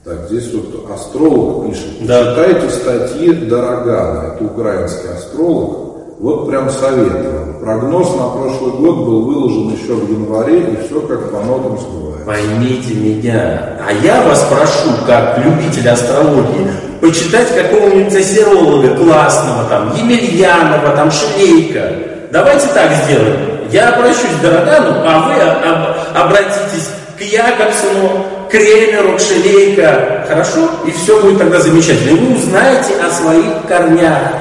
Так, 0.03 0.30
здесь 0.30 0.53
вот 0.53 0.89
астролог 0.89 1.68
пишет. 1.68 1.88
Да. 2.01 2.32
Читайте 2.32 2.70
статьи 2.70 3.34
Дорогана, 3.34 4.34
это 4.34 4.45
украинский 4.45 5.09
астролог. 5.09 5.88
Вот 6.20 6.47
прям 6.47 6.70
советую. 6.70 7.57
Прогноз 7.61 8.15
на 8.15 8.30
прошлый 8.30 8.72
год 8.72 9.05
был 9.05 9.26
выложен 9.26 9.74
еще 9.74 9.93
в 9.93 10.09
январе, 10.09 10.61
и 10.61 10.88
все 10.88 11.01
как 11.01 11.30
по 11.32 11.41
нотам 11.41 11.78
сбывается. 11.78 12.26
Поймите 12.26 12.93
меня. 12.93 13.78
А 13.86 13.91
я 13.91 14.24
вас 14.24 14.47
прошу, 14.49 14.95
как 15.05 15.38
любитель 15.43 15.89
астрологии, 15.89 16.72
почитать 17.01 17.53
какого-нибудь 17.53 18.15
астролога 18.15 18.95
классного, 18.95 19.65
там, 19.65 19.93
Емельянова, 19.95 20.95
там, 20.95 21.11
Шлейка. 21.11 21.91
Давайте 22.32 22.68
так 22.74 22.93
сделаем. 23.05 23.57
Я 23.72 23.89
обращусь 23.95 24.32
к 24.39 24.41
Дорогану, 24.41 25.01
а 25.05 25.28
вы 25.28 25.41
об- 25.41 26.26
обратитесь 26.28 26.89
к 27.18 27.22
Якобсону, 27.22 28.26
Кремеру, 28.49 29.18
к 29.18 29.20
Шелейко. 29.20 30.26
Хорошо? 30.28 30.70
И 30.86 30.91
все 30.91 31.20
будет 31.22 31.39
тогда 31.39 31.59
замечательно. 31.59 32.18
И 32.18 32.20
вы 32.20 32.36
узнаете 32.36 32.93
о 33.01 33.09
своих 33.11 33.65
корнях. 33.68 34.34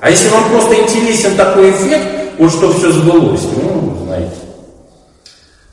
А 0.00 0.10
если 0.10 0.28
вам 0.28 0.48
просто 0.50 0.74
интересен 0.74 1.36
такой 1.36 1.70
эффект, 1.70 2.06
вот 2.38 2.50
что 2.52 2.72
все 2.72 2.90
сбылось, 2.92 3.42
ну, 3.56 3.96
знаете. 4.04 4.30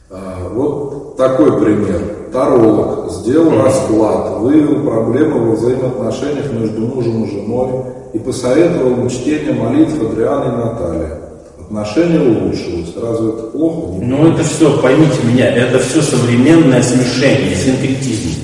А, 0.10 0.50
Вот 0.50 1.18
такой 1.18 1.60
пример. 1.60 2.00
Таролог 2.32 3.12
сделал 3.12 3.62
расклад, 3.62 4.40
выявил 4.40 4.84
проблемы 4.90 5.50
во 5.50 5.56
взаимоотношениях 5.56 6.52
между 6.52 6.82
мужем 6.82 7.26
и 7.26 7.32
женой 7.32 7.70
и 8.14 8.18
посоветовал 8.20 8.96
на 8.96 9.10
чтение 9.10 9.54
молитв 9.54 10.02
Адриана 10.02 10.46
и 10.46 10.66
Натальи. 10.66 11.10
Отношения 11.66 12.20
улучшилось. 12.20 12.94
Разве 13.02 13.30
это 13.30 13.44
плохо? 13.44 13.94
Не 13.94 14.06
Ну 14.06 14.32
это 14.32 14.44
все, 14.44 14.78
поймите 14.80 15.18
меня, 15.24 15.50
это 15.50 15.80
все 15.80 16.02
современное 16.02 16.82
смешение, 16.82 17.56
синкретизм. 17.56 18.42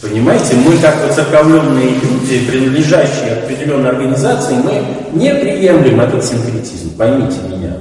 Понимаете, 0.00 0.54
мы 0.54 0.76
как 0.76 0.96
воцерковленные 1.08 1.90
люди, 1.90 2.46
принадлежащие 2.48 3.32
определенной 3.42 3.90
организации, 3.90 4.54
мы 4.54 4.82
не 5.12 5.34
приемлем 5.34 6.00
этот 6.00 6.24
синкретизм, 6.24 6.96
поймите 6.96 7.36
меня. 7.48 7.72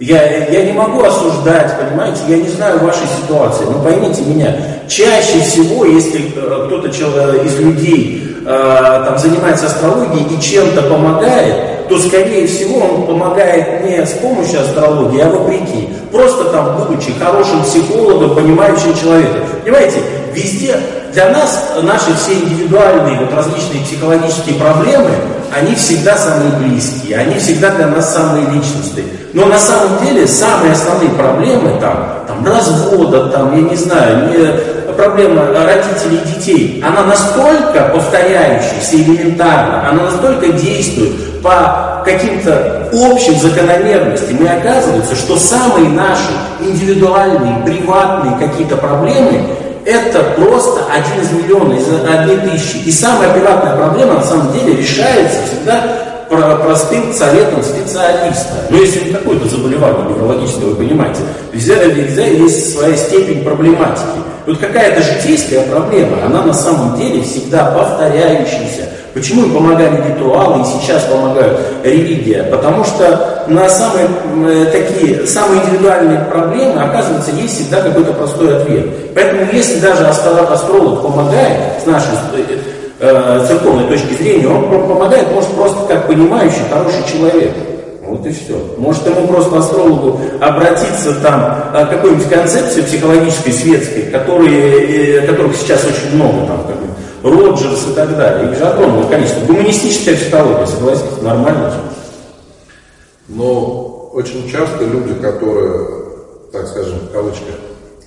Я, 0.00 0.46
я 0.46 0.64
не 0.64 0.72
могу 0.72 1.02
осуждать, 1.02 1.76
понимаете, 1.78 2.20
я 2.28 2.38
не 2.38 2.48
знаю 2.48 2.80
вашей 2.80 3.06
ситуации, 3.22 3.64
но 3.66 3.82
поймите 3.82 4.22
меня, 4.22 4.56
чаще 4.88 5.40
всего, 5.40 5.84
если 5.84 6.32
э, 6.34 6.66
кто-то 6.66 6.88
чел- 6.88 7.44
из 7.44 7.60
людей 7.60 8.34
э, 8.40 9.04
там, 9.06 9.18
занимается 9.18 9.66
астрологией 9.66 10.26
и 10.34 10.40
чем-то 10.40 10.82
помогает, 10.82 11.69
то, 11.90 11.98
скорее 11.98 12.46
всего, 12.46 12.78
он 12.78 13.06
помогает 13.06 13.84
не 13.84 14.06
с 14.06 14.12
помощью 14.12 14.60
астрологии, 14.60 15.20
а 15.20 15.28
вопреки. 15.28 15.88
Просто 16.12 16.44
там, 16.44 16.76
будучи 16.76 17.12
хорошим 17.18 17.64
психологом, 17.64 18.36
понимающим 18.36 18.96
человека. 18.96 19.40
Понимаете, 19.64 19.98
везде 20.32 20.76
для 21.12 21.30
нас 21.30 21.72
наши 21.82 22.14
все 22.14 22.34
индивидуальные 22.34 23.18
вот 23.18 23.34
различные 23.34 23.82
психологические 23.82 24.54
проблемы, 24.54 25.10
они 25.52 25.74
всегда 25.74 26.16
самые 26.16 26.52
близкие, 26.52 27.18
они 27.18 27.34
всегда 27.40 27.70
для 27.70 27.88
нас 27.88 28.14
самые 28.14 28.44
личностные. 28.44 29.06
Но 29.32 29.46
на 29.46 29.58
самом 29.58 30.04
деле 30.04 30.28
самые 30.28 30.72
основные 30.72 31.10
проблемы 31.10 31.76
там, 31.80 32.24
там 32.28 32.46
развода, 32.46 33.30
там, 33.30 33.56
я 33.56 33.68
не 33.68 33.74
знаю, 33.74 34.28
не, 34.30 34.92
проблема 34.92 35.46
родителей 35.46 36.20
и 36.24 36.28
детей, 36.28 36.84
она 36.86 37.02
настолько 37.04 37.90
повторяющаяся 37.92 38.96
элементарно, 38.96 39.88
она 39.88 40.04
настолько 40.04 40.52
действует 40.52 41.12
по 41.42 42.02
каким-то 42.04 42.88
общим 42.92 43.38
закономерностям, 43.40 44.36
и 44.36 44.46
оказывается, 44.46 45.14
что 45.14 45.36
самые 45.38 45.88
наши 45.90 46.32
индивидуальные, 46.60 47.62
приватные 47.64 48.36
какие-то 48.38 48.76
проблемы, 48.76 49.42
это 49.84 50.22
просто 50.36 50.84
один 50.92 51.22
из 51.22 51.32
миллиона, 51.32 51.74
из 51.74 51.88
одной 51.88 52.36
тысячи. 52.38 52.76
И 52.78 52.92
самая 52.92 53.32
приватная 53.32 53.76
проблема 53.76 54.14
на 54.14 54.22
самом 54.22 54.52
деле 54.52 54.76
решается 54.76 55.38
всегда 55.46 55.82
про- 56.28 56.56
простым 56.56 57.12
советом 57.12 57.62
специалиста. 57.62 58.66
Но 58.68 58.76
если 58.76 59.06
не 59.06 59.12
какое-то 59.12 59.48
заболевание 59.48 60.10
неврологическое, 60.10 60.66
вы 60.66 60.76
понимаете, 60.76 61.20
везде, 61.52 61.74
везде 61.74 62.38
есть 62.38 62.74
своя 62.74 62.96
степень 62.96 63.42
проблематики. 63.42 64.20
Вот 64.46 64.58
какая-то 64.58 65.02
житейская 65.02 65.62
проблема, 65.62 66.24
она 66.24 66.42
на 66.42 66.54
самом 66.54 66.96
деле 66.98 67.22
всегда 67.22 67.66
повторяющаяся. 67.72 68.89
Почему 69.12 69.44
им 69.46 69.54
помогали 69.54 69.96
ритуалы 70.08 70.62
и 70.62 70.64
сейчас 70.64 71.02
помогают 71.04 71.58
религия? 71.82 72.44
Потому 72.44 72.84
что 72.84 73.44
на 73.48 73.68
самые 73.68 74.06
м, 74.06 74.66
такие, 74.70 75.26
самые 75.26 75.62
индивидуальные 75.64 76.20
проблемы, 76.30 76.80
оказывается, 76.80 77.32
есть 77.32 77.56
всегда 77.56 77.80
какой-то 77.80 78.12
простой 78.12 78.56
ответ. 78.56 78.86
Поэтому 79.14 79.42
если 79.52 79.80
даже 79.80 80.04
астро- 80.04 80.52
астролог 80.52 81.02
помогает 81.02 81.82
с 81.82 81.86
нашей 81.86 82.12
э, 82.34 82.58
э, 83.00 83.44
церковной 83.48 83.88
точки 83.88 84.14
зрения, 84.14 84.46
он 84.46 84.70
помогает, 84.70 85.32
может, 85.34 85.50
просто 85.50 85.78
как 85.88 86.06
понимающий, 86.06 86.62
хороший 86.72 87.02
человек. 87.10 87.50
Вот 88.06 88.24
и 88.26 88.30
все. 88.30 88.54
Может 88.76 89.06
ему 89.06 89.26
просто 89.28 89.58
астрологу 89.58 90.20
обратиться 90.40 91.14
там 91.22 91.70
к 91.72 91.90
какой-нибудь 91.90 92.28
концепции 92.28 92.82
психологической, 92.82 93.52
светской, 93.52 94.02
которые, 94.02 95.18
э, 95.18 95.26
которых 95.26 95.56
сейчас 95.56 95.80
очень 95.84 96.14
много, 96.14 96.46
там, 96.46 96.64
как 96.66 96.79
Роджерс 97.22 97.88
и 97.88 97.94
так 97.94 98.16
далее. 98.16 98.50
Их 98.50 98.58
же 98.58 98.64
огромное 98.64 99.08
количество. 99.08 99.44
Гуманистическая 99.46 100.16
психология, 100.16 100.66
согласитесь, 100.66 101.22
нормально 101.22 101.70
же. 101.70 101.80
Но 103.28 104.10
очень 104.12 104.50
часто 104.50 104.84
люди, 104.84 105.14
которые, 105.14 105.86
так 106.52 106.66
скажем, 106.66 106.98
в 106.98 107.12
кавычках, 107.12 107.54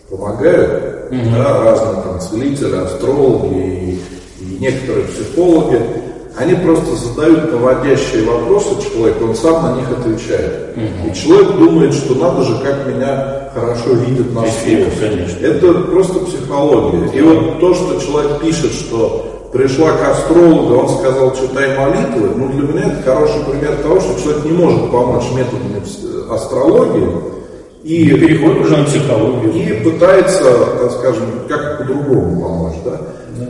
помогают, 0.10 1.10
да, 1.12 1.64
разные 1.64 2.04
там 2.04 2.20
целители, 2.20 2.76
астрологи 2.76 3.54
и, 3.54 4.02
и 4.40 4.58
некоторые 4.60 5.06
психологи, 5.06 5.82
они 6.36 6.56
просто 6.56 6.96
задают 6.96 7.52
наводящие 7.52 8.24
вопросы 8.24 8.70
человеку, 8.82 9.26
он 9.26 9.36
сам 9.36 9.64
на 9.64 9.76
них 9.78 9.86
отвечает. 9.92 10.76
И 10.76 11.14
человек 11.16 11.58
думает, 11.58 11.94
что 11.94 12.16
надо 12.16 12.44
же, 12.44 12.56
как 12.64 12.88
меня 12.88 13.50
хорошо 13.54 13.94
видят 13.94 14.34
на 14.34 14.42
слух. 14.42 14.88
Это 15.42 15.74
просто 15.92 16.20
психология. 16.26 17.08
И 17.14 17.22
вот 17.22 17.60
то, 17.60 17.74
что 17.76 18.00
человек 18.00 18.42
пишет, 18.42 18.72
что 18.72 19.50
пришла 19.54 19.92
к 19.92 20.10
астрологу, 20.10 20.76
он 20.76 20.90
сказал, 20.90 21.36
читай 21.36 21.78
молитвы, 21.78 22.32
ну 22.36 22.48
для 22.50 22.68
меня 22.68 22.92
это 22.94 23.04
хороший 23.04 23.44
пример 23.48 23.76
того, 23.84 24.00
что 24.00 24.20
человек 24.20 24.46
не 24.46 24.52
может 24.54 24.92
помочь 24.92 25.26
методами 25.36 25.84
астрологии 26.34 27.08
И 27.84 28.08
и, 28.08 28.18
переходит 28.18 28.62
уже 28.62 28.78
на 28.78 28.86
психологию. 28.86 29.54
и 29.54 29.84
пытается, 29.84 30.44
так 30.80 30.92
скажем, 30.94 31.26
как 31.48 31.78
по-другому 31.78 32.42
помочь. 32.42 32.76
Да? 32.84 33.00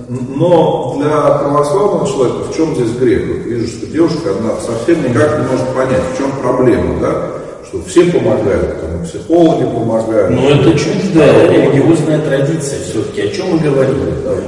Но 0.09 0.95
для 0.97 1.09
православного 1.09 2.07
человека 2.07 2.51
в 2.51 2.55
чем 2.55 2.75
здесь 2.75 2.91
грех? 2.97 3.21
Вот 3.27 3.45
вижу, 3.45 3.67
что 3.67 3.85
девушка 3.87 4.29
она 4.39 4.51
совсем 4.59 5.03
никак 5.03 5.39
не 5.39 5.47
может 5.47 5.67
понять, 5.69 6.01
в 6.13 6.17
чем 6.17 6.31
проблема, 6.41 6.99
да? 6.99 7.27
Что 7.67 7.81
все 7.87 8.03
помогают, 8.11 8.81
там, 8.81 9.03
психологи 9.03 9.63
помогают. 9.63 10.29
Но 10.31 10.49
это 10.49 10.77
чуждая 10.77 11.49
религиозная 11.49 12.19
традиция 12.19 12.79
все-таки, 12.83 13.21
о 13.21 13.27
чем 13.29 13.51
мы 13.51 13.59
говорим. 13.59 13.97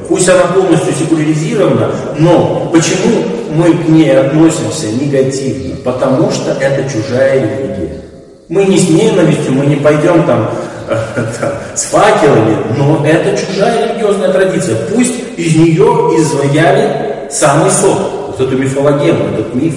Пусть 0.08 0.30
она 0.30 0.44
полностью 0.54 0.94
секуляризирована, 0.94 1.92
но 2.20 2.70
почему 2.72 3.24
мы 3.56 3.74
к 3.74 3.90
ней 3.90 4.16
относимся 4.16 4.88
негативно? 5.02 5.76
Потому 5.84 6.30
что 6.32 6.52
это 6.52 6.90
чужая 6.90 7.42
религия. 7.42 8.02
Мы 8.48 8.66
не 8.66 8.78
с 8.78 8.90
ненавистью, 8.90 9.54
мы 9.54 9.66
не 9.66 9.78
пойдем 9.78 10.24
там, 10.26 10.52
с 11.76 11.84
факелами, 11.84 12.58
но 12.78 13.06
это 13.06 13.38
чужая 13.38 13.88
религиозная 13.88 14.32
традиция. 14.32 14.78
Пусть 14.94 15.14
из 15.38 15.56
нее 15.56 16.12
изваяли 16.18 17.30
самый 17.30 17.72
сок, 17.72 17.98
вот 18.28 18.40
эту 18.40 18.58
мифологему, 18.58 19.34
этот 19.34 19.56
миф. 19.56 19.76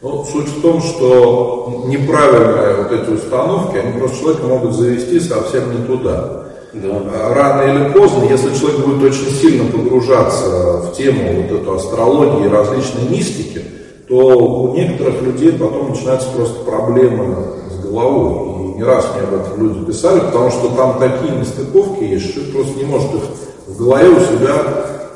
Ну, 0.00 0.24
суть 0.24 0.48
в 0.48 0.62
том, 0.62 0.80
что 0.80 1.84
неправильные 1.86 2.82
вот 2.82 2.92
эти 2.92 3.10
установки, 3.10 3.76
они 3.76 3.98
просто 3.98 4.18
человека 4.18 4.46
могут 4.46 4.74
завести 4.74 5.18
совсем 5.18 5.72
не 5.72 5.86
туда. 5.86 6.44
А 6.74 7.34
Рано 7.34 7.62
или 7.62 7.92
поздно, 7.92 8.24
если 8.30 8.54
человек 8.54 8.86
будет 8.86 9.12
очень 9.12 9.32
сильно 9.32 9.70
погружаться 9.70 10.82
в 10.82 10.92
тему 10.96 11.42
вот 11.42 11.60
эту 11.60 11.74
астрологии 11.74 12.44
и 12.44 12.48
различной 12.48 13.08
мистики, 13.08 13.62
то 14.08 14.16
у 14.16 14.74
некоторых 14.74 15.22
людей 15.22 15.52
потом 15.52 15.90
начинаются 15.90 16.28
просто 16.30 16.60
проблемы 16.64 17.36
с 17.70 17.84
головой. 17.84 18.67
Не 18.78 18.84
раз 18.84 19.06
мне 19.12 19.24
об 19.24 19.34
этом 19.34 19.60
люди 19.60 19.86
писали, 19.86 20.20
потому 20.20 20.52
что 20.52 20.68
там 20.76 21.00
такие 21.00 21.36
нестыковки 21.36 22.04
есть, 22.04 22.26
что 22.26 22.34
человек 22.34 22.54
просто 22.54 22.78
не 22.78 22.84
может 22.84 23.12
их 23.12 23.22
в 23.66 23.76
голове 23.76 24.08
у 24.08 24.20
себя 24.20 24.54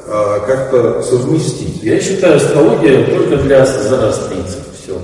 а, 0.08 0.40
как-то 0.40 1.00
совместить. 1.00 1.80
Я 1.80 2.00
считаю, 2.00 2.38
астрология 2.38 3.06
только 3.06 3.36
для 3.36 3.64
зороастрийцев. 3.64 4.66
Все. 4.82 4.98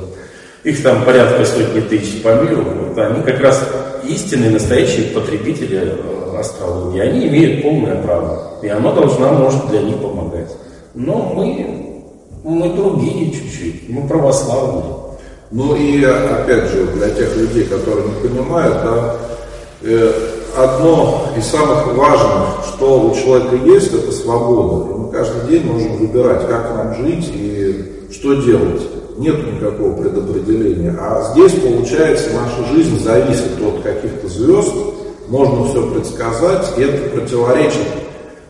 Их 0.64 0.82
там 0.82 1.04
порядка 1.04 1.44
сотни 1.44 1.82
тысяч 1.82 2.20
по 2.20 2.34
миру. 2.34 2.64
Вот 2.88 2.98
они 2.98 3.22
как 3.22 3.38
раз 3.38 3.64
истинные, 4.02 4.50
настоящие 4.50 5.12
потребители 5.14 5.94
э, 5.96 6.36
астрологии. 6.36 6.98
Они 6.98 7.28
имеют 7.28 7.62
полное 7.62 8.02
право. 8.02 8.54
И 8.60 8.66
она 8.66 8.90
должна, 8.90 9.30
может, 9.34 9.68
для 9.68 9.82
них 9.82 9.98
помогать. 9.98 10.50
Но 10.94 11.32
мы, 11.32 12.02
мы 12.42 12.70
другие 12.70 13.30
чуть-чуть. 13.30 13.88
Мы 13.88 14.08
православные. 14.08 14.97
Ну 15.50 15.74
и 15.74 16.04
опять 16.04 16.70
же, 16.70 16.84
для 16.94 17.08
тех 17.10 17.34
людей, 17.36 17.64
которые 17.64 18.06
не 18.08 18.28
понимают, 18.28 18.74
да, 18.84 19.16
э, 19.82 20.12
одно 20.56 21.28
из 21.36 21.46
самых 21.46 21.86
важных, 21.94 22.66
что 22.66 23.00
у 23.00 23.14
человека 23.14 23.56
есть, 23.64 23.94
это 23.94 24.12
свобода. 24.12 24.90
И 24.90 24.98
мы 24.98 25.10
каждый 25.10 25.48
день 25.50 25.64
можем 25.64 25.96
выбирать, 25.96 26.46
как 26.46 26.74
нам 26.76 26.94
жить 26.96 27.30
и 27.32 28.08
что 28.12 28.34
делать. 28.34 28.82
Нет 29.16 29.36
никакого 29.54 29.94
предопределения. 29.94 30.96
А 31.00 31.32
здесь, 31.32 31.52
получается, 31.52 32.28
наша 32.34 32.72
жизнь 32.74 33.02
зависит 33.02 33.60
от 33.60 33.82
каких-то 33.82 34.28
звезд, 34.28 34.72
можно 35.28 35.64
все 35.64 35.90
предсказать, 35.90 36.72
и 36.76 36.82
это 36.82 37.08
противоречит 37.08 37.86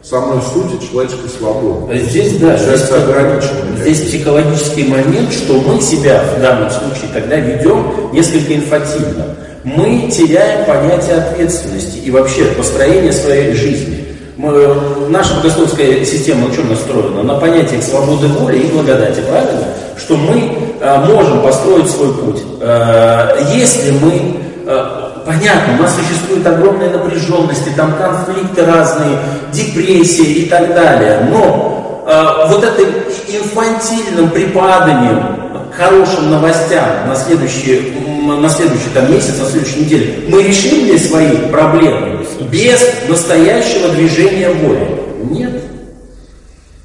самой 0.02 0.40
сути 0.42 0.84
человеческой 0.86 1.28
свободы. 1.28 1.92
А 1.92 1.98
Здесь, 1.98 2.38
да, 2.38 2.56
здесь, 2.56 2.88
здесь 3.80 4.08
психологический 4.08 4.84
момент, 4.84 5.32
что 5.32 5.54
мы 5.54 5.80
себя 5.80 6.22
в 6.36 6.40
данном 6.40 6.70
случае 6.70 7.10
тогда 7.12 7.36
ведем 7.36 8.10
несколько 8.12 8.54
инфантильно. 8.54 9.36
Мы 9.64 10.10
теряем 10.10 10.64
понятие 10.64 11.16
ответственности 11.16 11.98
и 11.98 12.10
вообще 12.10 12.44
построение 12.56 13.12
своей 13.12 13.52
жизни. 13.54 14.04
Мы, 14.36 14.52
наша 15.08 15.34
богословская 15.34 16.04
система 16.04 16.46
на 16.46 16.54
чем 16.54 16.68
настроена? 16.68 17.24
На 17.24 17.34
понятиях 17.34 17.82
свободы 17.82 18.28
воли 18.28 18.58
и 18.60 18.72
благодати, 18.72 19.20
правильно? 19.28 19.64
Что 19.98 20.16
мы 20.16 20.52
э, 20.80 21.04
можем 21.06 21.42
построить 21.42 21.90
свой 21.90 22.14
путь. 22.14 22.40
Э, 22.60 23.36
если 23.52 23.90
мы 23.90 24.36
э, 24.64 24.97
Понятно, 25.28 25.74
у 25.78 25.82
нас 25.82 25.94
существует 25.94 26.46
огромная 26.46 26.88
напряженность, 26.88 27.66
и 27.66 27.70
там 27.72 27.94
конфликты 27.98 28.64
разные, 28.64 29.18
депрессия 29.52 30.22
и 30.22 30.46
так 30.48 30.74
далее. 30.74 31.28
Но 31.30 32.02
э, 32.06 32.48
вот 32.48 32.64
этим 32.64 32.88
инфантильным 33.28 34.30
припаданием 34.30 35.22
к 35.70 35.74
хорошим 35.74 36.30
новостям 36.30 37.08
на 37.08 37.14
следующий, 37.14 37.92
на 38.26 38.48
следующий 38.48 38.88
там, 38.94 39.12
месяц, 39.12 39.38
на 39.38 39.44
следующей 39.44 39.80
неделе, 39.80 40.24
мы 40.30 40.42
решим 40.42 40.86
ли 40.86 40.98
свои 40.98 41.36
проблемы 41.50 42.24
без 42.50 42.80
настоящего 43.06 43.90
движения 43.90 44.48
воли? 44.48 44.88
Нет. 45.30 45.62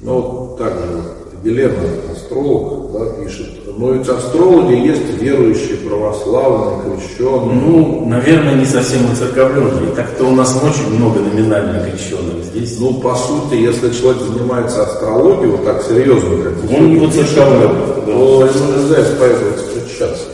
Ну, 0.00 0.20
вот 0.20 0.58
так 0.58 0.74
же, 0.74 1.02
Елена, 1.44 1.78
астролог, 2.12 2.92
да, 2.92 3.24
пишет, 3.24 3.63
но 3.76 3.90
ведь 3.92 4.08
астрологи 4.08 4.74
есть 4.74 5.20
верующие, 5.20 5.78
православные, 5.78 6.96
крещенные. 6.96 7.60
Ну, 7.60 8.06
наверное, 8.06 8.54
не 8.54 8.64
совсем 8.64 9.00
церковленные. 9.16 9.94
Так-то 9.96 10.24
у 10.26 10.34
нас 10.34 10.56
очень 10.62 10.94
много 10.96 11.20
номинально 11.20 11.84
крещенных 11.84 12.44
здесь. 12.44 12.78
Ну, 12.78 12.94
по 12.94 13.16
сути, 13.16 13.54
если 13.54 13.90
человек 13.90 14.22
занимается 14.22 14.84
астрологией, 14.84 15.50
вот 15.50 15.64
так 15.64 15.82
серьезно, 15.82 16.36
как 16.44 16.70
Он 16.70 16.90
не 16.90 17.10
церковный. 17.10 17.68
то 18.06 18.46
ему 18.46 18.72
нельзя 18.76 19.02
исповедовать 19.02 19.56
встречаться. 19.56 20.24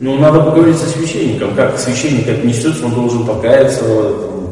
Ну, 0.00 0.18
надо 0.18 0.40
поговорить 0.40 0.76
со 0.76 0.88
священником. 0.88 1.54
Как 1.54 1.78
священник 1.78 2.28
отнесется, 2.28 2.84
он 2.84 2.94
должен 2.94 3.24
покаяться, 3.24 3.84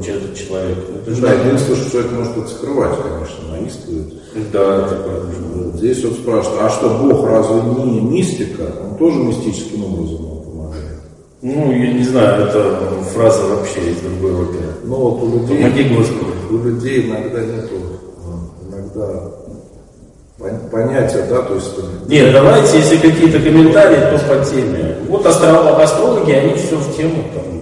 этот 0.09 0.37
человек. 0.37 0.79
Это 1.03 1.15
же 1.15 1.23
да, 1.23 1.33
единственное, 1.33 1.81
что 1.81 1.91
человек 1.91 2.13
может 2.13 2.37
это 2.37 2.49
скрывать, 2.49 2.97
конечно, 3.03 3.49
наискивает. 3.51 4.15
Да, 4.53 4.89
такое 4.89 5.21
Здесь 5.75 6.05
вот 6.05 6.15
спрашивают, 6.15 6.63
а 6.63 6.71
что 6.71 6.89
Бог 6.91 7.27
разве 7.27 7.63
не 7.85 8.01
мистика? 8.01 8.63
Он 8.83 8.97
тоже 8.97 9.19
мистическим 9.19 9.85
образом 9.85 10.27
нам 10.27 10.43
помогает. 10.43 11.01
Ну, 11.43 11.73
я 11.73 11.93
не 11.93 12.05
знаю, 12.05 12.45
это 12.45 12.77
фраза 13.15 13.47
вообще 13.47 13.91
из 13.91 13.97
другой 13.97 14.43
оперы. 14.43 14.73
Ну 14.85 14.97
вот 14.97 15.23
у 15.23 15.39
людей, 15.39 15.57
Помоги 15.63 15.83
Господу. 15.85 16.33
у 16.51 16.59
людей 16.59 17.07
иногда 17.09 17.41
нету, 17.41 17.77
иногда 18.69 19.31
понятия, 20.71 21.27
да, 21.29 21.43
то 21.43 21.55
есть... 21.55 21.71
Нет, 22.09 22.33
давайте, 22.33 22.79
если 22.79 22.97
какие-то 22.97 23.39
комментарии, 23.39 24.17
то 24.17 24.25
по 24.27 24.45
теме. 24.45 24.97
Вот 25.09 25.27
астрологи, 25.27 26.33
они 26.33 26.55
все 26.55 26.77
в 26.77 26.97
тему, 26.97 27.25
там 27.35 27.60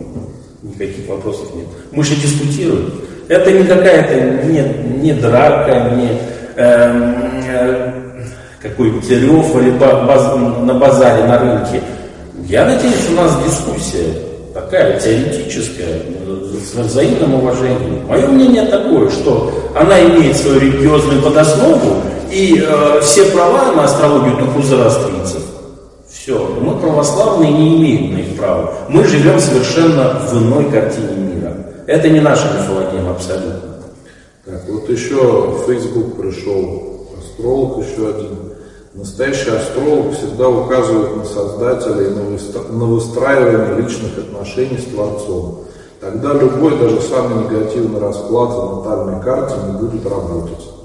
никаких 0.78 1.08
вопросов 1.08 1.54
нет. 1.54 1.66
Мы 1.92 2.04
же 2.04 2.14
дискутируем. 2.16 2.92
Это 3.28 3.52
не 3.52 3.64
какая-то, 3.64 4.46
не, 4.46 4.62
не 5.02 5.12
драка, 5.12 5.94
не 5.94 6.18
Эм, 6.58 7.14
э, 7.46 7.92
какой-нибудь 8.60 9.08
рев 9.08 9.56
или 9.62 9.70
баз, 9.70 10.36
на 10.60 10.74
базаре, 10.74 11.22
на 11.22 11.38
рынке. 11.38 11.80
Я 12.48 12.64
надеюсь, 12.64 13.08
у 13.12 13.14
нас 13.14 13.38
дискуссия 13.44 14.12
такая 14.52 14.98
теоретическая, 14.98 16.02
с 16.60 16.74
взаимным 16.74 17.34
уважением. 17.34 18.08
Мое 18.08 18.26
мнение 18.26 18.64
такое, 18.64 19.08
что 19.08 19.52
она 19.76 20.00
имеет 20.00 20.36
свою 20.36 20.58
религиозную 20.58 21.22
подоснову, 21.22 22.02
и 22.32 22.60
э, 22.60 23.00
все 23.02 23.26
права 23.26 23.70
на 23.76 23.84
астрологию 23.84 24.36
только 24.36 24.58
у 24.58 24.62
зороастрийцев. 24.62 25.42
Все, 26.28 26.46
мы 26.60 26.78
православные 26.78 27.50
не 27.50 27.78
имеем 27.78 28.12
на 28.12 28.18
их 28.18 28.36
права. 28.36 28.70
Мы 28.90 29.02
живем 29.04 29.40
совершенно 29.40 30.20
в 30.28 30.34
иной 30.34 30.70
картине 30.70 31.16
мира. 31.16 31.54
Это 31.86 32.10
не 32.10 32.20
наша 32.20 32.52
мифология 32.52 33.10
абсолютно. 33.10 33.78
Так, 34.44 34.68
вот 34.68 34.90
еще 34.90 35.16
в 35.16 35.66
Facebook 35.66 36.20
пришел 36.20 37.06
астролог, 37.18 37.78
еще 37.78 38.10
один. 38.10 38.36
Настоящий 38.92 39.48
астролог 39.48 40.12
всегда 40.18 40.50
указывает 40.50 41.16
на 41.16 41.24
создателя 41.24 42.08
и 42.08 42.10
на 42.10 42.84
выстраивание 42.84 43.80
личных 43.80 44.18
отношений 44.18 44.76
с 44.76 44.84
Творцом. 44.84 45.60
Тогда 45.98 46.34
любой, 46.34 46.78
даже 46.78 47.00
самый 47.00 47.44
негативный 47.44 48.00
расклад 48.00 48.50
в 48.50 48.84
натальной 48.84 49.22
карте 49.22 49.54
не 49.66 49.78
будет 49.78 50.04
работать. 50.04 50.77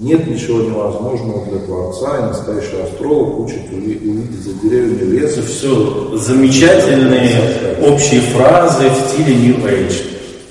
Нет 0.00 0.26
ничего 0.26 0.62
невозможного 0.62 1.44
для 1.44 1.58
Творца, 1.58 2.16
и 2.16 2.22
настоящий 2.22 2.80
астролог 2.82 3.38
учит 3.40 3.70
увидеть 3.70 4.40
за 4.42 4.54
деревьями 4.54 5.18
лес. 5.18 5.34
Все 5.34 6.16
замечательные 6.16 7.36
общие 7.82 8.22
фразы 8.22 8.84
в 8.88 9.10
стиле 9.10 9.36
New 9.36 9.56
Age. 9.58 9.92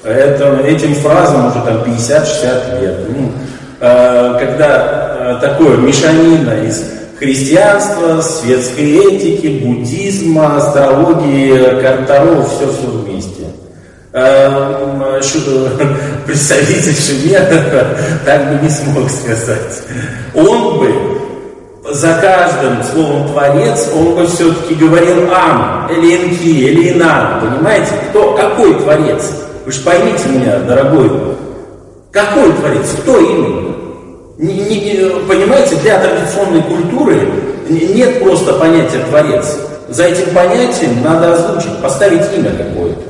Это, 0.04 0.60
этим 0.68 0.94
фразам 0.94 1.48
уже 1.48 1.56
там 1.66 1.82
50-60 1.82 2.82
лет. 2.82 3.00
Ну, 3.10 3.32
э, 3.80 4.38
когда 4.40 5.40
э, 5.42 5.42
такое 5.42 5.78
мешанина 5.78 6.52
из 6.68 6.84
христианства, 7.18 8.22
светской 8.22 8.98
этики, 8.98 9.64
буддизма, 9.66 10.58
астрологии, 10.58 11.82
карторов, 11.82 12.56
все-все 12.56 12.86
вместе. 12.86 13.48
Э, 14.14 15.20
представитель 16.30 16.96
Шемера 16.96 17.98
так 18.26 18.50
бы 18.50 18.64
не 18.64 18.70
смог 18.70 19.10
сказать. 19.10 19.82
Он 20.36 20.78
бы 20.78 20.94
за 21.92 22.20
каждым 22.22 22.84
словом 22.84 23.30
творец, 23.30 23.90
он 23.96 24.14
бы 24.16 24.28
все-таки 24.28 24.76
говорил 24.76 25.28
ам, 25.34 25.90
или 25.92 26.92
инан, 26.92 27.42
понимаете? 27.42 27.94
Кто, 28.10 28.34
какой 28.34 28.76
творец? 28.76 29.24
Вы 29.66 29.72
же 29.72 29.82
поймите 29.82 30.30
меня, 30.30 30.60
дорогой, 30.60 31.10
какой 32.12 32.54
творец, 32.54 32.90
кто 33.02 33.18
именно? 33.18 33.76
Не, 34.38 34.54
не, 34.54 35.10
понимаете, 35.28 35.76
для 35.78 36.00
традиционной 36.00 36.62
культуры 36.62 37.28
нет 37.68 38.24
просто 38.24 38.54
понятия 38.54 39.00
творец. 39.10 39.58
За 39.90 40.04
этим 40.04 40.32
понятием 40.34 41.04
надо 41.04 41.34
озвучить, 41.34 41.82
поставить 41.82 42.22
имя 42.36 42.52
какое-то. 42.52 43.09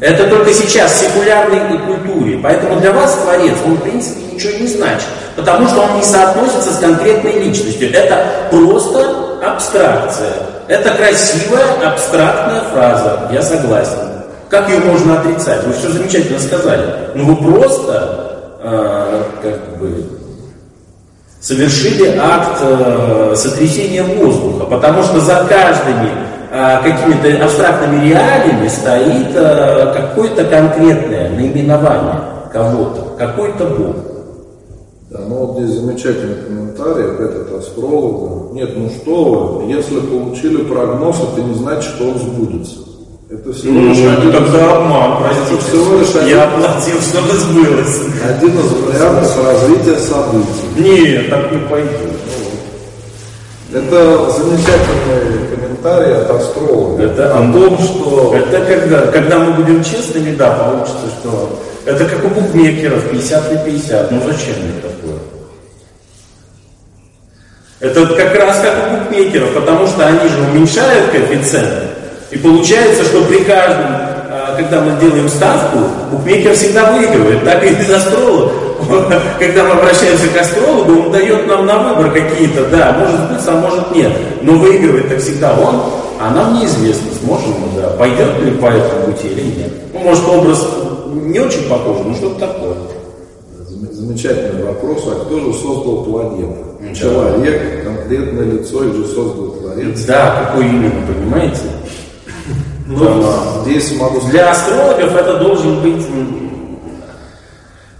Это 0.00 0.28
только 0.28 0.52
сейчас 0.54 1.00
секулярной 1.00 1.78
культуре. 1.78 2.38
Поэтому 2.42 2.80
для 2.80 2.92
вас 2.92 3.14
творец, 3.14 3.54
он 3.64 3.74
в 3.74 3.82
принципе 3.82 4.32
ничего 4.32 4.58
не 4.58 4.66
значит. 4.66 5.08
Потому 5.34 5.66
что 5.68 5.80
он 5.80 5.96
не 5.96 6.02
соотносится 6.02 6.72
с 6.72 6.78
конкретной 6.78 7.40
личностью. 7.40 7.92
Это 7.92 8.24
просто 8.50 9.38
абстракция. 9.42 10.32
Это 10.68 10.90
красивая 10.90 11.90
абстрактная 11.92 12.60
фраза. 12.72 13.28
Я 13.32 13.42
согласен. 13.42 13.98
Как 14.48 14.68
ее 14.68 14.78
можно 14.80 15.20
отрицать? 15.20 15.64
Вы 15.64 15.72
все 15.72 15.90
замечательно 15.90 16.38
сказали. 16.38 16.82
Но 17.14 17.24
ну, 17.24 17.34
вы 17.34 17.52
просто 17.52 18.58
э, 18.62 19.22
как 19.42 19.78
бы 19.78 20.04
совершили 21.40 22.16
акт 22.18 22.58
э, 22.60 23.34
сотрясения 23.36 24.02
воздуха, 24.02 24.64
потому 24.64 25.02
что 25.02 25.20
за 25.20 25.44
каждыми 25.48 26.10
какими-то 26.50 27.44
абстрактными 27.44 28.08
реалиями 28.08 28.68
стоит 28.68 29.28
э, 29.34 29.92
какое-то 29.94 30.44
конкретное 30.44 31.30
наименование 31.30 32.20
кого-то, 32.52 33.02
какой-то 33.18 33.64
Бог. 33.66 33.96
Да, 35.10 35.20
ну 35.28 35.46
вот 35.46 35.58
здесь 35.58 35.76
замечательный 35.80 36.36
комментарий, 36.36 37.10
опять 37.12 37.36
от 37.36 37.52
астролога. 37.60 38.52
Нет, 38.54 38.70
ну 38.76 38.88
что 38.90 39.24
вы, 39.64 39.70
если 39.72 40.00
получили 40.00 40.62
прогноз, 40.64 41.16
это 41.32 41.42
не 41.42 41.54
значит, 41.54 41.84
что 41.94 42.08
он 42.10 42.18
сбудется. 42.18 42.76
Это 43.30 43.52
всего 43.52 43.72
Ну, 43.74 43.88
лишь 43.90 43.98
это 43.98 44.20
один, 44.20 44.32
тогда 44.32 44.76
обман, 44.76 45.18
всего 45.30 45.58
простите. 45.58 45.98
лишь 46.00 46.14
один- 46.16 46.28
Я 46.36 46.44
оплатил, 46.44 46.96
чтобы 47.02 47.32
сбылось. 47.38 48.00
один 48.26 48.58
из 48.58 48.72
вариантов 48.72 49.44
развития 49.44 49.98
событий. 49.98 50.48
Нет, 50.78 51.28
так 51.30 51.52
не 51.52 51.58
пойдет. 51.68 51.92
Это 53.72 54.30
замечательный 54.30 55.57
комментарий 55.78 56.14
от 56.14 56.30
астролога. 56.30 57.02
Это 57.04 57.38
о 57.38 57.52
том, 57.52 57.78
что... 57.78 58.34
Это 58.36 58.64
когда, 58.64 59.06
когда 59.06 59.38
мы 59.38 59.52
будем 59.52 59.82
честными, 59.82 60.34
да, 60.34 60.50
получится, 60.50 61.06
что... 61.20 61.62
Это 61.86 62.04
как 62.04 62.24
у 62.24 62.28
букмекеров, 62.28 63.10
50 63.10 63.52
на 63.52 63.58
50. 63.60 64.10
Ну 64.10 64.20
зачем 64.20 64.54
мне 64.62 64.72
такое? 64.82 65.18
Это 67.80 68.06
как 68.14 68.34
раз 68.34 68.60
как 68.60 68.74
у 68.74 69.04
букмекеров, 69.04 69.54
потому 69.54 69.86
что 69.86 70.06
они 70.06 70.28
же 70.28 70.40
уменьшают 70.50 71.10
коэффициент. 71.10 71.84
И 72.30 72.36
получается, 72.36 73.04
что 73.04 73.24
при 73.24 73.38
каждом, 73.38 73.86
а, 73.86 74.54
когда 74.56 74.82
мы 74.82 75.00
делаем 75.00 75.28
ставку, 75.30 75.78
букмекер 76.10 76.54
всегда 76.54 76.92
выигрывает. 76.92 77.44
Так 77.44 77.64
и 77.64 77.68
из 77.68 77.90
астролога. 77.90 78.52
Когда 79.38 79.64
мы 79.64 79.70
обращаемся 79.72 80.28
к 80.28 80.40
астрологу, 80.40 81.02
он 81.06 81.12
дает 81.12 81.46
нам 81.46 81.66
на 81.66 81.78
выбор 81.78 82.12
какие-то, 82.12 82.64
да, 82.70 82.96
может 82.98 83.20
быть, 83.30 83.46
а 83.46 83.52
может 83.60 83.94
нет. 83.94 84.12
Но 84.42 84.52
выигрывает-то 84.54 85.18
всегда 85.18 85.54
он, 85.54 85.82
а 86.20 86.30
нам 86.34 86.54
неизвестно, 86.58 87.08
сможем 87.22 87.50
мы, 87.60 87.80
да, 87.80 87.88
пойдет 87.90 88.40
ли 88.42 88.52
по 88.52 88.66
этому 88.66 89.06
пути 89.06 89.28
или 89.28 89.42
нет. 89.60 89.72
Ну, 89.92 90.00
может, 90.00 90.26
образ 90.26 90.66
не 91.12 91.38
очень 91.38 91.68
похож, 91.68 91.98
но 92.04 92.14
что-то 92.14 92.40
такое. 92.46 92.74
Зам- 93.68 93.92
Замечательный 93.92 94.64
вопрос. 94.64 95.04
А 95.06 95.24
кто 95.24 95.38
же 95.40 95.52
создал 95.52 96.04
планету? 96.04 96.56
Да. 96.80 96.94
Человек, 96.94 97.84
конкретное 97.84 98.44
лицо 98.44 98.84
или 98.84 98.92
же 98.96 99.04
создал 99.06 99.48
Творец? 99.60 100.04
Да, 100.06 100.46
какое 100.46 100.66
именно, 100.66 101.06
понимаете? 101.06 101.62
Ну, 102.90 103.22
здесь 103.66 103.94
могу 104.00 104.18
Для 104.30 104.50
астрологов 104.50 105.14
это 105.14 105.40
должен 105.40 105.78
быть 105.82 106.06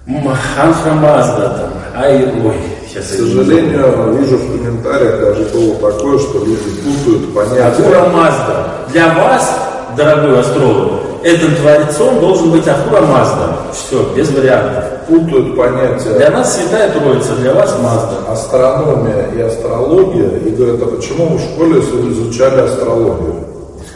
м, 0.09 0.29
Анхрамазда 0.61 1.49
там, 1.51 2.03
ай, 2.03 2.25
ой, 2.45 2.55
сейчас 2.89 3.07
к 3.07 3.17
сожалению, 3.17 4.17
вижу 4.19 4.37
в 4.39 4.53
комментариях 4.53 5.21
даже 5.21 5.45
было 5.53 5.75
такое, 5.77 6.19
что 6.19 6.39
люди 6.45 6.71
путают 6.83 7.35
понятия. 7.35 7.83
Ахура 7.83 8.09
Мазда. 8.09 8.67
Для 8.93 9.09
вас, 9.15 9.59
дорогой 9.97 10.41
астролог, 10.41 10.93
этим 11.23 11.55
творцом 11.57 12.21
должен 12.21 12.51
быть 12.51 12.67
Ахура 12.67 13.03
Мазда. 13.03 13.59
Все, 13.73 14.03
без 14.17 14.31
вариантов. 14.31 14.85
Путают 15.09 15.57
понятия 15.57 16.11
Для 16.19 16.31
нас 16.31 16.55
Святая 16.57 16.91
Троица, 16.91 17.35
для 17.37 17.55
вас 17.55 17.75
Мазда. 17.83 18.31
астрономия 18.31 19.27
и 19.37 19.41
астрология 19.41 20.39
и 20.39 20.51
говорят, 20.51 20.83
а 20.83 20.87
почему 20.97 21.27
вы 21.29 21.39
в 21.39 21.41
школе 21.43 21.81
изучали 21.81 22.61
астрологию? 22.61 23.45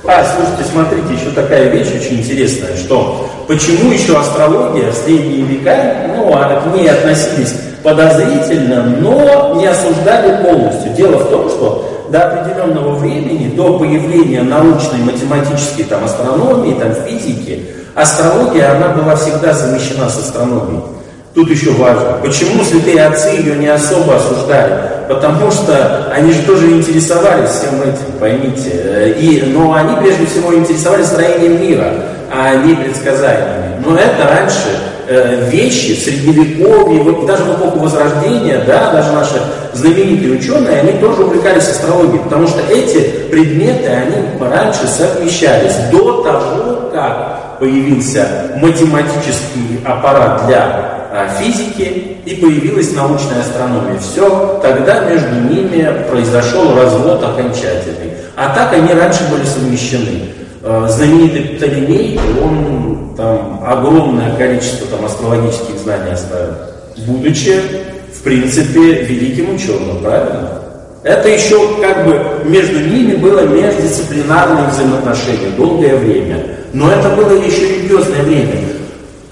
А, 0.04 0.24
слушайте, 0.24 0.64
смотрите, 0.72 1.14
еще 1.14 1.30
такая 1.30 1.68
вещь 1.68 1.88
очень 1.94 2.18
интересная, 2.20 2.76
что 2.76 3.28
почему 3.47 3.93
еще 3.93 4.18
астрология 4.18 4.90
в 4.90 4.95
средние 4.95 5.43
века, 5.43 5.76
ну, 6.16 6.32
а 6.34 6.61
к 6.61 6.74
ней 6.74 6.88
относились 6.88 7.55
подозрительно, 7.82 8.84
но 8.84 9.55
не 9.57 9.66
осуждали 9.66 10.43
полностью. 10.45 10.93
Дело 10.93 11.18
в 11.18 11.28
том, 11.30 11.49
что 11.49 12.07
до 12.11 12.28
определенного 12.28 12.95
времени, 12.97 13.55
до 13.55 13.78
появления 13.78 14.43
научной, 14.43 14.99
математической 14.99 15.84
там, 15.84 16.05
астрономии, 16.05 16.74
там, 16.74 16.95
физики, 17.07 17.66
астрология, 17.95 18.76
она 18.76 18.88
была 18.88 19.16
всегда 19.16 19.53
замещена 19.53 20.09
с 20.09 20.18
астрономией. 20.18 20.82
Тут 21.34 21.49
еще 21.49 21.70
важно, 21.70 22.18
почему 22.22 22.62
святые 22.62 23.07
отцы 23.07 23.30
ее 23.30 23.57
не 23.57 23.68
особо 23.68 24.16
осуждали? 24.16 24.74
Потому 25.09 25.51
что 25.51 26.12
они 26.14 26.30
же 26.30 26.43
тоже 26.43 26.70
интересовались 26.70 27.49
всем 27.49 27.80
этим, 27.80 28.18
поймите. 28.20 28.70
Э, 28.74 29.14
И, 29.18 29.43
но 29.47 29.72
они 29.72 29.97
прежде 29.97 30.26
всего 30.26 30.55
интересовались 30.55 31.07
строением 31.07 31.62
мира, 31.62 31.95
а 32.33 32.55
не 32.57 32.74
предсказаниями. 32.74 33.85
Но 33.85 33.97
это 33.97 34.26
раньше 34.26 34.78
э, 35.07 35.51
вещи 35.51 35.95
в 35.95 36.03
средневековье, 36.03 37.03
вот 37.03 37.26
даже 37.26 37.45
в 37.45 37.57
эпоху 37.59 37.80
Возрождения, 37.80 38.62
да, 38.66 38.91
даже 38.91 39.12
наши 39.12 39.35
знаменитые 39.74 40.39
ученые, 40.39 40.80
они 40.80 40.93
тоже 40.93 41.24
увлекались 41.24 41.68
астрологией, 41.68 42.20
потому 42.20 42.47
что 42.47 42.61
эти 42.72 43.28
предметы, 43.30 43.87
они 43.89 44.16
раньше 44.41 44.87
совмещались 44.87 45.76
до 45.91 46.22
того, 46.22 46.91
как 46.93 47.59
появился 47.59 48.26
математический 48.57 49.80
аппарат 49.85 50.47
для 50.47 51.09
а, 51.12 51.28
физики 51.39 52.16
и 52.24 52.35
появилась 52.37 52.95
научная 52.95 53.41
астрономия. 53.41 53.99
Все, 53.99 54.59
тогда 54.62 55.01
между 55.05 55.35
ними 55.35 56.07
произошел 56.11 56.74
развод 56.74 57.22
окончательный. 57.22 58.14
А 58.35 58.55
так 58.55 58.72
они 58.72 58.95
раньше 58.95 59.22
были 59.30 59.45
совмещены. 59.45 60.32
Э, 60.64 60.86
Знаменитый 60.88 61.56
Птолемей, 61.56 62.20
он 62.40 63.14
там 63.16 63.60
огромное 63.66 64.36
количество 64.36 64.86
там, 64.86 65.04
астрологических 65.04 65.76
знаний 65.82 66.12
оставил, 66.12 66.54
будучи, 67.04 67.60
в 68.14 68.22
принципе, 68.22 69.02
великим 69.02 69.56
ученым, 69.56 69.98
правильно? 70.00 70.62
Это 71.02 71.28
еще 71.28 71.58
как 71.80 72.06
бы 72.06 72.48
между 72.48 72.78
ними 72.78 73.16
было 73.16 73.40
междисциплинарные 73.40 74.68
взаимоотношения 74.68 75.50
долгое 75.56 75.96
время. 75.96 76.46
Но 76.72 76.92
это 76.92 77.08
было 77.10 77.32
еще 77.32 77.68
религиозное 77.68 78.22
время. 78.22 78.54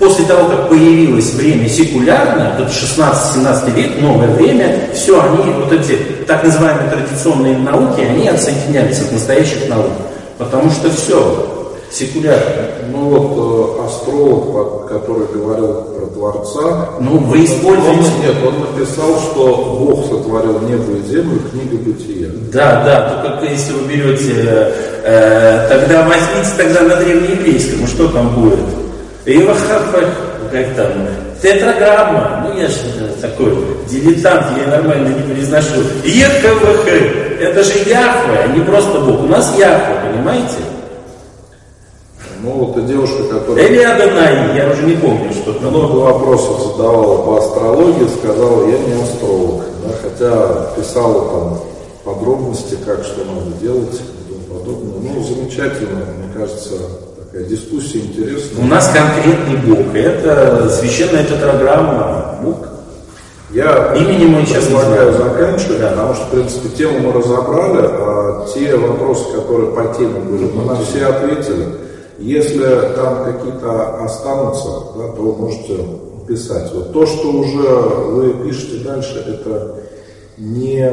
После 0.00 0.24
того, 0.24 0.48
как 0.48 0.68
появилось 0.68 1.34
время 1.34 1.68
секулярное, 1.68 2.54
это 2.54 2.64
16-17 2.64 3.74
век, 3.76 4.00
новое 4.00 4.28
время, 4.34 4.80
все, 4.94 5.22
они, 5.22 5.52
вот 5.52 5.72
эти 5.72 5.96
так 6.26 6.42
называемые 6.42 6.90
традиционные 6.90 7.56
науки, 7.56 8.00
они 8.00 8.26
отсоединялись 8.26 9.00
от 9.00 9.12
настоящих 9.12 9.68
наук. 9.68 9.92
Потому 10.40 10.70
что 10.70 10.88
все, 10.90 11.68
секулярно. 11.92 12.64
Ну 12.90 13.10
вот 13.10 13.78
э, 13.78 13.86
астролог, 13.86 14.88
который 14.88 15.26
говорил 15.26 15.82
про 15.82 16.06
Творца, 16.06 16.88
Ну, 16.98 17.18
вы 17.18 17.44
используете... 17.44 17.90
он, 17.90 18.20
нет, 18.22 18.34
он 18.46 18.60
написал, 18.60 19.20
что 19.20 19.76
Бог 19.78 20.06
сотворил 20.06 20.60
небо 20.60 20.92
и 20.96 21.02
землю, 21.02 21.40
книга 21.52 21.76
бытия. 21.76 22.28
Да, 22.50 22.82
да, 22.86 23.22
только 23.22 23.52
если 23.52 23.74
вы 23.74 23.86
берете, 23.86 24.72
э, 25.04 25.66
тогда 25.68 26.08
возьмите 26.08 26.50
тогда 26.56 26.80
на 26.84 26.96
древнееврейском, 26.96 27.86
что 27.86 28.08
там 28.08 28.34
будет? 28.34 28.64
Ивахафах, 29.26 30.08
как 30.50 30.74
там, 30.74 31.06
тетраграмма, 31.42 32.46
ну 32.48 32.58
я 32.58 32.66
же 32.66 32.78
э, 32.98 33.12
такой 33.20 33.52
дилетант, 33.90 34.46
я 34.58 34.66
нормально 34.68 35.08
не 35.08 35.22
произношу. 35.22 35.80
ЕКВХ, 36.04 36.88
это 37.40 37.62
же 37.62 37.78
Яхве, 37.78 38.38
а 38.44 38.48
не 38.48 38.60
просто 38.64 39.00
Бог. 39.00 39.20
У 39.22 39.26
нас 39.26 39.54
Яхве, 39.58 40.10
понимаете? 40.10 40.58
Ну 42.42 42.52
вот 42.52 42.76
и 42.78 42.82
девушка, 42.82 43.22
которая 43.24 43.66
Или 43.66 43.82
Адонай, 43.82 44.56
я 44.56 44.70
уже 44.70 44.82
не 44.84 44.94
помню, 44.96 45.30
что 45.32 45.52
там. 45.52 45.70
много 45.70 45.96
вопросов 45.96 46.72
задавала 46.72 47.22
по 47.26 47.38
астрологии, 47.38 48.08
сказала, 48.18 48.66
я 48.66 48.78
не 48.78 49.02
астролог. 49.02 49.64
Да, 49.84 49.94
хотя 50.02 50.70
писала 50.80 51.28
там 51.30 51.60
подробности, 52.04 52.78
как 52.84 53.04
что 53.04 53.24
надо 53.24 53.50
делать 53.60 53.94
и 53.94 54.32
тому 54.32 54.58
подобное. 54.58 55.12
Ну, 55.12 55.22
замечательно, 55.22 56.06
мне 56.18 56.32
кажется, 56.34 56.76
такая 57.18 57.44
дискуссия 57.44 57.98
У 57.98 58.02
интересная. 58.06 58.64
нас 58.64 58.88
конкретный 58.88 59.56
Бог, 59.56 59.94
это 59.94 60.70
священная 60.70 61.24
тетраграмма, 61.24 62.38
Бог. 62.42 62.69
Я 63.52 63.94
Имени 63.96 64.26
мы 64.26 64.46
сейчас 64.46 64.64
предлагаю 64.66 65.12
заканчивать, 65.12 65.80
Да. 65.80 65.88
потому 65.90 66.14
что, 66.14 66.24
в 66.26 66.30
принципе, 66.30 66.68
тему 66.68 67.00
мы 67.00 67.12
разобрали, 67.12 67.80
а 67.82 68.46
те 68.54 68.76
вопросы, 68.76 69.32
которые 69.34 69.72
по 69.72 69.92
теме 69.94 70.20
были, 70.20 70.48
мы 70.54 70.64
на 70.66 70.76
все 70.76 71.06
ответили. 71.06 71.66
Если 72.20 72.64
там 72.94 73.24
какие-то 73.24 74.04
останутся, 74.04 74.68
да, 74.96 75.08
то 75.16 75.22
можете 75.38 75.78
писать. 76.28 76.70
Вот 76.74 76.92
то, 76.92 77.06
что 77.06 77.28
уже 77.32 77.58
вы 77.58 78.34
пишете 78.44 78.84
дальше, 78.84 79.24
это 79.26 79.74
не... 80.38 80.88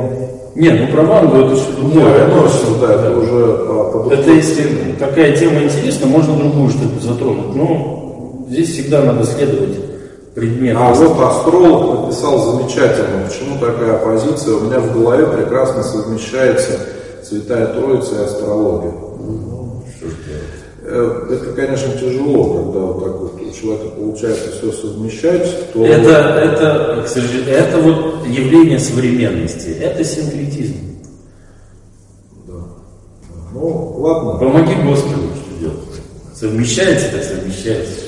Не, 0.55 0.71
ну 0.71 0.87
про 0.87 1.03
мангу 1.03 1.37
это 1.37 1.55
что-то 1.55 1.81
Не, 1.83 1.93
другое. 1.93 2.25
относится, 2.25 2.65
да, 2.81 2.93
это 2.95 3.19
уже 3.19 3.57
по, 3.67 3.99
по 3.99 4.11
Это 4.11 4.31
если 4.31 4.95
такая 4.97 5.37
тема 5.37 5.61
интересна, 5.61 6.07
можно 6.07 6.35
другую 6.35 6.69
что-то 6.71 7.05
затронуть. 7.05 7.53
Но 7.53 8.45
здесь 8.49 8.71
всегда 8.71 9.03
надо 9.03 9.23
следовать 9.23 9.77
предмету. 10.37 10.79
А 10.79 10.93
вот 10.93 11.19
астролог 11.19 12.05
написал 12.05 12.53
замечательно, 12.53 13.27
почему 13.27 13.59
такая 13.59 13.97
позиция 13.97 14.53
у 14.55 14.61
меня 14.61 14.79
в 14.79 14.93
голове 14.93 15.25
прекрасно 15.25 15.81
совмещается 15.81 16.79
Святая 17.23 17.67
Троица 17.73 18.21
и 18.21 18.25
астрология. 18.25 18.93
Э, 20.83 21.27
Это, 21.31 21.53
конечно, 21.53 21.91
тяжело, 21.93 22.53
когда 22.53 22.79
вот 22.79 23.03
так 23.03 23.13
вот 23.19 23.41
у 23.41 23.51
человека 23.51 23.89
получается 23.95 24.51
все 24.51 24.71
совмещать, 24.71 25.73
то 25.73 25.83
Это, 25.83 26.11
это, 26.11 27.03
к 27.03 27.07
сожалению, 27.07 27.55
это 27.55 27.77
вот 27.79 28.27
явление 28.27 28.79
современности. 28.79 29.69
Это 29.81 30.03
синкретизм. 30.03 30.75
ну 33.53 33.95
ладно. 33.97 34.33
Помоги 34.33 34.75
Господу, 34.83 35.29
что 35.35 35.59
делать. 35.59 35.79
Совмещается, 36.35 37.11
так 37.11 37.23
совмещается. 37.23 38.06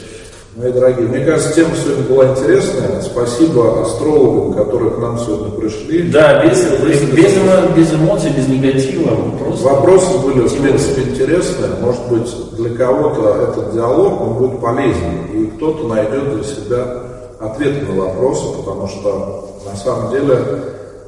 Мои 0.60 0.74
дорогие, 0.74 1.07
мне 1.07 1.24
кажется, 1.24 1.55
тема 1.55 1.70
сегодня 1.74 2.03
была 2.03 2.32
интересная. 2.32 3.01
Спасибо 3.01 3.82
астрологам, 3.82 4.55
которые 4.55 4.91
к 4.91 4.97
нам 4.97 5.18
сегодня 5.18 5.51
пришли. 5.51 6.10
Да, 6.10 6.45
без, 6.45 6.60
без, 6.82 7.01
без, 7.12 7.34
без 7.78 7.93
эмоций, 7.93 8.32
без 8.36 8.45
негатива. 8.49 9.16
Просто 9.39 9.70
Вопросы 9.70 10.18
были, 10.18 10.45
в 10.45 10.62
принципе, 10.62 11.03
интересные. 11.03 11.70
Может 11.80 12.01
быть, 12.10 12.36
для 12.57 12.76
кого-то 12.76 13.49
этот 13.49 13.74
диалог 13.74 14.20
он 14.20 14.34
будет 14.34 14.60
полезен, 14.60 15.28
и 15.34 15.45
кто-то 15.55 15.88
найдет 15.88 16.36
для 16.36 16.43
себя 16.43 17.03
ответы 17.39 17.86
на 17.86 18.01
вопросы, 18.01 18.57
потому 18.57 18.86
что 18.89 19.49
на 19.66 19.78
самом 19.78 20.12
деле 20.12 20.39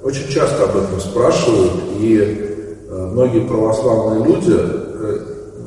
очень 0.02 0.30
часто 0.30 0.64
об 0.64 0.78
этом 0.78 0.98
спрашивают, 1.02 1.74
и 2.00 2.88
э, 2.90 3.06
многие 3.12 3.42
православные 3.42 4.26
люди 4.26 4.56
э, 4.56 5.18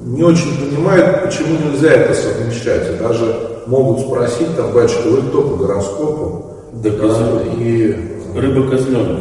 не 0.07 0.23
очень 0.23 0.57
понимают, 0.59 1.25
почему 1.25 1.59
нельзя 1.59 1.91
это 1.91 2.15
совмещать. 2.15 2.91
И 2.91 3.03
даже 3.03 3.51
могут 3.67 4.07
спросить, 4.07 4.57
там, 4.57 4.73
батюшка, 4.73 5.09
вы 5.09 5.29
кто 5.29 5.43
по 5.43 5.57
гороскопу? 5.57 6.55
Да, 6.73 6.91
козёл. 6.91 7.41
И 7.59 7.97
рыба 8.35 8.71
козленок. 8.71 9.21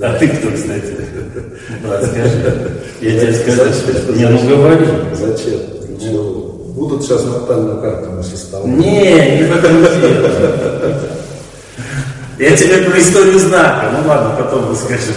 А 0.00 0.18
ты 0.18 0.28
кто, 0.28 0.50
кстати? 0.50 0.96
Брат, 1.82 2.04
скажи. 2.10 2.80
Я 3.00 3.20
тебе 3.20 3.32
скажу. 3.34 3.62
Не, 4.16 4.28
ну 4.28 4.48
говори. 4.48 4.86
зачем? 5.12 5.60
Для 5.88 6.08
чего? 6.08 6.22
Будут 6.74 7.02
сейчас 7.02 7.24
натальную 7.24 7.80
карту 7.80 8.10
мы 8.10 8.22
составлять. 8.22 8.76
Не, 8.76 9.38
не 9.38 9.44
в 9.44 9.56
этом 9.56 9.80
дело. 9.80 11.00
Я 12.38 12.56
тебе 12.56 12.78
про 12.78 12.98
историю 12.98 13.38
знака. 13.38 13.90
Ну 13.92 14.08
ладно, 14.08 14.34
потом 14.36 14.70
расскажу. 14.70 15.12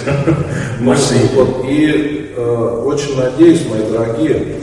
В 0.77 0.81
машине. 0.83 1.29
Вот, 1.33 1.65
и 1.67 2.31
э, 2.37 2.81
очень 2.85 3.17
надеюсь, 3.17 3.65
мои 3.67 3.81
дорогие, 3.91 4.57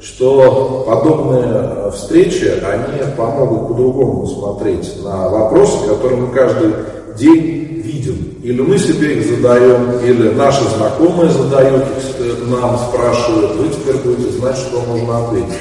что 0.00 0.84
подобные 0.86 1.44
э, 1.46 1.90
встречи, 1.92 2.44
они 2.44 3.14
помогут 3.16 3.68
по-другому 3.68 4.26
смотреть 4.26 5.02
на 5.02 5.28
вопросы, 5.28 5.88
которые 5.88 6.20
мы 6.20 6.34
каждый 6.34 6.72
день 7.16 7.80
видим. 7.82 8.38
Или 8.42 8.60
мы 8.60 8.78
себе 8.78 9.18
их 9.18 9.26
задаем, 9.26 9.98
или 10.04 10.30
наши 10.30 10.62
знакомые 10.76 11.30
задают 11.30 11.84
э, 12.18 12.34
нам, 12.46 12.78
спрашивают, 12.78 13.56
вы 13.56 13.68
теперь 13.68 13.96
будете 13.96 14.30
знать, 14.38 14.56
что 14.56 14.80
нужно 14.82 15.26
ответить. 15.26 15.58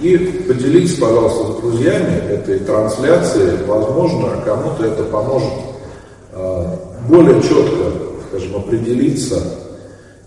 И 0.00 0.16
поделитесь, 0.46 0.94
пожалуйста, 0.94 1.52
с 1.52 1.56
друзьями 1.60 2.22
этой 2.30 2.60
трансляцией, 2.60 3.64
возможно, 3.66 4.30
кому-то 4.44 4.84
это 4.84 5.02
поможет 5.04 5.52
э, 6.32 6.76
более 7.08 7.42
четко, 7.42 7.92
скажем, 8.28 8.56
определиться 8.56 9.42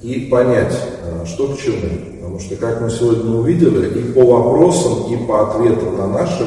и 0.02 0.28
понять, 0.32 0.74
что 1.26 1.48
к 1.48 1.58
чему. 1.58 1.90
Потому 2.22 2.40
что, 2.40 2.56
как 2.56 2.82
мы 2.82 2.90
сегодня 2.90 3.32
увидели, 3.32 4.00
и 4.00 4.14
по 4.14 4.24
вопросам, 4.24 5.14
и 5.14 5.18
по 5.26 5.50
ответам 5.50 5.98
на 5.98 6.08
наши 6.08 6.46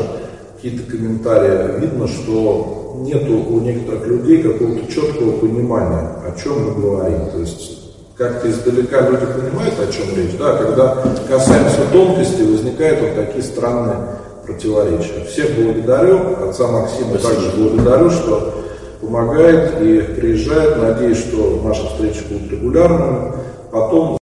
какие-то 0.57 0.91
комментарии 0.91 1.81
видно, 1.81 2.09
что 2.09 2.85
нету 3.03 3.35
у 3.51 3.61
некоторых 3.61 4.07
людей 4.07 4.43
какого-то 4.43 4.93
четкого 4.93 5.33
понимания, 5.39 6.11
о 6.27 6.35
чем 6.43 6.65
мы 6.65 6.81
говорим. 6.81 7.31
То 7.33 7.41
есть 7.41 7.81
как-то 8.17 8.49
издалека 8.49 9.01
люди 9.09 9.27
понимают, 9.27 9.75
о 9.81 9.93
чем 9.93 10.17
речь, 10.17 10.37
да, 10.39 10.57
когда 10.57 11.05
касаемся 11.29 11.81
тонкостей, 11.93 12.47
возникают 12.47 13.01
вот 13.01 13.27
такие 13.27 13.43
странные 13.43 13.97
противоречия. 14.47 15.25
Всех 15.29 15.51
благодарю, 15.57 16.21
отца 16.49 16.69
Максима 16.69 17.19
также 17.19 17.51
благодарю, 17.57 18.11
что 18.11 18.55
помогает 19.01 19.81
и 19.81 20.01
приезжает. 20.19 20.81
Надеюсь, 20.81 21.19
что 21.19 21.61
наши 21.65 21.87
встречи 21.89 22.23
будут 22.29 22.51
регулярными. 22.51 23.33
Потом 23.71 24.13